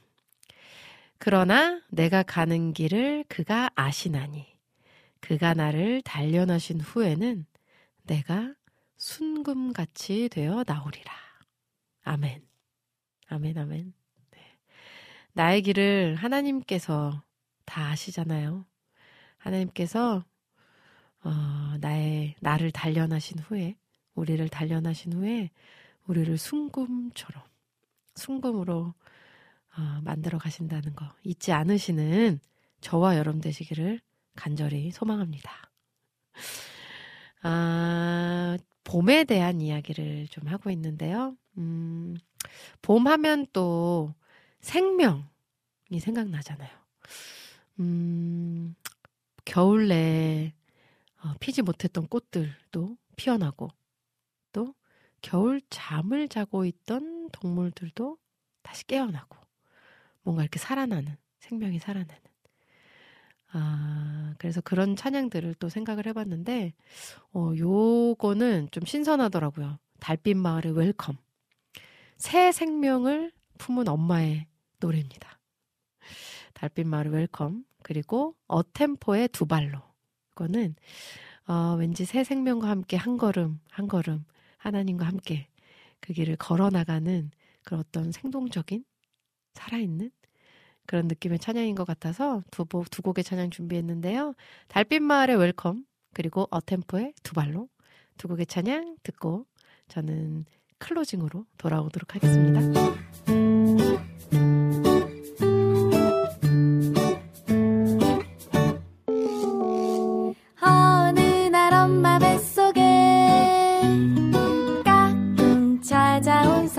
[1.19, 4.47] 그러나 내가 가는 길을 그가 아시나니
[5.21, 7.45] 그가 나를 단련하신 후에는
[8.05, 8.55] 내가
[8.97, 11.13] 순금같이 되어 나오리라.
[12.05, 12.47] 아멘.
[13.29, 14.06] 아멘, 아멘.
[15.37, 15.43] 네.
[15.43, 17.23] 나의 길을 하나님께서
[17.67, 18.65] 다 아시잖아요.
[19.37, 20.25] 하나님께서,
[21.23, 21.31] 어,
[21.79, 23.77] 나의, 나를 단련하신 후에,
[24.15, 25.51] 우리를 단련하신 후에,
[26.07, 27.43] 우리를 순금처럼,
[28.15, 28.95] 순금으로,
[29.77, 32.41] 어, 만들어 가신다는 거 잊지 않으시는
[32.81, 34.01] 저와 여러분 되시기를
[34.37, 35.51] 간절히 소망합니다.
[37.43, 41.37] 아, 봄에 대한 이야기를 좀 하고 있는데요.
[41.59, 42.17] 음,
[42.81, 44.15] 봄 하면 또
[44.67, 46.71] 생명이 생각나잖아요.
[47.79, 48.75] 음,
[49.45, 50.53] 겨울 내에
[51.23, 53.69] 어, 피지 못했던 꽃들도 피어나고
[54.53, 54.75] 또
[55.23, 58.19] 겨울 잠을 자고 있던 동물들도
[58.63, 59.39] 다시 깨어나고
[60.23, 62.21] 뭔가 이렇게 살아나는 생명이 살아나는
[63.53, 66.75] 아 그래서 그런 찬양들을 또 생각을 해봤는데,
[67.33, 69.79] 어, 요거는 좀 신선하더라고요.
[70.01, 71.17] 달빛 마을의 Welcome.
[72.19, 74.47] 새 생명을 품은 엄마의
[74.81, 75.39] 노래입니다.
[76.55, 77.65] 달빛 마을의 Welcome.
[77.83, 79.81] 그리고 어템포의 두 발로.
[80.33, 80.75] 이거는,
[81.47, 84.25] 어, 왠지 새 생명과 함께 한 걸음, 한 걸음,
[84.59, 85.49] 하나님과 함께
[86.01, 87.31] 그 길을 걸어 나가는
[87.65, 88.85] 그런 어떤 생동적인,
[89.55, 90.11] 살아있는
[90.87, 94.35] 그런 느낌의 찬양인 것 같아서 두, 보- 두 곡의 찬양 준비했는데요.
[94.69, 95.85] 달빛 마을의 Welcome,
[96.15, 97.69] 그리고 어템포의 두 발로
[98.17, 99.47] 두 곡의 찬양 듣고
[99.89, 100.45] 저는
[100.79, 103.56] closing으로 돌아오도록 하겠습니다.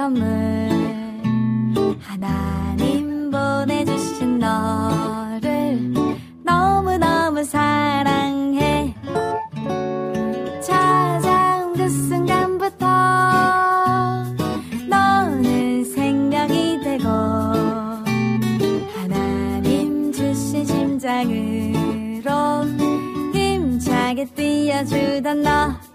[0.07, 0.23] 선물
[1.99, 5.93] 하나님 보내주신 너를
[6.45, 8.95] 너무너무 사랑해.
[10.61, 12.85] 찾아온 그 순간부터
[14.87, 17.09] 너는 생명이 되고
[18.95, 22.31] 하나님 주신 심장으로
[23.33, 25.86] 힘차게 뛰어주던 너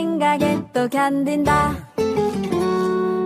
[0.00, 1.76] 생각에 또 견딘다.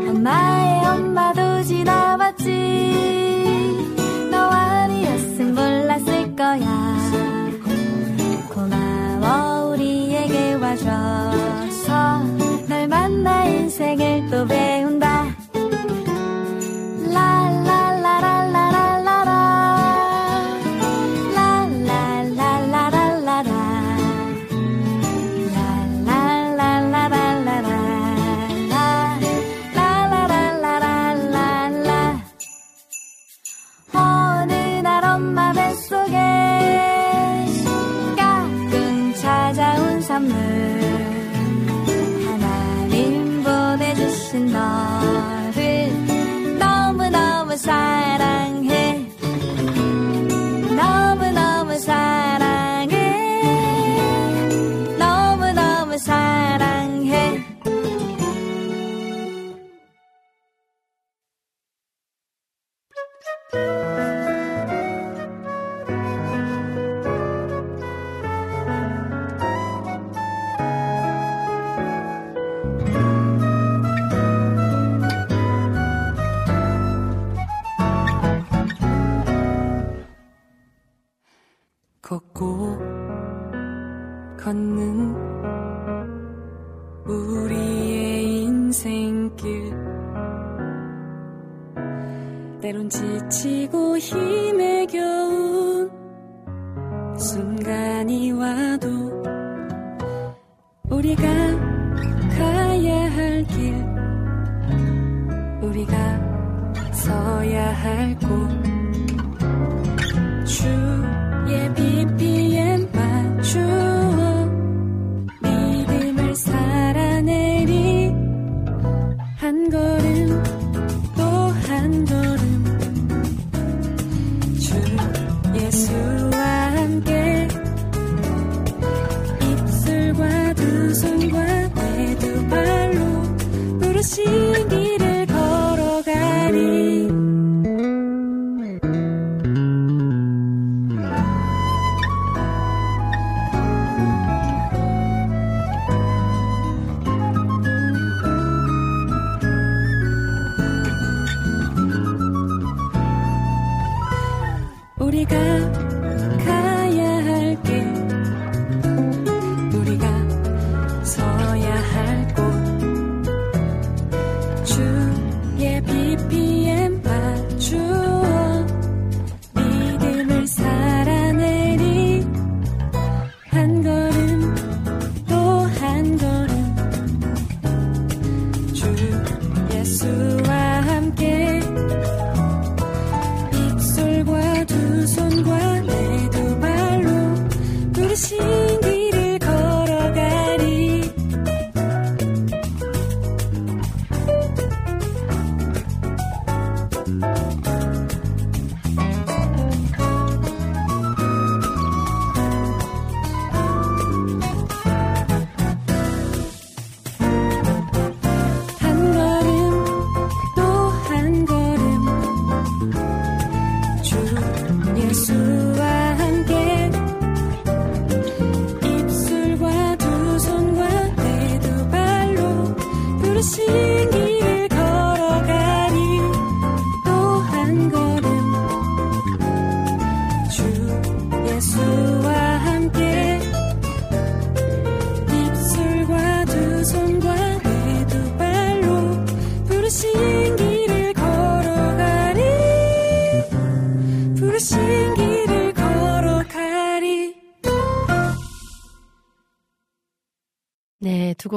[0.08, 3.43] 엄마의 엄마도 지나봤지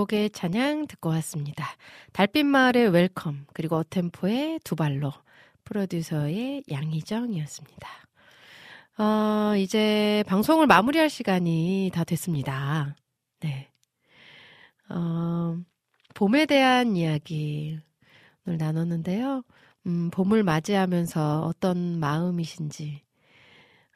[0.08, 1.66] 곡의 찬양 듣고 왔습니다.
[2.14, 5.12] 달빛 마을의 Welcome, 그리고 어템포의 두 발로,
[5.66, 7.90] 프로듀서의 양희정이었습니다.
[8.98, 12.96] 어, 이제 방송을 마무리할 시간이 다 됐습니다.
[13.42, 13.70] 네.
[14.90, 15.58] 어,
[16.16, 17.78] 봄에 대한 이야기
[18.46, 19.44] 오늘 나눴는데요.
[19.86, 23.04] 음, 봄을 맞이하면서 어떤 마음이신지,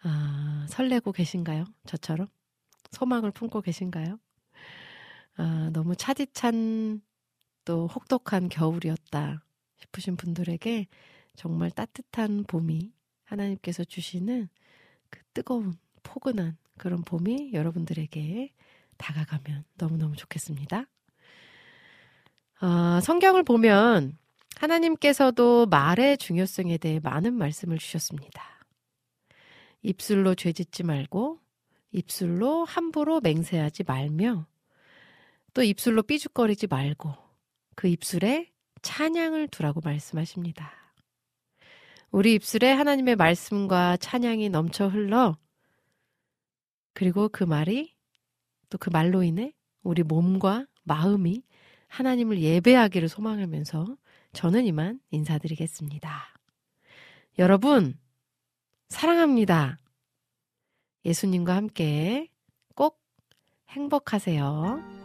[0.03, 1.65] 아, 설레고 계신가요?
[1.85, 2.27] 저처럼?
[2.91, 4.19] 소망을 품고 계신가요?
[5.41, 7.01] 아, 너무 차디찬
[7.65, 9.43] 또 혹독한 겨울이었다
[9.77, 10.85] 싶으신 분들에게
[11.35, 12.93] 정말 따뜻한 봄이
[13.23, 14.49] 하나님께서 주시는
[15.09, 15.73] 그 뜨거운
[16.03, 18.53] 포근한 그런 봄이 여러분들에게
[18.97, 20.85] 다가가면 너무너무 좋겠습니다.
[22.59, 24.19] 아, 성경을 보면
[24.57, 28.43] 하나님께서도 말의 중요성에 대해 많은 말씀을 주셨습니다.
[29.81, 31.39] 입술로 죄 짓지 말고
[31.91, 34.45] 입술로 함부로 맹세하지 말며
[35.53, 37.13] 또 입술로 삐죽거리지 말고
[37.75, 38.51] 그 입술에
[38.81, 40.71] 찬양을 두라고 말씀하십니다.
[42.11, 45.37] 우리 입술에 하나님의 말씀과 찬양이 넘쳐 흘러
[46.93, 47.95] 그리고 그 말이
[48.69, 49.53] 또 그 말로 인해
[49.83, 51.43] 우리 몸과 마음이
[51.87, 53.97] 하나님을 예배하기를 소망하면서
[54.33, 56.09] 저는 이만 인사드리겠습니다.
[57.39, 57.99] 여러분,
[58.87, 59.77] 사랑합니다.
[61.05, 62.29] 예수님과 함께
[62.75, 63.01] 꼭
[63.69, 65.00] 행복하세요.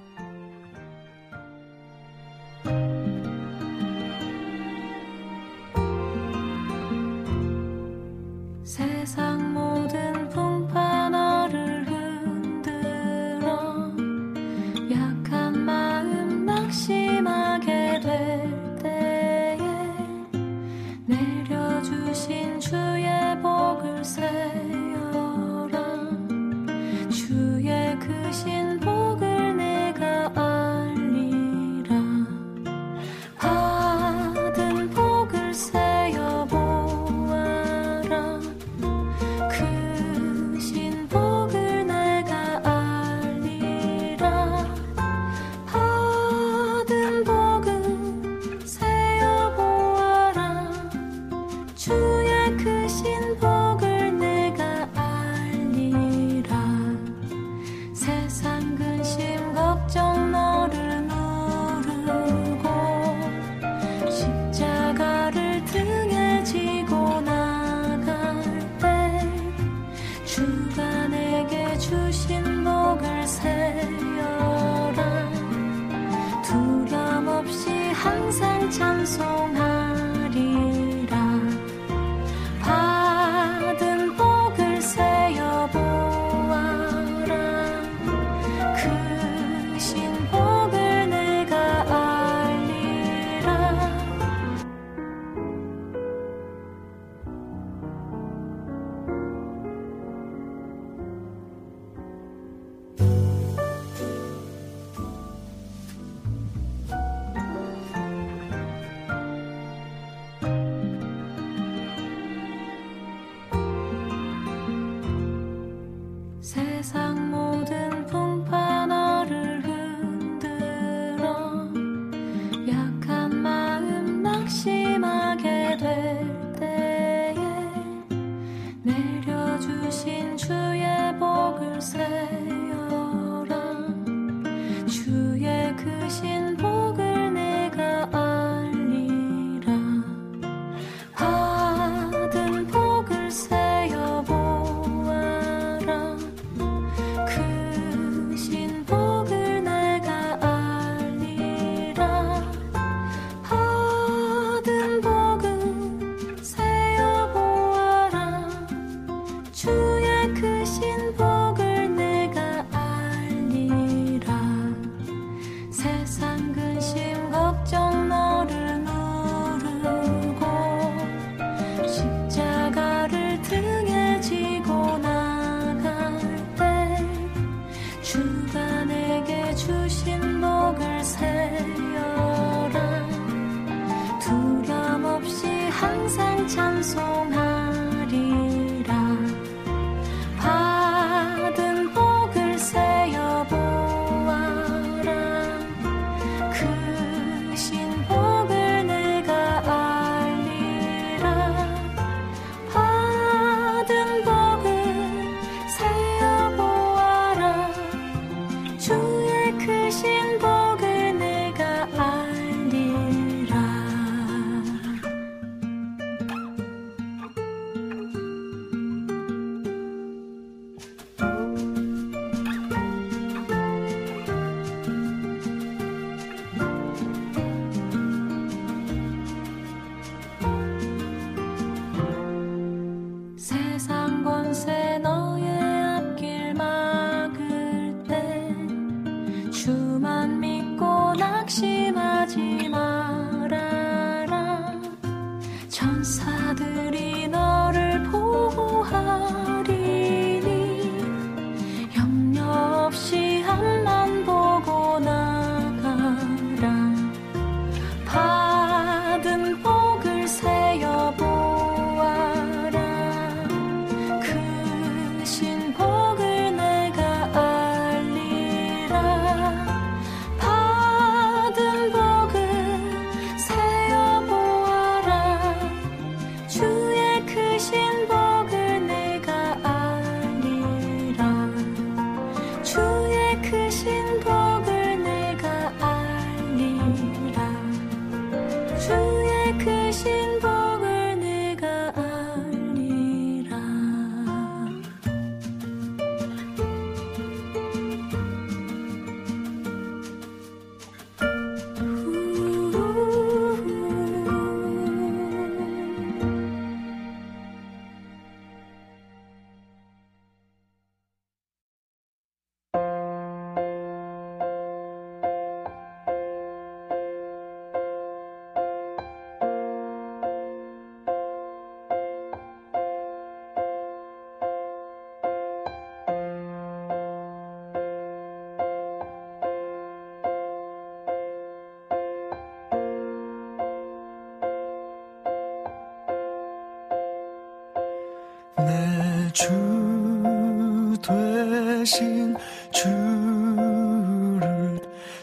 [339.36, 342.34] 주 되신
[342.72, 343.60] 주를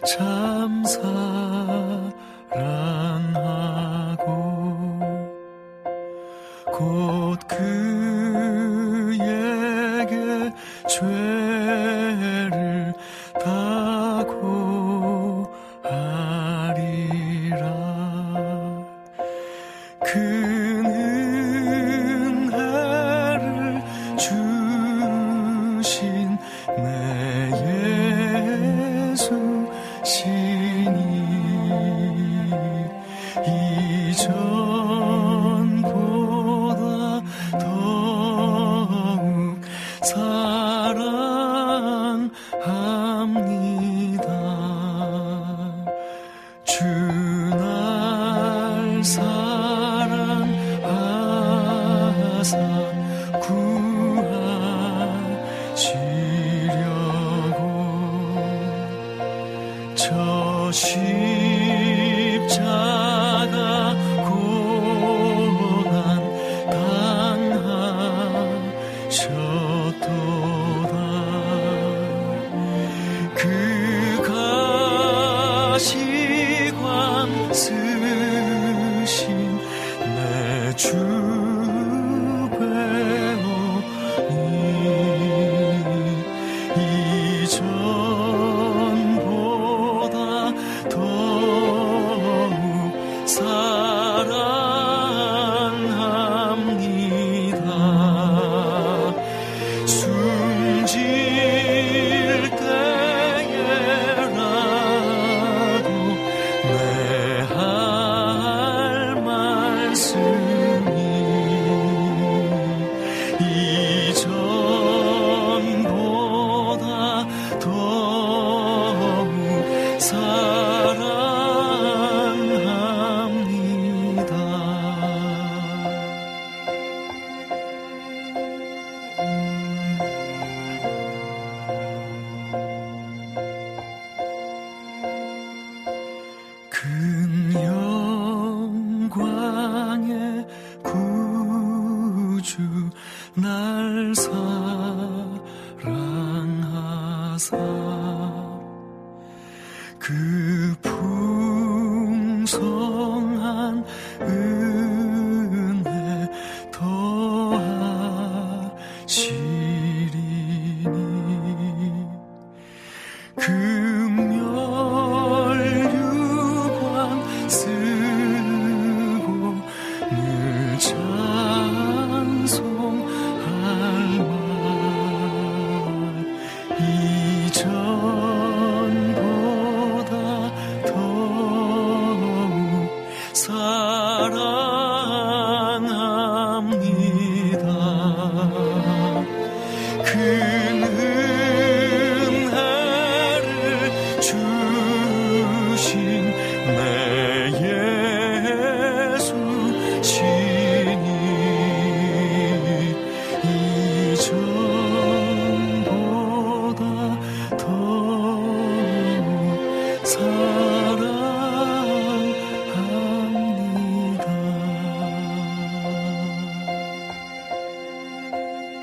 [0.06, 1.53] 참 사랑